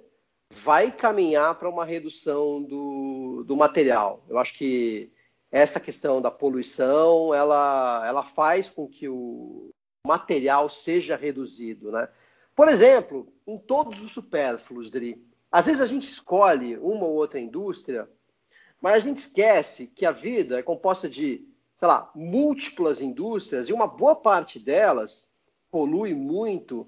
vai 0.50 0.90
caminhar 0.90 1.58
para 1.58 1.68
uma 1.68 1.84
redução 1.84 2.62
do, 2.62 3.44
do 3.46 3.54
material. 3.54 4.24
Eu 4.30 4.38
acho 4.38 4.56
que 4.56 5.12
essa 5.52 5.78
questão 5.78 6.22
da 6.22 6.30
poluição, 6.30 7.34
ela, 7.34 8.02
ela 8.06 8.24
faz 8.24 8.70
com 8.70 8.88
que 8.88 9.08
o 9.08 9.73
material 10.06 10.68
seja 10.68 11.16
reduzido, 11.16 11.90
né? 11.90 12.08
Por 12.54 12.68
exemplo, 12.68 13.26
em 13.46 13.58
todos 13.58 14.04
os 14.04 14.12
supérfluos, 14.12 14.90
Dri, 14.90 15.20
às 15.50 15.66
vezes 15.66 15.80
a 15.80 15.86
gente 15.86 16.04
escolhe 16.04 16.76
uma 16.76 17.06
ou 17.06 17.14
outra 17.14 17.40
indústria, 17.40 18.08
mas 18.80 18.94
a 18.94 18.98
gente 18.98 19.18
esquece 19.18 19.86
que 19.86 20.04
a 20.04 20.12
vida 20.12 20.58
é 20.58 20.62
composta 20.62 21.08
de, 21.08 21.48
sei 21.74 21.88
lá, 21.88 22.10
múltiplas 22.14 23.00
indústrias 23.00 23.68
e 23.68 23.72
uma 23.72 23.86
boa 23.86 24.14
parte 24.14 24.58
delas 24.58 25.32
polui 25.70 26.14
muito 26.14 26.86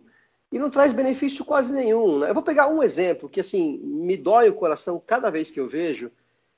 e 0.53 0.59
não 0.59 0.71
traz 0.71 0.93
benefício 0.93 1.45
quase 1.45 1.73
nenhum. 1.73 2.19
Né? 2.19 2.31
Eu 2.31 2.35
vou 2.35 2.43
pegar 2.43 2.69
um 2.69 2.83
exemplo 2.83 3.29
que 3.29 3.41
assim 3.41 3.79
me 3.79 4.17
dói 4.17 4.51
o 4.51 4.55
coração 4.55 5.03
cada 5.05 5.31
vez 5.31 5.51
que 5.51 5.59
eu 5.59 5.67
vejo. 5.67 6.13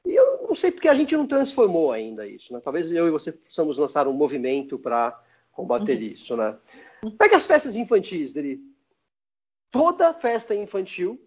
E 0.05 0.15
eu 0.15 0.43
não 0.43 0.55
sei 0.55 0.71
porque 0.71 0.89
a 0.89 0.95
gente 0.95 1.17
não 1.17 1.27
transformou 1.27 1.93
ainda 1.93 2.27
isso. 2.27 2.53
Né? 2.53 2.61
Talvez 2.63 2.91
eu 2.93 3.07
e 3.07 3.11
você 3.11 3.33
possamos 3.33 3.79
lançar 3.79 4.09
um 4.09 4.13
movimento 4.13 4.79
para 4.79 5.19
combater 5.59 5.97
uhum. 5.97 6.05
isso. 6.05 6.37
Né? 6.37 6.57
Pega 7.19 7.37
as 7.37 7.47
festas 7.47 7.75
infantis, 7.75 8.33
dele. 8.33 8.61
Toda 9.71 10.15
festa 10.15 10.55
infantil 10.55 11.21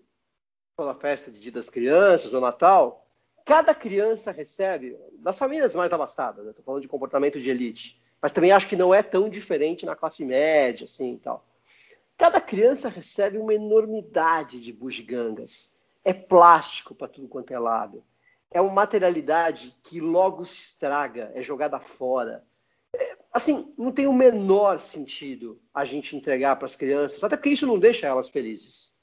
a 0.78 0.96
festa 0.96 1.30
de 1.32 1.38
Dia 1.38 1.52
das 1.52 1.70
Crianças 1.70 2.34
ou 2.34 2.42
Natal, 2.42 3.06
cada 3.46 3.76
criança 3.76 4.32
recebe, 4.32 4.98
das 5.20 5.38
famílias 5.38 5.76
mais 5.76 5.94
abastadas, 5.94 6.48
estou 6.48 6.62
né? 6.62 6.66
falando 6.66 6.82
de 6.82 6.88
comportamento 6.88 7.40
de 7.40 7.52
elite, 7.52 8.02
mas 8.20 8.32
também 8.32 8.52
acho 8.52 8.68
que 8.68 8.76
não 8.76 8.94
é 8.94 9.04
tão 9.04 9.30
diferente 9.30 9.86
na 9.86 9.96
classe 9.96 10.26
média, 10.26 10.86
assim 10.86 11.14
e 11.14 11.20
tal. 11.20 11.46
Cada 12.18 12.40
criança 12.40 12.90
recebe 12.90 13.38
uma 13.38 13.54
enormidade 13.54 14.62
de 14.62 14.72
bugigangas. 14.72 15.78
É 16.04 16.14
plástico 16.14 16.96
para 16.96 17.08
tudo 17.08 17.28
quanto 17.28 17.52
é 17.52 17.60
lado. 17.60 18.04
É 18.50 18.60
uma 18.60 18.74
materialidade 18.74 19.76
que 19.84 20.00
logo 20.00 20.46
se 20.46 20.60
estraga, 20.62 21.32
é 21.36 21.42
jogada 21.42 21.80
fora. 21.80 22.44
Assim, 23.32 23.74
não 23.78 23.92
tem 23.92 24.08
o 24.08 24.14
menor 24.14 24.82
sentido 24.82 25.60
a 25.74 25.86
gente 25.86 26.16
entregar 26.16 26.56
para 26.58 26.66
as 26.66 26.76
crianças, 26.76 27.24
até 27.24 27.38
porque 27.38 27.50
isso 27.50 27.66
não 27.66 27.80
deixa 27.80 28.08
elas 28.08 28.30
felizes. 28.30 28.94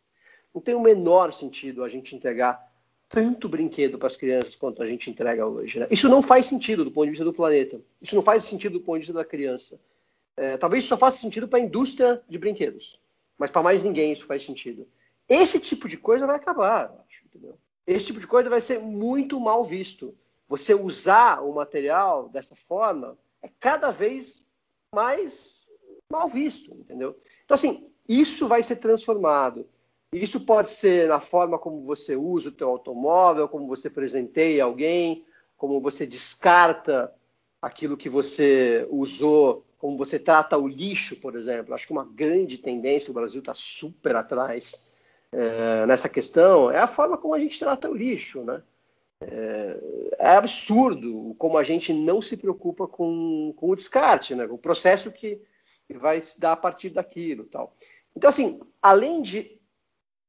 Não 0.55 0.61
tem 0.61 0.75
o 0.75 0.81
menor 0.81 1.33
sentido 1.33 1.83
a 1.83 1.89
gente 1.89 2.15
entregar 2.15 2.67
tanto 3.09 3.49
brinquedo 3.49 3.99
para 3.99 4.07
as 4.07 4.17
crianças 4.17 4.55
quanto 4.55 4.83
a 4.83 4.87
gente 4.87 5.09
entrega 5.11 5.47
hoje. 5.47 5.81
Né? 5.81 5.87
Isso 5.91 6.09
não 6.09 6.23
faz 6.23 6.47
sentido 6.47 6.85
do 6.85 6.91
ponto 6.91 7.05
de 7.05 7.11
vista 7.13 7.25
do 7.25 7.33
planeta. 7.33 7.81
Isso 8.03 8.15
não 8.15 8.23
faz 8.23 8.45
sentido 8.45 8.75
do 8.75 8.81
ponto 8.81 8.97
de 8.97 9.07
vista 9.07 9.15
da 9.15 9.25
criança. 9.25 9.81
É, 10.37 10.57
talvez 10.57 10.85
isso 10.85 10.91
só 10.91 10.99
faça 10.99 11.19
sentido 11.19 11.49
para 11.49 11.59
a 11.59 11.63
indústria 11.63 12.23
de 12.29 12.39
brinquedos, 12.39 13.01
mas 13.37 13.51
para 13.51 13.63
mais 13.63 13.83
ninguém 13.83 14.13
isso 14.13 14.27
faz 14.27 14.45
sentido. 14.45 14.87
Esse 15.29 15.59
tipo 15.59 15.89
de 15.89 15.97
coisa 15.97 16.27
vai 16.27 16.37
acabar, 16.37 16.95
acho? 17.09 17.25
Esse 17.87 18.07
tipo 18.07 18.21
de 18.21 18.27
coisa 18.27 18.51
vai 18.51 18.61
ser 18.61 18.79
muito 18.79 19.41
mal 19.41 19.65
visto. 19.65 20.15
Você 20.47 20.75
usar 20.75 21.43
o 21.43 21.55
material 21.55 22.29
dessa 22.29 22.55
forma 22.55 23.19
é 23.43 23.49
cada 23.61 23.91
vez 23.91 24.47
mais 24.95 25.67
mal 26.11 26.29
visto, 26.29 26.73
entendeu? 26.75 27.17
Então, 27.45 27.55
assim, 27.55 27.91
isso 28.09 28.49
vai 28.49 28.63
ser 28.63 28.77
transformado. 28.77 29.67
Isso 30.13 30.41
pode 30.41 30.71
ser 30.71 31.09
na 31.09 31.21
forma 31.21 31.59
como 31.59 31.85
você 31.85 32.17
usa 32.17 32.49
o 32.49 32.53
teu 32.53 32.69
automóvel, 32.69 33.49
como 33.49 33.67
você 33.67 33.91
presenteia 33.91 34.65
alguém, 34.65 35.27
como 35.57 35.81
você 35.81 36.07
descarta 36.07 37.13
aquilo 37.61 37.97
que 37.97 38.09
você 38.09 38.87
usou, 38.91 39.67
como 39.77 39.97
você 39.97 40.19
trata 40.19 40.57
o 40.57 40.67
lixo, 40.67 41.17
por 41.17 41.37
exemplo. 41.37 41.75
Acho 41.75 41.87
que 41.87 41.93
uma 41.93 42.05
grande 42.05 42.57
tendência, 42.57 43.11
o 43.11 43.15
Brasil 43.15 43.41
está 43.41 43.53
super 43.53 44.17
atrás 44.17 44.91
é, 45.31 45.85
nessa 45.85 46.09
questão, 46.09 46.71
é 46.71 46.79
a 46.79 46.87
forma 46.87 47.19
como 47.19 47.35
a 47.35 47.41
gente 47.41 47.59
trata 47.59 47.91
o 47.91 47.95
lixo. 47.95 48.43
Né? 48.43 48.63
É, 49.21 50.15
é 50.19 50.37
absurdo 50.37 51.35
como 51.39 51.59
a 51.59 51.63
gente 51.63 51.93
não 51.93 52.23
se 52.23 52.37
preocupa 52.37 52.87
com, 52.87 53.53
com 53.57 53.71
o 53.71 53.77
descarte, 53.77 54.35
né? 54.35 54.45
o 54.45 54.59
processo 54.59 55.11
que 55.11 55.41
vai 55.97 56.21
se 56.21 56.39
dar 56.41 56.53
a 56.53 56.57
partir 56.57 56.91
daquilo. 56.91 57.45
tal. 57.45 57.75
Então, 58.15 58.31
assim, 58.31 58.61
além 58.83 59.23
de 59.23 59.59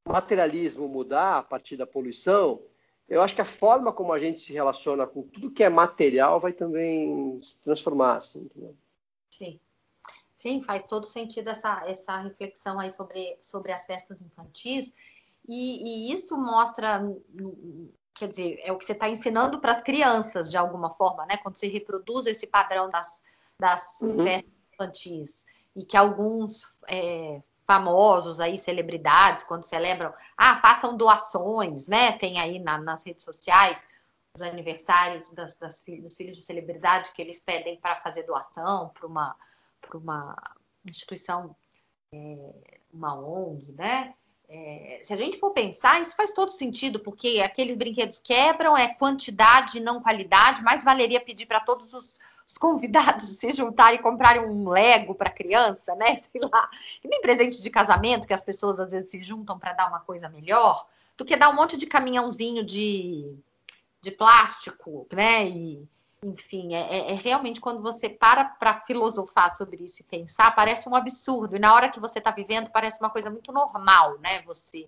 materialismo 0.07 0.87
mudar 0.87 1.37
a 1.37 1.43
partir 1.43 1.77
da 1.77 1.85
poluição, 1.85 2.61
eu 3.07 3.21
acho 3.21 3.35
que 3.35 3.41
a 3.41 3.45
forma 3.45 3.91
como 3.91 4.13
a 4.13 4.19
gente 4.19 4.41
se 4.41 4.53
relaciona 4.53 5.05
com 5.05 5.23
tudo 5.23 5.51
que 5.51 5.63
é 5.63 5.69
material 5.69 6.39
vai 6.39 6.53
também 6.53 7.39
se 7.41 7.61
transformar. 7.63 8.17
Assim, 8.17 8.41
entendeu? 8.41 8.75
Sim. 9.29 9.59
Sim, 10.35 10.63
faz 10.63 10.83
todo 10.83 11.05
sentido 11.05 11.49
essa, 11.49 11.83
essa 11.85 12.17
reflexão 12.21 12.79
aí 12.79 12.89
sobre, 12.89 13.37
sobre 13.41 13.73
as 13.73 13.85
festas 13.85 14.21
infantis. 14.21 14.93
E, 15.47 16.07
e 16.09 16.13
isso 16.13 16.37
mostra, 16.37 17.01
quer 18.19 18.27
dizer, 18.27 18.59
é 18.65 18.71
o 18.71 18.77
que 18.77 18.83
você 18.83 18.91
está 18.91 19.09
ensinando 19.09 19.59
para 19.59 19.71
as 19.71 19.81
crianças, 19.81 20.51
de 20.51 20.57
alguma 20.57 20.93
forma, 20.95 21.25
né? 21.25 21.37
Quando 21.37 21.55
você 21.55 21.69
reproduz 21.69 22.25
esse 22.25 22.45
padrão 22.45 22.89
das, 22.89 23.23
das 23.57 23.97
uhum. 24.01 24.25
festas 24.25 24.51
infantis. 24.73 25.45
E 25.73 25.85
que 25.85 25.95
alguns 25.95 26.77
é, 26.89 27.41
famosos 27.65 28.41
aí, 28.41 28.57
celebridades, 28.57 29.45
quando 29.45 29.63
celebram, 29.63 30.13
ah, 30.37 30.57
façam 30.57 30.97
doações, 30.97 31.87
né? 31.87 32.11
Tem 32.11 32.39
aí 32.39 32.59
na, 32.59 32.77
nas 32.77 33.05
redes 33.05 33.23
sociais 33.23 33.87
os 34.35 34.41
aniversários 34.41 35.31
das, 35.31 35.55
das, 35.55 35.81
dos 35.81 36.17
filhos 36.17 36.37
de 36.37 36.43
celebridade 36.43 37.11
que 37.13 37.21
eles 37.21 37.39
pedem 37.39 37.79
para 37.79 38.01
fazer 38.01 38.23
doação 38.23 38.89
para 38.89 39.07
uma, 39.07 39.35
uma 39.93 40.35
instituição, 40.85 41.55
é, 42.13 42.53
uma 42.91 43.15
ONG, 43.15 43.71
né? 43.71 44.13
É, 44.49 44.99
se 45.03 45.13
a 45.13 45.15
gente 45.15 45.37
for 45.37 45.51
pensar, 45.51 46.01
isso 46.01 46.15
faz 46.15 46.33
todo 46.33 46.49
sentido, 46.49 46.99
porque 46.99 47.39
aqueles 47.45 47.77
brinquedos 47.77 48.19
quebram, 48.19 48.75
é 48.75 48.87
quantidade, 48.95 49.79
não 49.79 50.01
qualidade, 50.01 50.63
mais 50.63 50.83
valeria 50.83 51.21
pedir 51.21 51.45
para 51.45 51.59
todos 51.59 51.93
os 51.93 52.19
os 52.49 52.57
convidados 52.57 53.25
se 53.37 53.51
juntarem 53.51 53.99
e 53.99 54.03
comprarem 54.03 54.41
um 54.41 54.67
Lego 54.69 55.13
para 55.13 55.29
criança, 55.29 55.95
né? 55.95 56.17
Sei 56.17 56.41
lá. 56.41 56.69
E 57.03 57.07
nem 57.07 57.21
presente 57.21 57.61
de 57.61 57.69
casamento, 57.69 58.27
que 58.27 58.33
as 58.33 58.41
pessoas 58.41 58.79
às 58.79 58.91
vezes 58.91 59.11
se 59.11 59.21
juntam 59.21 59.59
para 59.59 59.73
dar 59.73 59.87
uma 59.87 59.99
coisa 59.99 60.27
melhor, 60.27 60.85
do 61.15 61.23
que 61.23 61.35
dar 61.35 61.49
um 61.49 61.55
monte 61.55 61.77
de 61.77 61.85
caminhãozinho 61.85 62.65
de, 62.65 63.35
de 64.01 64.11
plástico, 64.11 65.07
né? 65.13 65.47
E, 65.47 65.87
enfim, 66.23 66.75
é, 66.75 66.81
é, 66.81 67.11
é 67.11 67.13
realmente 67.13 67.61
quando 67.61 67.81
você 67.81 68.09
para 68.09 68.43
para 68.43 68.79
filosofar 68.79 69.55
sobre 69.55 69.83
isso 69.83 70.01
e 70.01 70.05
pensar, 70.05 70.55
parece 70.55 70.87
um 70.89 70.95
absurdo. 70.95 71.55
E 71.55 71.59
na 71.59 71.73
hora 71.73 71.89
que 71.89 71.99
você 71.99 72.19
está 72.19 72.31
vivendo, 72.31 72.69
parece 72.69 72.99
uma 72.99 73.09
coisa 73.09 73.29
muito 73.29 73.51
normal, 73.51 74.17
né? 74.19 74.41
Você 74.43 74.87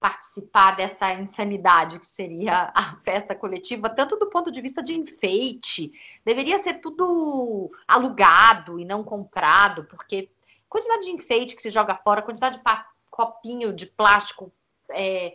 participar 0.00 0.76
dessa 0.76 1.12
insanidade 1.12 1.98
que 1.98 2.06
seria 2.06 2.72
a 2.74 2.96
festa 3.04 3.34
coletiva, 3.34 3.90
tanto 3.90 4.16
do 4.16 4.30
ponto 4.30 4.50
de 4.50 4.60
vista 4.62 4.82
de 4.82 4.94
enfeite, 4.94 5.92
deveria 6.24 6.58
ser 6.58 6.74
tudo 6.80 7.70
alugado 7.86 8.80
e 8.80 8.84
não 8.86 9.04
comprado, 9.04 9.84
porque 9.84 10.30
quantidade 10.68 11.04
de 11.04 11.10
enfeite 11.10 11.54
que 11.54 11.60
se 11.60 11.70
joga 11.70 11.94
fora, 11.94 12.22
quantidade 12.22 12.56
de 12.56 12.64
copinho 13.10 13.74
de 13.74 13.86
plástico, 13.86 14.50
é, 14.90 15.34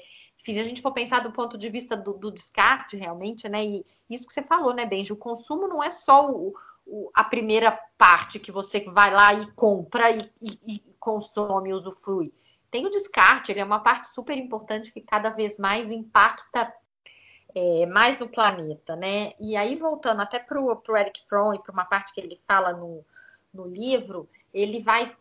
se 0.53 0.59
a 0.59 0.63
gente 0.63 0.81
for 0.81 0.91
pensar 0.91 1.19
do 1.19 1.31
ponto 1.31 1.57
de 1.57 1.69
vista 1.69 1.97
do, 1.97 2.13
do, 2.13 2.31
descarte 2.31 2.95
realmente, 2.95 3.49
né? 3.49 3.65
E 3.65 3.85
isso 4.09 4.27
que 4.27 4.33
você 4.33 4.43
falou, 4.43 4.73
né, 4.73 4.85
Benji? 4.85 5.11
O 5.11 5.17
consumo 5.17 5.67
não 5.67 5.83
é 5.83 5.89
só 5.89 6.31
o, 6.31 6.53
o, 6.85 7.09
a 7.15 7.23
primeira 7.23 7.71
parte 7.97 8.39
que 8.39 8.51
você 8.51 8.81
vai 8.81 9.11
lá 9.11 9.33
e 9.33 9.51
compra 9.53 10.11
e, 10.11 10.31
e, 10.41 10.75
e 10.75 10.95
consome, 10.99 11.73
usufrui 11.73 12.31
tem 12.75 12.85
o 12.85 12.89
descarte, 12.89 13.53
ele 13.53 13.61
é 13.61 13.63
uma 13.63 13.79
parte 13.79 14.09
super 14.09 14.37
importante 14.37 14.91
que 14.91 14.99
cada 14.99 15.29
vez 15.29 15.57
mais 15.57 15.89
impacta 15.91 16.75
é, 17.55 17.85
mais 17.85 18.19
no 18.19 18.27
planeta, 18.27 18.97
né? 18.97 19.31
E 19.39 19.55
aí, 19.55 19.77
voltando 19.77 20.21
até 20.21 20.39
para 20.39 20.59
o 20.59 20.97
Eric 20.97 21.25
Fromm 21.25 21.53
e 21.53 21.63
para 21.63 21.71
uma 21.71 21.85
parte 21.85 22.13
que 22.13 22.19
ele 22.19 22.37
fala 22.45 22.73
no, 22.73 23.05
no 23.53 23.65
livro, 23.65 24.29
ele 24.53 24.83
vai 24.83 25.15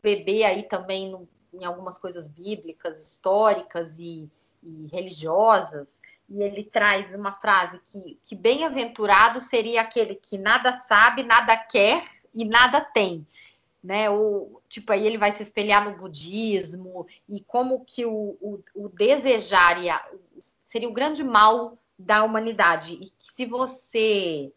beber 0.00 0.44
aí 0.44 0.62
também 0.62 1.10
no, 1.10 1.28
em 1.52 1.64
algumas 1.64 1.98
coisas 1.98 2.28
bíblicas, 2.28 3.04
históricas 3.04 3.98
e, 3.98 4.30
e, 4.62 4.88
religiosas, 4.92 6.00
e 6.28 6.42
ele 6.42 6.64
traz 6.64 7.12
uma 7.14 7.32
frase 7.32 7.80
que, 7.80 8.18
que 8.22 8.36
bem-aventurado 8.36 9.40
seria 9.40 9.80
aquele 9.80 10.14
que 10.14 10.38
nada 10.38 10.72
sabe, 10.72 11.22
nada 11.22 11.56
quer 11.56 12.04
e 12.34 12.44
nada 12.44 12.80
tem. 12.80 13.26
né? 13.82 14.10
O, 14.10 14.60
tipo, 14.68 14.92
aí 14.92 15.06
ele 15.06 15.18
vai 15.18 15.32
se 15.32 15.42
espelhar 15.42 15.84
no 15.84 15.96
budismo 15.96 17.06
e 17.28 17.40
como 17.40 17.84
que 17.84 18.04
o, 18.04 18.36
o, 18.40 18.62
o 18.74 18.88
desejar 18.88 19.76
seria 20.66 20.88
o 20.88 20.92
grande 20.92 21.24
mal 21.24 21.78
da 21.98 22.22
humanidade. 22.22 22.94
E 22.94 23.12
se 23.20 23.46
você 23.46 24.52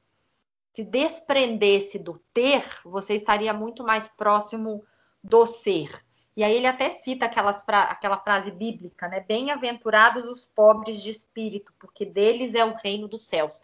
se 0.73 0.83
desprendesse 0.83 1.99
do 1.99 2.19
ter, 2.33 2.63
você 2.83 3.13
estaria 3.13 3.53
muito 3.53 3.83
mais 3.83 4.07
próximo 4.07 4.83
do 5.23 5.45
ser. 5.45 5.89
E 6.35 6.43
aí 6.43 6.55
ele 6.55 6.67
até 6.67 6.89
cita 6.89 7.25
aquelas, 7.25 7.63
aquela 7.67 8.17
frase 8.17 8.51
bíblica, 8.51 9.07
né? 9.07 9.19
Bem-aventurados 9.19 10.25
os 10.25 10.45
pobres 10.45 11.01
de 11.01 11.09
espírito, 11.09 11.71
porque 11.79 12.05
deles 12.05 12.55
é 12.55 12.65
o 12.65 12.75
reino 12.75 13.07
dos 13.07 13.23
céus. 13.23 13.61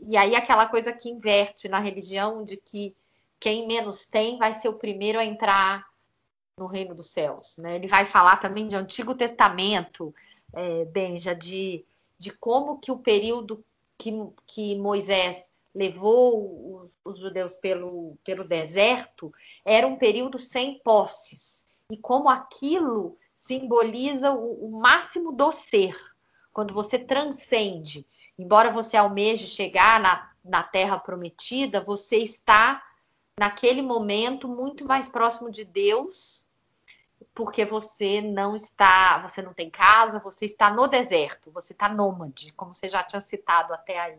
E 0.00 0.16
aí 0.16 0.34
aquela 0.34 0.66
coisa 0.66 0.92
que 0.92 1.08
inverte 1.08 1.68
na 1.68 1.78
religião 1.78 2.44
de 2.44 2.56
que 2.56 2.94
quem 3.38 3.66
menos 3.66 4.04
tem 4.06 4.36
vai 4.38 4.52
ser 4.52 4.68
o 4.68 4.74
primeiro 4.74 5.18
a 5.18 5.24
entrar 5.24 5.86
no 6.56 6.66
reino 6.66 6.94
dos 6.94 7.08
céus. 7.08 7.56
Né? 7.58 7.76
Ele 7.76 7.86
vai 7.86 8.04
falar 8.04 8.36
também 8.38 8.66
de 8.66 8.74
Antigo 8.74 9.14
Testamento, 9.14 10.14
é, 10.52 10.84
Benja, 10.86 11.34
de, 11.34 11.84
de 12.18 12.32
como 12.32 12.78
que 12.78 12.90
o 12.90 12.98
período 12.98 13.64
que, 13.96 14.12
que 14.46 14.76
Moisés 14.76 15.52
levou 15.74 16.82
os, 16.82 16.98
os, 17.04 17.20
judeus 17.20 17.54
pelo, 17.54 18.16
pelo 18.24 18.42
deserto 18.42 19.32
era 19.64 19.86
um 19.86 19.96
período 19.96 20.38
sem 20.38 20.78
posses. 20.80 21.57
E 21.90 21.96
como 21.96 22.28
aquilo 22.28 23.16
simboliza 23.36 24.32
o, 24.32 24.66
o 24.66 24.80
máximo 24.80 25.32
do 25.32 25.50
ser, 25.50 25.96
quando 26.52 26.74
você 26.74 26.98
transcende. 26.98 28.06
Embora 28.38 28.70
você 28.70 28.96
almeje 28.96 29.46
chegar 29.46 30.00
na, 30.00 30.30
na 30.44 30.62
terra 30.62 30.98
prometida, 30.98 31.80
você 31.80 32.18
está 32.18 32.84
naquele 33.38 33.80
momento 33.80 34.48
muito 34.48 34.84
mais 34.84 35.08
próximo 35.08 35.50
de 35.50 35.64
Deus, 35.64 36.46
porque 37.34 37.64
você 37.64 38.20
não 38.20 38.54
está, 38.54 39.18
você 39.18 39.40
não 39.40 39.54
tem 39.54 39.70
casa, 39.70 40.20
você 40.20 40.44
está 40.44 40.70
no 40.72 40.88
deserto, 40.88 41.50
você 41.52 41.72
está 41.72 41.88
nômade, 41.88 42.52
como 42.52 42.74
você 42.74 42.88
já 42.88 43.02
tinha 43.02 43.20
citado 43.20 43.72
até 43.72 43.98
aí. 43.98 44.18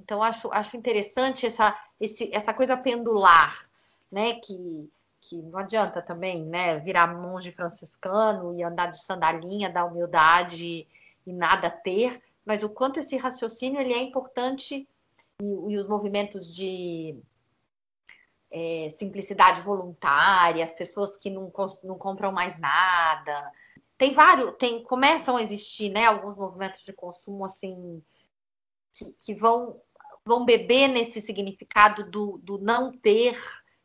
Então 0.00 0.22
acho, 0.22 0.52
acho 0.52 0.76
interessante 0.76 1.46
essa, 1.46 1.78
esse, 2.00 2.30
essa 2.34 2.52
coisa 2.52 2.76
pendular, 2.76 3.68
né? 4.10 4.34
Que, 4.34 4.90
que 5.28 5.36
não 5.36 5.58
adianta 5.58 6.00
também, 6.00 6.44
né? 6.44 6.80
Virar 6.80 7.06
monge 7.06 7.52
franciscano 7.52 8.58
e 8.58 8.62
andar 8.62 8.86
de 8.86 9.02
sandalinha 9.02 9.68
da 9.68 9.84
humildade 9.84 10.88
e 11.26 11.32
nada 11.32 11.70
ter, 11.70 12.22
mas 12.44 12.62
o 12.62 12.70
quanto 12.70 12.98
esse 12.98 13.16
raciocínio 13.18 13.78
ele 13.78 13.92
é 13.92 14.00
importante 14.00 14.88
e, 15.40 15.44
e 15.44 15.76
os 15.76 15.86
movimentos 15.86 16.52
de 16.52 17.14
é, 18.50 18.88
simplicidade 18.88 19.60
voluntária, 19.60 20.64
as 20.64 20.72
pessoas 20.72 21.18
que 21.18 21.28
não, 21.28 21.52
não 21.84 21.98
compram 21.98 22.32
mais 22.32 22.58
nada. 22.58 23.52
Tem 23.98 24.14
vários, 24.14 24.56
tem, 24.56 24.82
começam 24.82 25.36
a 25.36 25.42
existir 25.42 25.90
né, 25.90 26.06
alguns 26.06 26.36
movimentos 26.36 26.82
de 26.84 26.92
consumo 26.94 27.44
assim 27.44 28.02
que, 28.92 29.12
que 29.20 29.34
vão, 29.34 29.78
vão 30.24 30.46
beber 30.46 30.88
nesse 30.88 31.20
significado 31.20 32.10
do, 32.10 32.38
do 32.38 32.56
não 32.56 32.92
ter, 32.92 33.38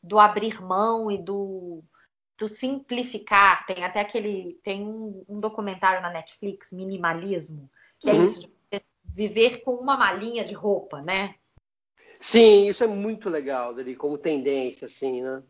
do 0.03 0.19
abrir 0.19 0.61
mão 0.61 1.09
e 1.09 1.17
do, 1.17 1.81
do 2.37 2.47
simplificar. 2.47 3.65
Tem 3.65 3.83
até 3.83 4.01
aquele. 4.01 4.59
Tem 4.63 4.85
um, 4.85 5.23
um 5.29 5.39
documentário 5.39 6.01
na 6.01 6.11
Netflix, 6.11 6.71
Minimalismo, 6.73 7.69
que 7.99 8.09
é 8.09 8.13
uhum. 8.13 8.19
é 8.19 8.23
isso 8.23 8.39
de 8.41 8.53
viver 9.05 9.61
com 9.63 9.75
uma 9.75 9.95
malinha 9.95 10.43
de 10.43 10.53
roupa, 10.53 11.01
né? 11.01 11.35
Sim, 12.19 12.67
isso 12.67 12.83
é 12.83 12.87
muito 12.87 13.29
legal, 13.29 13.73
dele 13.73 13.95
como 13.95 14.17
tendência, 14.17 14.85
assim, 14.85 15.21
né? 15.21 15.43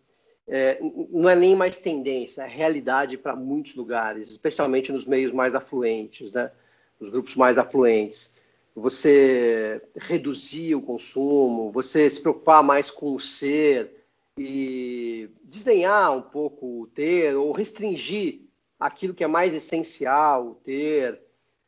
É, 0.46 0.78
não 1.10 1.30
é 1.30 1.36
nem 1.36 1.56
mais 1.56 1.80
tendência, 1.80 2.42
é 2.42 2.48
realidade 2.48 3.18
para 3.18 3.36
muitos 3.36 3.76
lugares, 3.76 4.30
especialmente 4.30 4.92
nos 4.92 5.06
meios 5.06 5.32
mais 5.32 5.56
afluentes, 5.56 6.34
né? 6.34 6.52
Nos 7.00 7.10
grupos 7.10 7.36
mais 7.36 7.58
afluentes. 7.58 8.36
Você 8.76 9.82
reduzir 9.96 10.76
o 10.76 10.82
consumo, 10.82 11.72
você 11.72 12.10
se 12.10 12.20
preocupar 12.20 12.64
mais 12.64 12.90
com 12.90 13.14
o 13.14 13.20
ser 13.20 14.03
e 14.38 15.30
desenhar 15.44 16.16
um 16.18 16.22
pouco 16.22 16.82
o 16.82 16.88
ter 16.88 17.36
ou 17.36 17.52
restringir 17.52 18.42
aquilo 18.80 19.14
que 19.14 19.24
é 19.24 19.28
mais 19.28 19.54
essencial, 19.54 20.48
o 20.48 20.56
ter. 20.56 21.22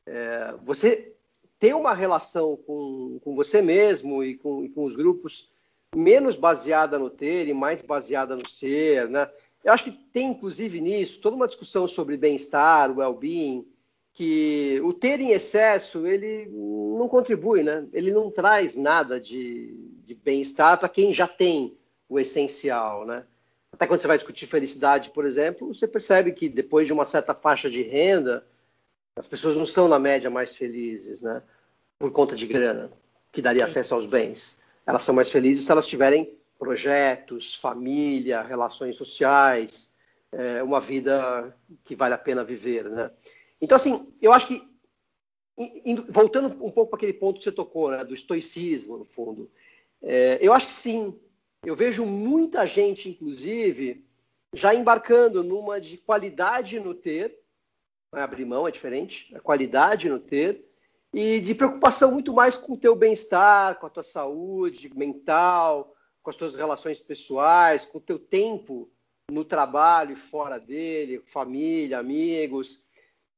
É, 0.06 0.54
você 0.64 1.14
ter 1.60 1.74
uma 1.74 1.94
relação 1.94 2.58
com, 2.58 3.20
com 3.24 3.36
você 3.36 3.62
mesmo 3.62 4.24
e 4.24 4.36
com, 4.36 4.64
e 4.64 4.70
com 4.70 4.84
os 4.84 4.96
grupos 4.96 5.50
menos 5.96 6.36
baseada 6.36 7.00
no 7.00 7.10
ter 7.10 7.48
e 7.48 7.54
mais 7.54 7.82
baseada 7.82 8.36
no 8.36 8.48
ser, 8.50 9.10
né? 9.10 9.30
Eu 9.64 9.74
acho 9.74 9.86
que 9.86 9.92
tem, 9.92 10.28
inclusive, 10.28 10.80
nisso 10.80 11.20
toda 11.20 11.36
uma 11.36 11.48
discussão 11.48 11.88
sobre 11.88 12.18
bem-estar, 12.18 12.96
well-being, 12.96 13.66
que 14.14 14.80
o 14.84 14.94
ter 14.94 15.20
em 15.20 15.32
excesso, 15.32 16.06
ele 16.06 16.46
não 16.48 17.08
contribui, 17.08 17.64
né? 17.64 17.88
Ele 17.92 18.12
não 18.12 18.30
traz 18.30 18.76
nada 18.76 19.20
de, 19.20 19.74
de 20.06 20.14
bem-estar 20.14 20.78
para 20.78 20.88
quem 20.88 21.12
já 21.12 21.28
tem 21.28 21.76
o 22.08 22.20
essencial, 22.20 23.06
né? 23.06 23.26
Até 23.72 23.88
quando 23.88 24.00
você 24.00 24.08
vai 24.08 24.18
discutir 24.18 24.46
felicidade, 24.46 25.10
por 25.10 25.26
exemplo, 25.26 25.74
você 25.74 25.88
percebe 25.88 26.32
que 26.32 26.48
depois 26.48 26.88
de 26.88 26.94
uma 26.94 27.06
certa 27.06 27.34
faixa 27.34 27.70
de 27.70 27.82
renda, 27.82 28.46
as 29.18 29.28
pessoas 29.28 29.56
não 29.56 29.66
são, 29.66 29.88
na 29.88 30.00
média, 30.00 30.30
mais 30.30 30.56
felizes, 30.56 31.22
né? 31.22 31.42
Por 32.00 32.12
conta 32.12 32.36
de 32.36 32.48
grana, 32.48 32.92
que 33.32 33.42
daria 33.42 33.66
acesso 33.66 33.94
aos 33.96 34.06
bens. 34.06 34.60
Elas 34.86 35.04
são 35.04 35.16
mais 35.16 35.32
felizes 35.32 35.66
se 35.66 35.72
elas 35.72 35.88
tiverem 35.88 36.38
projetos, 36.58 37.56
família, 37.56 38.42
relações 38.42 38.96
sociais, 38.96 39.94
é, 40.32 40.64
uma 40.64 40.80
vida 40.80 41.56
que 41.84 41.96
vale 41.96 42.14
a 42.14 42.18
pena 42.18 42.44
viver, 42.44 42.90
né? 42.90 43.12
Então, 43.62 43.76
assim, 43.76 44.14
eu 44.22 44.34
acho 44.34 44.48
que, 44.48 44.68
indo, 45.58 46.06
voltando 46.10 46.48
um 46.64 46.72
pouco 46.72 46.88
para 46.88 46.98
aquele 46.98 47.14
ponto 47.14 47.38
que 47.38 47.44
você 47.44 47.52
tocou, 47.52 47.92
né, 47.92 48.04
do 48.04 48.14
estoicismo, 48.14 48.98
no 48.98 49.06
fundo, 49.06 49.50
é, 50.02 50.38
eu 50.42 50.54
acho 50.54 50.68
que 50.68 50.74
sim. 50.74 51.18
Eu 51.66 51.76
vejo 51.76 52.06
muita 52.06 52.68
gente, 52.68 53.10
inclusive, 53.10 54.06
já 54.54 54.76
embarcando 54.76 55.44
numa 55.44 55.82
de 55.82 55.98
qualidade 55.98 56.80
no 56.80 56.94
ter, 56.94 57.40
é 58.14 58.22
abrir 58.22 58.46
mão, 58.46 58.68
é 58.68 58.72
diferente, 58.72 59.36
a 59.36 59.40
qualidade 59.40 60.08
no 60.08 60.20
ter, 60.20 60.64
e 61.12 61.40
de 61.42 61.56
preocupação 61.56 62.12
muito 62.12 62.32
mais 62.34 62.56
com 62.56 62.74
o 62.74 62.78
teu 62.78 62.96
bem-estar, 62.96 63.80
com 63.80 63.88
a 63.88 63.90
tua 63.90 64.04
saúde 64.04 64.96
mental, 64.96 65.96
com 66.22 66.30
as 66.30 66.36
tuas 66.36 66.56
relações 66.56 67.00
pessoais, 67.00 67.86
com 67.86 67.98
o 67.98 68.02
teu 68.02 68.20
tempo 68.20 68.88
no 69.32 69.44
trabalho 69.44 70.14
e 70.14 70.16
fora 70.16 70.60
dele, 70.60 71.22
família, 71.26 71.98
amigos. 71.98 72.80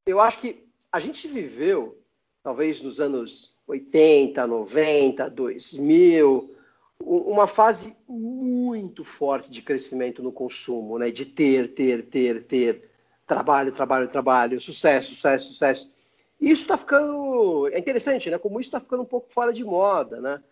Eu 0.05 0.19
acho 0.19 0.41
que 0.41 0.67
a 0.91 0.99
gente 0.99 1.27
viveu, 1.29 2.01
talvez 2.43 2.81
nos 2.81 2.99
anos 2.99 3.55
80, 3.65 4.45
90, 4.45 5.29
2000, 5.29 6.56
uma 6.99 7.47
fase 7.47 7.95
muito 8.07 9.03
forte 9.03 9.49
de 9.49 9.61
crescimento 9.61 10.21
no 10.23 10.31
consumo, 10.31 10.97
né? 10.97 11.11
de 11.11 11.25
ter, 11.25 11.73
ter, 11.73 12.05
ter, 12.07 12.43
ter 12.43 12.89
trabalho, 13.25 13.71
trabalho, 13.71 14.07
trabalho, 14.07 14.59
sucesso, 14.59 15.13
sucesso, 15.13 15.51
sucesso. 15.51 15.93
Isso 16.39 16.63
está 16.63 16.77
ficando. 16.77 17.67
É 17.69 17.79
interessante, 17.79 18.29
né? 18.29 18.37
Como 18.37 18.59
isso 18.59 18.67
está 18.67 18.79
ficando 18.79 19.03
um 19.03 19.07
pouco 19.07 19.31
fora 19.31 19.51
de 19.51 19.63
moda, 19.63 20.21
né? 20.21 20.43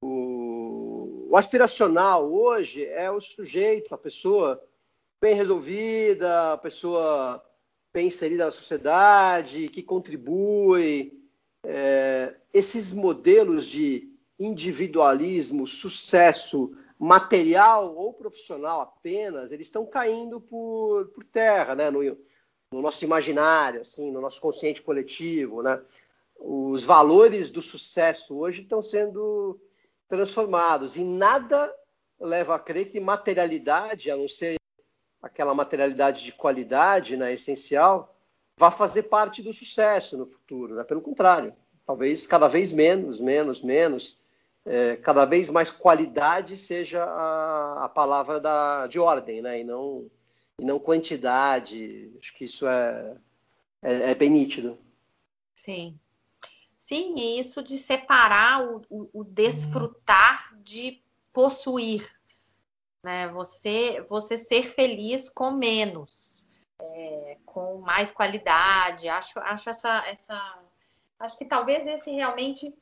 O, 0.00 1.28
o 1.30 1.36
aspiracional 1.36 2.32
hoje 2.32 2.84
é 2.86 3.10
o 3.10 3.20
sujeito, 3.20 3.94
a 3.94 3.98
pessoa 3.98 4.62
bem 5.20 5.34
resolvida, 5.34 6.52
a 6.52 6.58
pessoa 6.58 7.44
bem 7.92 8.06
inserida 8.06 8.46
na 8.46 8.50
sociedade, 8.50 9.68
que 9.68 9.82
contribui. 9.82 11.12
É, 11.64 12.34
esses 12.54 12.92
modelos 12.92 13.66
de 13.66 14.15
individualismo, 14.38 15.66
sucesso, 15.66 16.76
material 16.98 17.94
ou 17.94 18.12
profissional 18.12 18.80
apenas, 18.80 19.52
eles 19.52 19.68
estão 19.68 19.84
caindo 19.86 20.40
por, 20.40 21.08
por 21.08 21.24
terra, 21.24 21.74
né? 21.74 21.90
No, 21.90 22.02
no, 22.72 22.82
nosso 22.82 23.04
imaginário, 23.04 23.80
assim, 23.80 24.10
no 24.10 24.20
nosso 24.20 24.40
consciente 24.40 24.82
coletivo, 24.82 25.62
né? 25.62 25.80
Os 26.38 26.84
valores 26.84 27.50
do 27.50 27.62
sucesso 27.62 28.38
hoje 28.38 28.62
estão 28.62 28.82
sendo 28.82 29.58
transformados 30.08 30.96
e 30.96 31.04
nada 31.04 31.74
leva 32.20 32.54
a 32.54 32.58
crer 32.58 32.88
que 32.88 33.00
materialidade, 33.00 34.10
a 34.10 34.16
não 34.16 34.28
ser 34.28 34.56
aquela 35.22 35.54
materialidade 35.54 36.24
de 36.24 36.32
qualidade, 36.32 37.16
né, 37.16 37.32
essencial, 37.32 38.14
vá 38.56 38.70
fazer 38.70 39.04
parte 39.04 39.42
do 39.42 39.52
sucesso 39.52 40.16
no 40.16 40.26
futuro. 40.26 40.76
Né? 40.76 40.84
Pelo 40.84 41.02
contrário, 41.02 41.54
talvez 41.84 42.26
cada 42.26 42.46
vez 42.46 42.72
menos, 42.72 43.20
menos, 43.20 43.62
menos 43.62 44.20
é, 44.66 44.96
cada 44.96 45.24
vez 45.24 45.48
mais 45.48 45.70
qualidade 45.70 46.56
seja 46.56 47.04
a, 47.04 47.84
a 47.84 47.88
palavra 47.88 48.40
da, 48.40 48.86
de 48.88 48.98
ordem, 48.98 49.40
né? 49.40 49.60
E 49.60 49.64
não, 49.64 50.10
e 50.60 50.64
não 50.64 50.78
quantidade. 50.78 52.12
Acho 52.20 52.34
que 52.34 52.44
isso 52.44 52.66
é, 52.66 53.16
é, 53.80 54.10
é 54.10 54.14
bem 54.14 54.28
nítido. 54.28 54.76
Sim. 55.54 55.98
Sim, 56.76 57.14
e 57.16 57.38
isso 57.38 57.62
de 57.62 57.78
separar 57.78 58.64
o, 58.64 58.82
o, 58.88 59.20
o 59.20 59.24
desfrutar 59.24 60.54
de 60.62 61.02
possuir. 61.32 62.08
né? 63.02 63.28
Você, 63.28 64.04
você 64.08 64.36
ser 64.36 64.64
feliz 64.64 65.28
com 65.28 65.52
menos, 65.52 66.46
é, 66.78 67.38
com 67.46 67.78
mais 67.78 68.10
qualidade. 68.10 69.08
Acho, 69.08 69.38
acho 69.40 69.70
essa, 69.70 70.06
essa, 70.06 70.58
acho 71.18 71.38
que 71.38 71.44
talvez 71.44 71.86
esse 71.86 72.10
realmente 72.10 72.74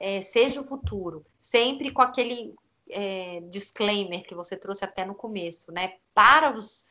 é, 0.00 0.22
seja 0.22 0.62
o 0.62 0.64
futuro, 0.64 1.24
sempre 1.38 1.92
com 1.92 2.00
aquele 2.00 2.54
é, 2.88 3.40
disclaimer 3.42 4.24
que 4.24 4.34
você 4.34 4.56
trouxe 4.56 4.82
até 4.82 5.04
no 5.04 5.14
começo, 5.14 5.70
né? 5.70 5.98
Para 6.14 6.56
os, 6.56 6.86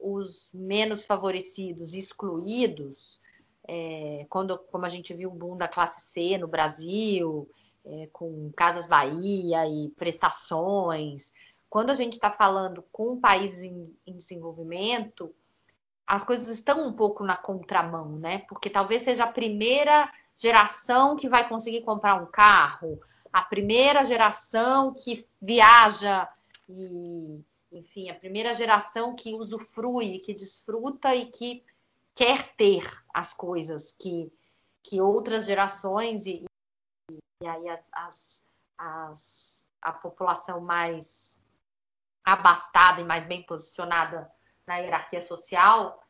os 0.00 0.52
menos 0.54 1.04
favorecidos, 1.04 1.94
excluídos, 1.94 3.20
é, 3.66 4.24
quando, 4.30 4.56
como 4.56 4.86
a 4.86 4.88
gente 4.88 5.12
viu 5.12 5.30
o 5.30 5.34
boom 5.34 5.56
da 5.56 5.66
classe 5.66 6.06
C 6.06 6.38
no 6.38 6.46
Brasil, 6.46 7.48
é, 7.84 8.08
com 8.12 8.52
Casas 8.56 8.86
Bahia 8.86 9.66
e 9.66 9.90
prestações, 9.90 11.32
quando 11.68 11.90
a 11.90 11.94
gente 11.94 12.12
está 12.12 12.30
falando 12.30 12.84
com 12.92 13.18
países 13.20 13.64
em, 13.64 13.96
em 14.06 14.16
desenvolvimento, 14.16 15.34
as 16.06 16.22
coisas 16.22 16.48
estão 16.48 16.86
um 16.86 16.92
pouco 16.92 17.24
na 17.24 17.36
contramão, 17.36 18.16
né? 18.18 18.38
Porque 18.48 18.70
talvez 18.70 19.02
seja 19.02 19.24
a 19.24 19.32
primeira 19.32 20.08
geração 20.36 21.16
que 21.16 21.28
vai 21.28 21.48
conseguir 21.48 21.82
comprar 21.82 22.20
um 22.20 22.26
carro, 22.26 23.00
a 23.32 23.42
primeira 23.42 24.04
geração 24.04 24.94
que 24.94 25.26
viaja 25.40 26.28
e, 26.68 27.40
enfim, 27.72 28.10
a 28.10 28.14
primeira 28.14 28.54
geração 28.54 29.14
que 29.14 29.34
usufrui, 29.34 30.18
que 30.18 30.34
desfruta 30.34 31.14
e 31.14 31.26
que 31.26 31.64
quer 32.14 32.54
ter 32.54 32.84
as 33.12 33.34
coisas 33.34 33.92
que, 33.92 34.32
que 34.82 35.00
outras 35.00 35.46
gerações 35.46 36.26
e, 36.26 36.44
e 37.42 37.46
aí 37.46 37.68
as, 37.68 37.88
as, 37.92 38.46
as, 38.78 39.68
a 39.82 39.92
população 39.92 40.60
mais 40.60 41.38
abastada 42.24 43.00
e 43.00 43.04
mais 43.04 43.24
bem 43.24 43.42
posicionada 43.42 44.30
na 44.66 44.76
hierarquia 44.76 45.20
social 45.20 46.03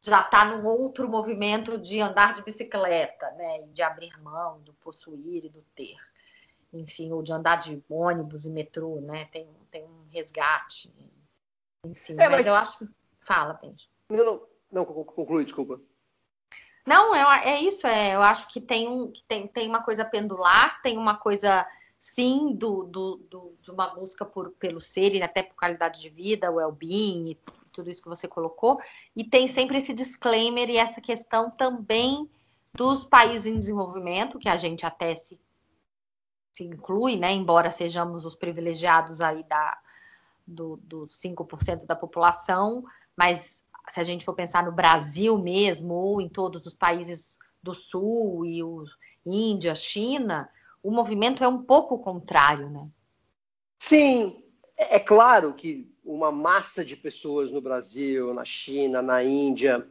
já 0.00 0.20
está 0.20 0.44
num 0.44 0.66
outro 0.66 1.08
movimento 1.08 1.76
de 1.78 2.00
andar 2.00 2.32
de 2.34 2.42
bicicleta, 2.42 3.30
né? 3.32 3.62
De 3.72 3.82
abrir 3.82 4.20
mão, 4.22 4.60
do 4.60 4.72
possuir 4.74 5.44
e 5.44 5.48
do 5.48 5.64
ter. 5.74 5.96
Enfim, 6.72 7.12
ou 7.12 7.22
de 7.22 7.32
andar 7.32 7.56
de 7.56 7.82
ônibus 7.88 8.44
e 8.44 8.50
metrô, 8.50 9.00
né? 9.00 9.26
Tem, 9.32 9.48
tem 9.70 9.84
um 9.84 10.06
resgate. 10.10 10.92
Enfim, 11.84 12.14
é, 12.14 12.28
mas, 12.28 12.30
mas, 12.30 12.46
eu 12.46 12.54
acho. 12.54 12.88
Fala, 13.20 13.54
Benji. 13.54 13.88
Não, 14.08 14.24
não, 14.24 14.42
não, 14.70 14.84
conclui, 14.84 15.44
desculpa. 15.44 15.80
Não, 16.86 17.14
é, 17.14 17.50
é 17.50 17.60
isso, 17.60 17.86
é, 17.86 18.14
eu 18.14 18.22
acho 18.22 18.48
que 18.48 18.62
tem, 18.62 18.88
um, 18.88 19.10
que 19.10 19.22
tem, 19.24 19.46
tem 19.46 19.68
uma 19.68 19.82
coisa 19.82 20.06
pendular, 20.06 20.80
tem 20.80 20.96
uma 20.96 21.14
coisa, 21.14 21.66
sim, 21.98 22.54
do, 22.54 22.84
do, 22.84 23.16
do, 23.28 23.54
de 23.60 23.70
uma 23.70 23.88
busca 23.88 24.24
por, 24.24 24.52
pelo 24.52 24.80
ser 24.80 25.14
e 25.14 25.22
até 25.22 25.42
por 25.42 25.54
qualidade 25.54 26.00
de 26.00 26.08
vida, 26.08 26.50
well-being 26.50 27.32
e 27.32 27.34
tudo 27.78 27.90
isso 27.90 28.02
que 28.02 28.08
você 28.08 28.26
colocou, 28.26 28.80
e 29.14 29.22
tem 29.22 29.46
sempre 29.46 29.78
esse 29.78 29.94
disclaimer 29.94 30.68
e 30.68 30.76
essa 30.76 31.00
questão 31.00 31.48
também 31.48 32.28
dos 32.74 33.04
países 33.04 33.46
em 33.46 33.58
desenvolvimento, 33.58 34.38
que 34.38 34.48
a 34.48 34.56
gente 34.56 34.84
até 34.84 35.14
se, 35.14 35.40
se 36.52 36.64
inclui, 36.64 37.16
né, 37.16 37.32
embora 37.32 37.70
sejamos 37.70 38.24
os 38.24 38.34
privilegiados 38.34 39.20
aí 39.20 39.44
da, 39.44 39.78
do, 40.44 40.76
dos 40.78 41.20
5% 41.20 41.86
da 41.86 41.94
população, 41.94 42.84
mas 43.16 43.64
se 43.88 44.00
a 44.00 44.04
gente 44.04 44.24
for 44.24 44.34
pensar 44.34 44.64
no 44.64 44.72
Brasil 44.72 45.38
mesmo, 45.38 45.94
ou 45.94 46.20
em 46.20 46.28
todos 46.28 46.66
os 46.66 46.74
países 46.74 47.38
do 47.62 47.72
Sul, 47.72 48.44
e 48.44 48.60
o 48.60 48.84
Índia, 49.24 49.74
China, 49.76 50.50
o 50.82 50.90
movimento 50.90 51.44
é 51.44 51.48
um 51.48 51.62
pouco 51.62 51.98
contrário, 52.00 52.68
né? 52.68 52.88
Sim, 53.78 54.42
é, 54.78 54.96
é 54.96 55.00
claro 55.00 55.52
que 55.52 55.92
uma 56.04 56.30
massa 56.30 56.84
de 56.84 56.96
pessoas 56.96 57.50
no 57.50 57.60
Brasil, 57.60 58.32
na 58.32 58.44
China, 58.44 59.02
na 59.02 59.22
Índia, 59.22 59.86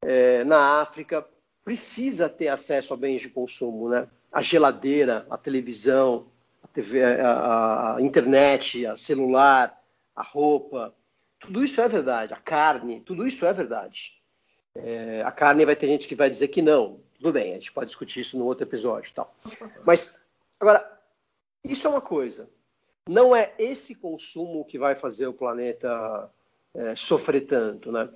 é, 0.00 0.42
na 0.44 0.80
África, 0.80 1.24
precisa 1.62 2.28
ter 2.28 2.48
acesso 2.48 2.94
a 2.94 2.96
bens 2.96 3.22
de 3.22 3.28
consumo, 3.28 3.90
né? 3.90 4.08
A 4.32 4.40
geladeira, 4.42 5.26
a 5.30 5.36
televisão, 5.36 6.26
a, 6.62 6.68
TV, 6.68 7.02
a, 7.02 7.96
a 7.96 8.02
internet, 8.02 8.86
a 8.86 8.96
celular, 8.96 9.80
a 10.14 10.22
roupa, 10.22 10.94
tudo 11.38 11.62
isso 11.62 11.80
é 11.80 11.88
verdade. 11.88 12.32
A 12.32 12.36
carne, 12.36 13.00
tudo 13.00 13.26
isso 13.26 13.44
é 13.46 13.52
verdade. 13.52 14.20
É, 14.74 15.22
a 15.24 15.30
carne 15.30 15.64
vai 15.64 15.76
ter 15.76 15.86
gente 15.86 16.08
que 16.08 16.14
vai 16.14 16.28
dizer 16.28 16.48
que 16.48 16.62
não. 16.62 17.00
Tudo 17.14 17.32
bem, 17.32 17.52
a 17.52 17.54
gente 17.54 17.72
pode 17.72 17.86
discutir 17.86 18.20
isso 18.20 18.38
no 18.38 18.44
outro 18.44 18.64
episódio, 18.64 19.12
tal. 19.14 19.34
Mas 19.84 20.26
agora, 20.60 21.00
isso 21.64 21.86
é 21.86 21.90
uma 21.90 22.00
coisa. 22.00 22.50
Não 23.08 23.34
é 23.34 23.54
esse 23.58 23.94
consumo 23.94 24.64
que 24.64 24.78
vai 24.78 24.94
fazer 24.94 25.26
o 25.26 25.32
planeta 25.32 26.30
é, 26.74 26.94
sofrer 26.94 27.46
tanto, 27.46 27.92
né? 27.92 28.08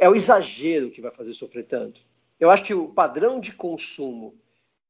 É 0.00 0.08
o 0.08 0.14
exagero 0.14 0.90
que 0.90 1.00
vai 1.00 1.10
fazer 1.10 1.32
sofrer 1.34 1.64
tanto. 1.64 2.00
Eu 2.38 2.50
acho 2.50 2.64
que 2.64 2.74
o 2.74 2.88
padrão 2.88 3.40
de 3.40 3.52
consumo 3.52 4.34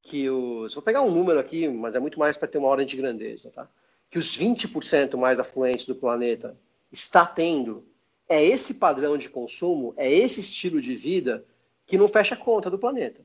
que 0.02 0.28
os. 0.28 0.74
Vou 0.74 0.82
pegar 0.82 1.02
um 1.02 1.10
número 1.10 1.38
aqui, 1.38 1.68
mas 1.68 1.94
é 1.94 2.00
muito 2.00 2.18
mais 2.18 2.36
para 2.36 2.48
ter 2.48 2.58
uma 2.58 2.68
ordem 2.68 2.86
de 2.86 2.96
grandeza, 2.96 3.50
tá? 3.50 3.68
Que 4.10 4.18
os 4.18 4.36
20% 4.36 5.16
mais 5.16 5.38
afluentes 5.38 5.86
do 5.86 5.94
planeta 5.94 6.56
está 6.90 7.24
tendo 7.24 7.84
é 8.28 8.44
esse 8.44 8.74
padrão 8.74 9.16
de 9.16 9.28
consumo, 9.28 9.94
é 9.96 10.12
esse 10.12 10.40
estilo 10.40 10.80
de 10.80 10.94
vida 10.94 11.44
que 11.86 11.96
não 11.96 12.08
fecha 12.08 12.34
a 12.34 12.38
conta 12.38 12.68
do 12.68 12.78
planeta. 12.78 13.24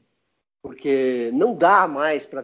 Porque 0.62 1.32
não 1.34 1.56
dá 1.56 1.88
mais 1.88 2.26
para 2.26 2.44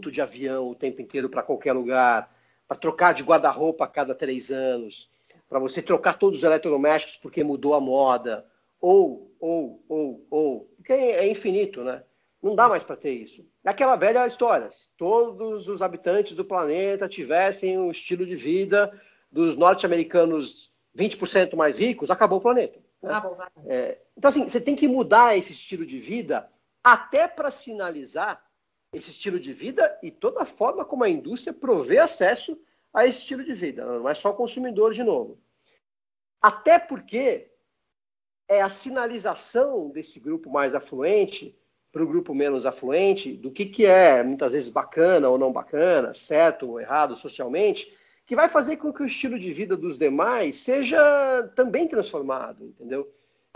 de 0.00 0.20
avião 0.20 0.68
o 0.68 0.74
tempo 0.74 1.00
inteiro 1.00 1.28
para 1.28 1.42
qualquer 1.42 1.72
lugar, 1.72 2.31
para 2.66 2.76
trocar 2.76 3.14
de 3.14 3.22
guarda-roupa 3.22 3.84
a 3.84 3.88
cada 3.88 4.14
três 4.14 4.50
anos, 4.50 5.10
para 5.48 5.58
você 5.58 5.82
trocar 5.82 6.18
todos 6.18 6.38
os 6.38 6.44
eletrodomésticos 6.44 7.16
porque 7.16 7.44
mudou 7.44 7.74
a 7.74 7.80
moda, 7.80 8.46
ou, 8.80 9.30
ou, 9.38 9.84
ou, 9.88 10.26
ou, 10.30 10.70
porque 10.76 10.92
é 10.92 11.28
infinito, 11.28 11.84
né? 11.84 12.02
Não 12.42 12.56
dá 12.56 12.68
mais 12.68 12.82
para 12.82 12.96
ter 12.96 13.12
isso. 13.12 13.46
É 13.64 13.70
aquela 13.70 13.94
velha 13.94 14.26
história. 14.26 14.68
Se 14.70 14.90
todos 14.96 15.68
os 15.68 15.80
habitantes 15.80 16.34
do 16.34 16.44
planeta 16.44 17.08
tivessem 17.08 17.78
um 17.78 17.90
estilo 17.90 18.26
de 18.26 18.34
vida 18.34 18.92
dos 19.30 19.56
norte-americanos 19.56 20.72
20% 20.96 21.54
mais 21.54 21.78
ricos, 21.78 22.10
acabou 22.10 22.38
o 22.38 22.42
planeta. 22.42 22.80
Né? 23.00 23.10
Acabou, 23.10 23.38
é, 23.66 23.98
então, 24.16 24.28
assim, 24.28 24.48
você 24.48 24.60
tem 24.60 24.74
que 24.74 24.88
mudar 24.88 25.38
esse 25.38 25.52
estilo 25.52 25.86
de 25.86 25.98
vida 25.98 26.50
até 26.82 27.28
para 27.28 27.50
sinalizar 27.50 28.44
esse 28.92 29.10
estilo 29.10 29.40
de 29.40 29.52
vida 29.52 29.98
e 30.02 30.10
toda 30.10 30.42
a 30.42 30.46
forma 30.46 30.84
como 30.84 31.04
a 31.04 31.08
indústria 31.08 31.52
provê 31.52 31.98
acesso 31.98 32.60
a 32.92 33.06
esse 33.06 33.20
estilo 33.20 33.42
de 33.42 33.54
vida. 33.54 33.84
Não 33.84 34.08
é 34.08 34.14
só 34.14 34.30
o 34.30 34.36
consumidor 34.36 34.92
de 34.92 35.02
novo. 35.02 35.38
Até 36.40 36.78
porque 36.78 37.50
é 38.48 38.60
a 38.60 38.68
sinalização 38.68 39.88
desse 39.88 40.20
grupo 40.20 40.50
mais 40.50 40.74
afluente 40.74 41.56
para 41.90 42.02
o 42.02 42.06
grupo 42.06 42.34
menos 42.34 42.66
afluente 42.66 43.32
do 43.32 43.50
que, 43.50 43.66
que 43.66 43.86
é 43.86 44.22
muitas 44.22 44.52
vezes 44.52 44.70
bacana 44.70 45.28
ou 45.28 45.38
não 45.38 45.52
bacana, 45.52 46.12
certo 46.14 46.68
ou 46.68 46.80
errado 46.80 47.16
socialmente, 47.16 47.96
que 48.26 48.34
vai 48.34 48.48
fazer 48.48 48.76
com 48.76 48.92
que 48.92 49.02
o 49.02 49.06
estilo 49.06 49.38
de 49.38 49.50
vida 49.50 49.76
dos 49.76 49.98
demais 49.98 50.56
seja 50.56 51.50
também 51.54 51.86
transformado, 51.86 52.64
entendeu? 52.64 53.10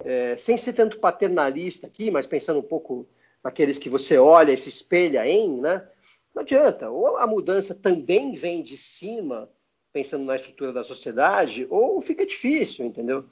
É, 0.05 0.37
sem 0.37 0.57
ser 0.59 0.75
tanto 0.75 0.99
paternalista 0.99 1.87
aqui, 1.87 2.11
mas 2.11 2.27
pensando 2.27 2.61
um 2.61 2.63
pouco 2.63 3.07
naqueles 3.47 3.79
que 3.79 3.89
você 3.89 4.19
olha 4.19 4.51
e 4.51 4.59
se 4.59 4.69
espelha 4.69 5.25
em, 5.25 5.61
né? 5.61 5.89
Não 6.35 6.43
adianta. 6.43 6.91
Ou 6.91 7.17
a 7.17 7.29
mudança 7.29 7.77
também 7.77 8.35
vem 8.35 8.61
de 8.61 8.77
cima, 8.77 9.49
pensando 9.93 10.25
na 10.25 10.35
estrutura 10.35 10.73
da 10.73 10.83
sociedade, 10.83 11.65
ou 11.71 12.01
fica 12.01 12.27
difícil, 12.27 12.85
entendeu? 12.85 13.25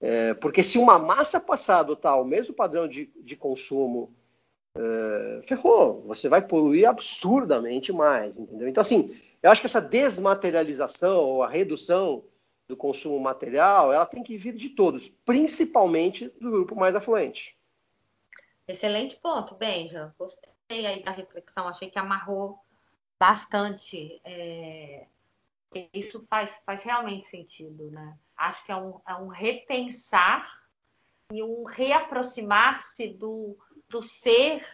É, 0.00 0.34
porque 0.34 0.64
se 0.64 0.76
uma 0.76 0.98
massa 0.98 1.38
passar 1.38 1.76
a 1.76 1.80
adotar 1.80 2.20
o 2.20 2.24
mesmo 2.24 2.52
padrão 2.52 2.88
de, 2.88 3.12
de 3.22 3.36
consumo, 3.36 4.12
é, 4.76 5.40
ferrou. 5.44 6.02
Você 6.08 6.28
vai 6.28 6.42
poluir 6.42 6.88
absurdamente 6.88 7.92
mais, 7.92 8.36
entendeu? 8.36 8.66
Então, 8.66 8.80
assim, 8.80 9.16
eu 9.40 9.52
acho 9.52 9.60
que 9.60 9.68
essa 9.68 9.80
desmaterialização 9.80 11.24
ou 11.24 11.42
a 11.44 11.48
redução 11.48 12.24
do 12.68 12.76
consumo 12.76 13.20
material, 13.20 13.92
ela 13.92 14.04
tem 14.04 14.24
que 14.24 14.36
vir 14.36 14.54
de 14.54 14.70
todos, 14.70 15.08
principalmente 15.24 16.28
do 16.40 16.50
grupo 16.50 16.74
mais 16.74 16.96
afluente. 16.96 17.56
Excelente 18.70 19.16
ponto, 19.16 19.56
Benja. 19.56 20.14
Gostei 20.16 20.86
aí 20.86 21.02
da 21.02 21.10
reflexão, 21.10 21.66
achei 21.66 21.90
que 21.90 21.98
amarrou 21.98 22.58
bastante. 23.18 24.20
É... 24.24 25.06
Isso 25.92 26.24
faz, 26.30 26.60
faz 26.64 26.84
realmente 26.84 27.26
sentido, 27.26 27.90
né? 27.90 28.16
Acho 28.36 28.64
que 28.64 28.70
é 28.70 28.76
um, 28.76 29.00
é 29.06 29.14
um 29.16 29.26
repensar 29.26 30.48
e 31.32 31.42
um 31.42 31.64
reaproximar-se 31.64 33.08
do, 33.08 33.56
do 33.88 34.02
ser 34.04 34.64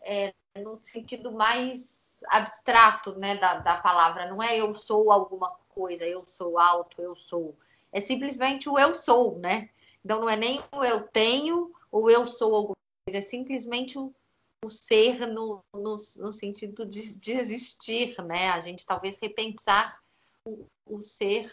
é, 0.00 0.32
no 0.56 0.78
sentido 0.82 1.32
mais 1.32 2.20
abstrato 2.28 3.16
né, 3.18 3.36
da, 3.36 3.56
da 3.56 3.76
palavra. 3.78 4.28
Não 4.28 4.40
é 4.40 4.58
eu 4.58 4.74
sou 4.74 5.10
alguma 5.10 5.50
coisa, 5.68 6.06
eu 6.06 6.24
sou 6.24 6.56
alto, 6.56 7.02
eu 7.02 7.16
sou. 7.16 7.56
É 7.92 8.00
simplesmente 8.00 8.68
o 8.68 8.78
eu 8.78 8.94
sou, 8.94 9.38
né? 9.38 9.70
Então 10.04 10.20
não 10.20 10.28
é 10.28 10.36
nem 10.36 10.60
o 10.72 10.84
eu 10.84 11.02
tenho 11.02 11.72
ou 11.90 12.08
eu 12.08 12.26
sou 12.26 12.54
alguma 12.54 12.79
é 13.14 13.20
simplesmente 13.20 13.98
o, 13.98 14.12
o 14.64 14.68
ser 14.68 15.26
no, 15.26 15.62
no, 15.72 15.96
no 16.18 16.32
sentido 16.32 16.86
de, 16.86 17.18
de, 17.18 17.32
existir, 17.32 18.22
né? 18.24 18.50
A 18.50 18.60
gente 18.60 18.86
talvez 18.86 19.18
repensar 19.20 19.98
o, 20.44 20.66
o 20.86 21.02
ser 21.02 21.50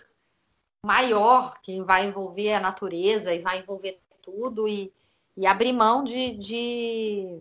maior 0.85 1.59
que 1.61 1.81
vai 1.83 2.05
envolver 2.05 2.53
a 2.53 2.59
natureza 2.59 3.33
e 3.33 3.39
vai 3.39 3.59
envolver 3.59 3.99
tudo 4.21 4.67
e, 4.67 4.93
e 5.35 5.47
abrir 5.47 5.73
mão 5.73 6.03
de, 6.03 6.33
de 6.33 7.39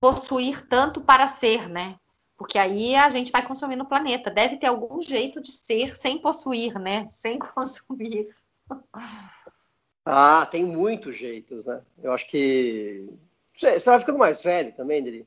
possuir 0.00 0.66
tanto 0.68 1.00
para 1.00 1.26
ser, 1.26 1.68
né? 1.68 1.98
Porque 2.36 2.58
aí 2.58 2.94
a 2.94 3.08
gente 3.10 3.32
vai 3.32 3.46
consumindo 3.46 3.82
o 3.82 3.88
planeta. 3.88 4.30
Deve 4.30 4.56
ter 4.56 4.66
algum 4.66 5.00
jeito 5.00 5.40
de 5.40 5.50
ser 5.50 5.96
sem 5.96 6.20
possuir, 6.20 6.78
né? 6.78 7.08
Sem 7.08 7.38
consumir. 7.40 8.28
Ah, 10.08 10.46
tem 10.46 10.64
muitos 10.64 11.16
jeitos, 11.16 11.66
né? 11.66 11.82
Eu 12.00 12.12
acho 12.12 12.28
que. 12.28 13.08
Você 13.56 13.80
vai 13.80 13.98
ficando 13.98 14.18
mais 14.18 14.40
velho 14.40 14.72
também, 14.72 15.02
Dri. 15.02 15.26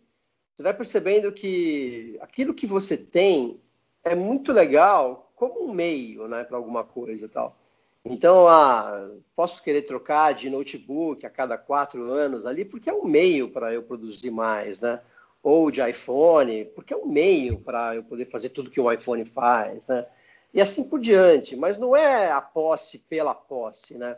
Você 0.56 0.64
vai 0.64 0.74
percebendo 0.74 1.32
que 1.34 2.18
aquilo 2.22 2.54
que 2.54 2.66
você 2.66 2.96
tem 2.96 3.60
é 4.06 4.16
muito 4.16 4.54
legal 4.54 5.32
como 5.36 5.66
um 5.66 5.74
meio, 5.74 6.28
né, 6.30 6.44
para 6.46 6.56
alguma 6.56 6.84
coisa 6.84 7.26
e 7.26 7.30
tal. 7.30 7.58
Então, 8.06 8.48
ah, 8.48 9.10
posso 9.36 9.62
querer 9.62 9.82
trocar 9.82 10.34
de 10.34 10.50
notebook 10.50 11.26
a 11.26 11.30
cada 11.30 11.58
quatro 11.58 12.12
anos 12.12 12.46
ali, 12.46 12.64
porque 12.64 12.90
é 12.90 12.94
um 12.94 13.06
meio 13.06 13.50
para 13.50 13.74
eu 13.74 13.84
produzir 13.84 14.32
mais, 14.32 14.80
né? 14.80 15.02
Ou 15.44 15.70
de 15.72 15.82
iPhone, 15.82 16.66
porque 16.76 16.94
é 16.94 16.98
um 16.98 17.08
meio 17.08 17.60
para 17.60 17.96
eu 17.96 18.04
poder 18.04 18.26
fazer 18.26 18.50
tudo 18.50 18.72
que 18.72 18.80
o 18.80 18.92
iPhone 18.92 19.26
faz, 19.26 19.88
né? 19.90 20.06
E 20.54 20.62
assim 20.62 20.88
por 20.90 21.00
diante. 21.02 21.56
Mas 21.58 21.78
não 21.78 21.96
é 21.96 22.32
a 22.32 22.42
posse 22.42 23.00
pela 23.00 23.36
posse, 23.36 23.98
né? 23.98 24.18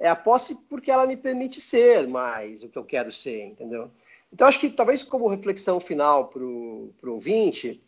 É 0.00 0.08
a 0.08 0.16
posse 0.16 0.56
porque 0.68 0.90
ela 0.90 1.06
me 1.06 1.16
permite 1.16 1.60
ser 1.60 2.08
mais 2.08 2.64
o 2.64 2.68
que 2.68 2.78
eu 2.78 2.84
quero 2.84 3.12
ser, 3.12 3.44
entendeu? 3.44 3.90
Então, 4.32 4.48
acho 4.48 4.58
que 4.58 4.70
talvez 4.70 5.02
como 5.02 5.28
reflexão 5.28 5.78
final 5.78 6.28
para 6.28 6.42
o 6.42 6.92
ouvinte, 7.04 7.80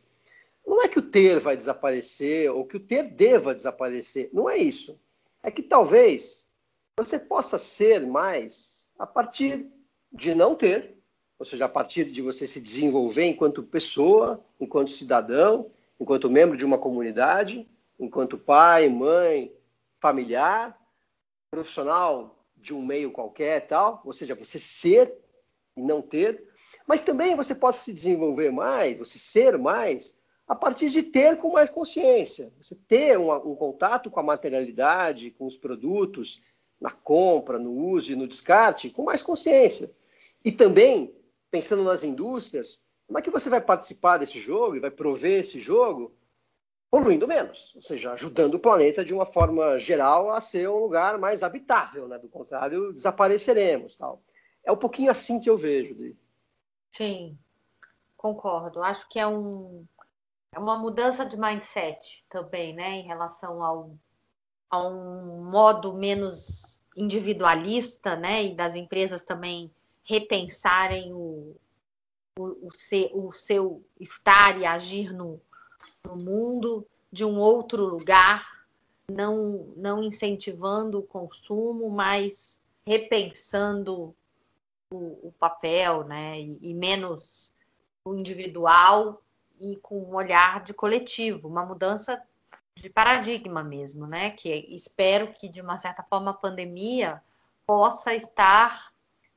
não 0.64 0.82
é 0.82 0.88
que 0.88 0.98
o 0.98 1.02
ter 1.02 1.40
vai 1.40 1.56
desaparecer 1.56 2.50
ou 2.52 2.64
que 2.64 2.76
o 2.76 2.80
ter 2.80 3.08
deva 3.08 3.54
desaparecer. 3.54 4.28
Não 4.32 4.48
é 4.48 4.58
isso 4.58 4.96
é 5.42 5.50
que 5.50 5.62
talvez 5.62 6.48
você 6.96 7.18
possa 7.18 7.58
ser 7.58 8.06
mais 8.06 8.92
a 8.98 9.06
partir 9.06 9.66
de 10.12 10.34
não 10.34 10.54
ter, 10.54 10.96
ou 11.38 11.44
seja, 11.44 11.64
a 11.64 11.68
partir 11.68 12.04
de 12.04 12.22
você 12.22 12.46
se 12.46 12.60
desenvolver 12.60 13.24
enquanto 13.24 13.62
pessoa, 13.62 14.40
enquanto 14.60 14.92
cidadão, 14.92 15.70
enquanto 15.98 16.30
membro 16.30 16.56
de 16.56 16.64
uma 16.64 16.78
comunidade, 16.78 17.66
enquanto 17.98 18.38
pai, 18.38 18.88
mãe, 18.88 19.52
familiar, 19.98 20.78
profissional 21.52 22.34
de 22.56 22.72
um 22.72 22.82
meio 22.82 23.12
qualquer, 23.12 23.66
tal, 23.66 24.00
ou 24.06 24.12
seja, 24.14 24.34
você 24.34 24.58
ser 24.58 25.14
e 25.76 25.82
não 25.82 26.00
ter, 26.00 26.42
mas 26.86 27.02
também 27.02 27.36
você 27.36 27.54
possa 27.54 27.84
se 27.84 27.92
desenvolver 27.92 28.50
mais, 28.50 28.98
você 28.98 29.18
ser 29.18 29.58
mais 29.58 30.18
a 30.48 30.54
partir 30.54 30.88
de 30.88 31.02
ter 31.02 31.36
com 31.36 31.52
mais 31.52 31.68
consciência. 31.68 32.52
Você 32.60 32.74
ter 32.74 33.18
um, 33.18 33.30
um 33.32 33.54
contato 33.54 34.10
com 34.10 34.18
a 34.18 34.22
materialidade, 34.22 35.30
com 35.30 35.46
os 35.46 35.56
produtos, 35.56 36.42
na 36.80 36.90
compra, 36.90 37.58
no 37.58 37.70
uso 37.70 38.12
e 38.12 38.16
no 38.16 38.26
descarte, 38.26 38.90
com 38.90 39.04
mais 39.04 39.22
consciência. 39.22 39.90
E 40.42 40.50
também, 40.50 41.14
pensando 41.50 41.84
nas 41.84 42.02
indústrias, 42.02 42.80
como 43.06 43.18
é 43.18 43.22
que 43.22 43.30
você 43.30 43.50
vai 43.50 43.60
participar 43.60 44.16
desse 44.16 44.38
jogo 44.38 44.76
e 44.76 44.80
vai 44.80 44.90
prover 44.90 45.40
esse 45.40 45.58
jogo 45.58 46.14
poluindo 46.92 47.26
menos, 47.26 47.72
ou 47.74 47.80
seja, 47.80 48.12
ajudando 48.12 48.56
o 48.56 48.60
planeta 48.60 49.02
de 49.02 49.14
uma 49.14 49.24
forma 49.24 49.78
geral 49.78 50.30
a 50.30 50.42
ser 50.42 50.68
um 50.68 50.78
lugar 50.78 51.16
mais 51.16 51.42
habitável, 51.42 52.06
né? 52.06 52.18
Do 52.18 52.28
contrário, 52.28 52.92
desapareceremos, 52.92 53.96
tal. 53.96 54.22
É 54.62 54.70
um 54.70 54.76
pouquinho 54.76 55.10
assim 55.10 55.40
que 55.40 55.48
eu 55.48 55.56
vejo. 55.56 56.14
Sim, 56.90 57.38
concordo. 58.14 58.82
Acho 58.82 59.08
que 59.08 59.18
é 59.18 59.26
um 59.26 59.86
é 60.54 60.58
uma 60.58 60.78
mudança 60.78 61.24
de 61.24 61.34
mindset 61.34 62.26
também, 62.28 62.74
né, 62.74 62.90
em 62.90 63.06
relação 63.06 63.64
ao, 63.64 63.96
a 64.68 64.86
um 64.86 65.50
modo 65.50 65.94
menos 65.94 66.78
individualista, 66.94 68.16
né, 68.16 68.44
e 68.44 68.54
das 68.54 68.74
empresas 68.74 69.22
também 69.22 69.72
repensarem 70.04 71.10
o, 71.14 71.56
o, 72.38 72.66
o, 72.66 72.70
ser, 72.74 73.10
o 73.14 73.32
seu 73.32 73.82
estar 73.98 74.60
e 74.60 74.66
agir 74.66 75.10
no, 75.14 75.40
no 76.04 76.16
mundo 76.16 76.86
de 77.10 77.24
um 77.24 77.38
outro 77.38 77.84
lugar, 77.84 78.66
não, 79.10 79.72
não 79.76 80.02
incentivando 80.02 80.98
o 80.98 81.02
consumo, 81.02 81.90
mas 81.90 82.60
repensando 82.86 84.14
o, 84.90 85.28
o 85.28 85.34
papel, 85.38 86.04
né, 86.04 86.40
e, 86.40 86.58
e 86.62 86.74
menos 86.74 87.52
o 88.04 88.14
individual 88.14 89.22
e 89.60 89.76
com 89.76 89.98
um 89.98 90.14
olhar 90.14 90.62
de 90.62 90.74
coletivo, 90.74 91.48
uma 91.48 91.64
mudança 91.64 92.20
de 92.74 92.90
paradigma 92.90 93.62
mesmo, 93.62 94.06
né? 94.06 94.30
Que 94.30 94.66
espero 94.74 95.32
que 95.34 95.48
de 95.48 95.60
uma 95.60 95.78
certa 95.78 96.02
forma 96.02 96.30
a 96.30 96.34
pandemia 96.34 97.22
possa 97.66 98.14
estar 98.14 98.92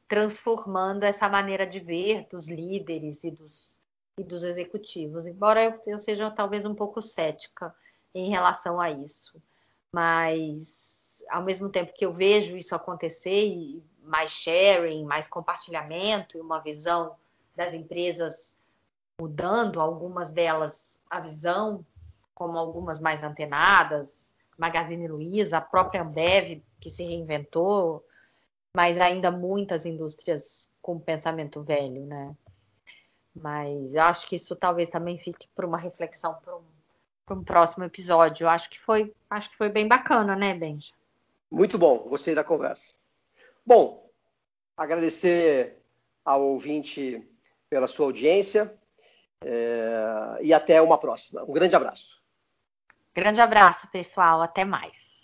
transformando 0.08 1.04
essa 1.04 1.28
maneira 1.30 1.66
de 1.66 1.80
ver 1.80 2.28
dos 2.30 2.48
líderes 2.48 3.24
e 3.24 3.32
dos, 3.32 3.70
e 4.18 4.24
dos 4.24 4.44
executivos, 4.44 5.26
embora 5.26 5.64
eu, 5.64 5.80
eu 5.88 6.00
seja 6.00 6.32
talvez 6.32 6.66
um 6.66 6.74
pouco 6.74 7.02
cética 7.02 7.76
em 8.14 8.30
relação 8.30 8.80
a 8.80 8.90
isso, 8.90 9.42
mas 9.92 11.24
ao 11.30 11.44
mesmo 11.44 11.70
tempo 11.70 11.94
que 11.94 12.06
eu 12.06 12.14
vejo 12.14 12.56
isso 12.56 12.74
acontecer 12.74 13.46
e 13.46 13.84
mais 14.02 14.30
sharing, 14.32 15.04
mais 15.04 15.28
compartilhamento 15.28 16.38
e 16.38 16.42
uma 16.42 16.60
visão 16.60 17.16
das 17.56 17.74
empresas 17.74 18.56
mudando, 19.20 19.82
algumas 19.82 20.32
delas 20.32 21.02
a 21.10 21.20
visão, 21.20 21.86
como 22.34 22.58
algumas 22.58 23.00
mais 23.00 23.24
antenadas, 23.24 24.34
Magazine 24.58 25.08
Luiza, 25.08 25.58
a 25.58 25.62
própria 25.62 26.02
Ambev, 26.02 26.62
que 26.80 26.90
se 26.90 27.04
reinventou, 27.04 28.06
mas 28.76 29.00
ainda 29.00 29.32
muitas 29.32 29.86
indústrias 29.86 30.70
com 30.82 31.00
pensamento 31.00 31.62
velho, 31.62 32.06
né? 32.06 32.36
Mas 33.36 33.96
acho 33.96 34.28
que 34.28 34.36
isso 34.36 34.56
talvez 34.56 34.90
também 34.90 35.18
fique 35.18 35.48
para 35.56 35.68
uma 35.68 35.78
reflexão 35.78 36.36
para 36.36 36.56
um, 36.56 36.64
um, 37.32 37.44
próximo 37.44 37.84
episódio. 37.84 38.48
Acho 38.48 38.70
que 38.70 38.80
foi, 38.80 39.14
acho 39.30 39.50
que 39.50 39.58
foi 39.58 39.70
bem 39.70 39.88
bacana, 39.88 40.36
né, 40.36 40.54
Benja? 40.54 40.94
Muito 41.52 41.78
bom, 41.78 41.98
gostei 42.00 42.34
da 42.34 42.44
conversa. 42.44 42.96
Bom, 43.66 44.10
agradecer 44.78 45.78
ao 46.24 46.42
ouvinte 46.42 47.28
pela 47.70 47.88
sua 47.88 48.06
audiência. 48.06 48.74
É, 49.42 50.40
e 50.42 50.54
até 50.54 50.82
uma 50.82 50.98
próxima. 50.98 51.44
Um 51.44 51.54
grande 51.54 51.76
abraço. 51.76 52.24
Grande 53.14 53.42
abraço, 53.42 53.88
pessoal. 53.92 54.42
Até 54.42 54.66
mais. 54.66 55.15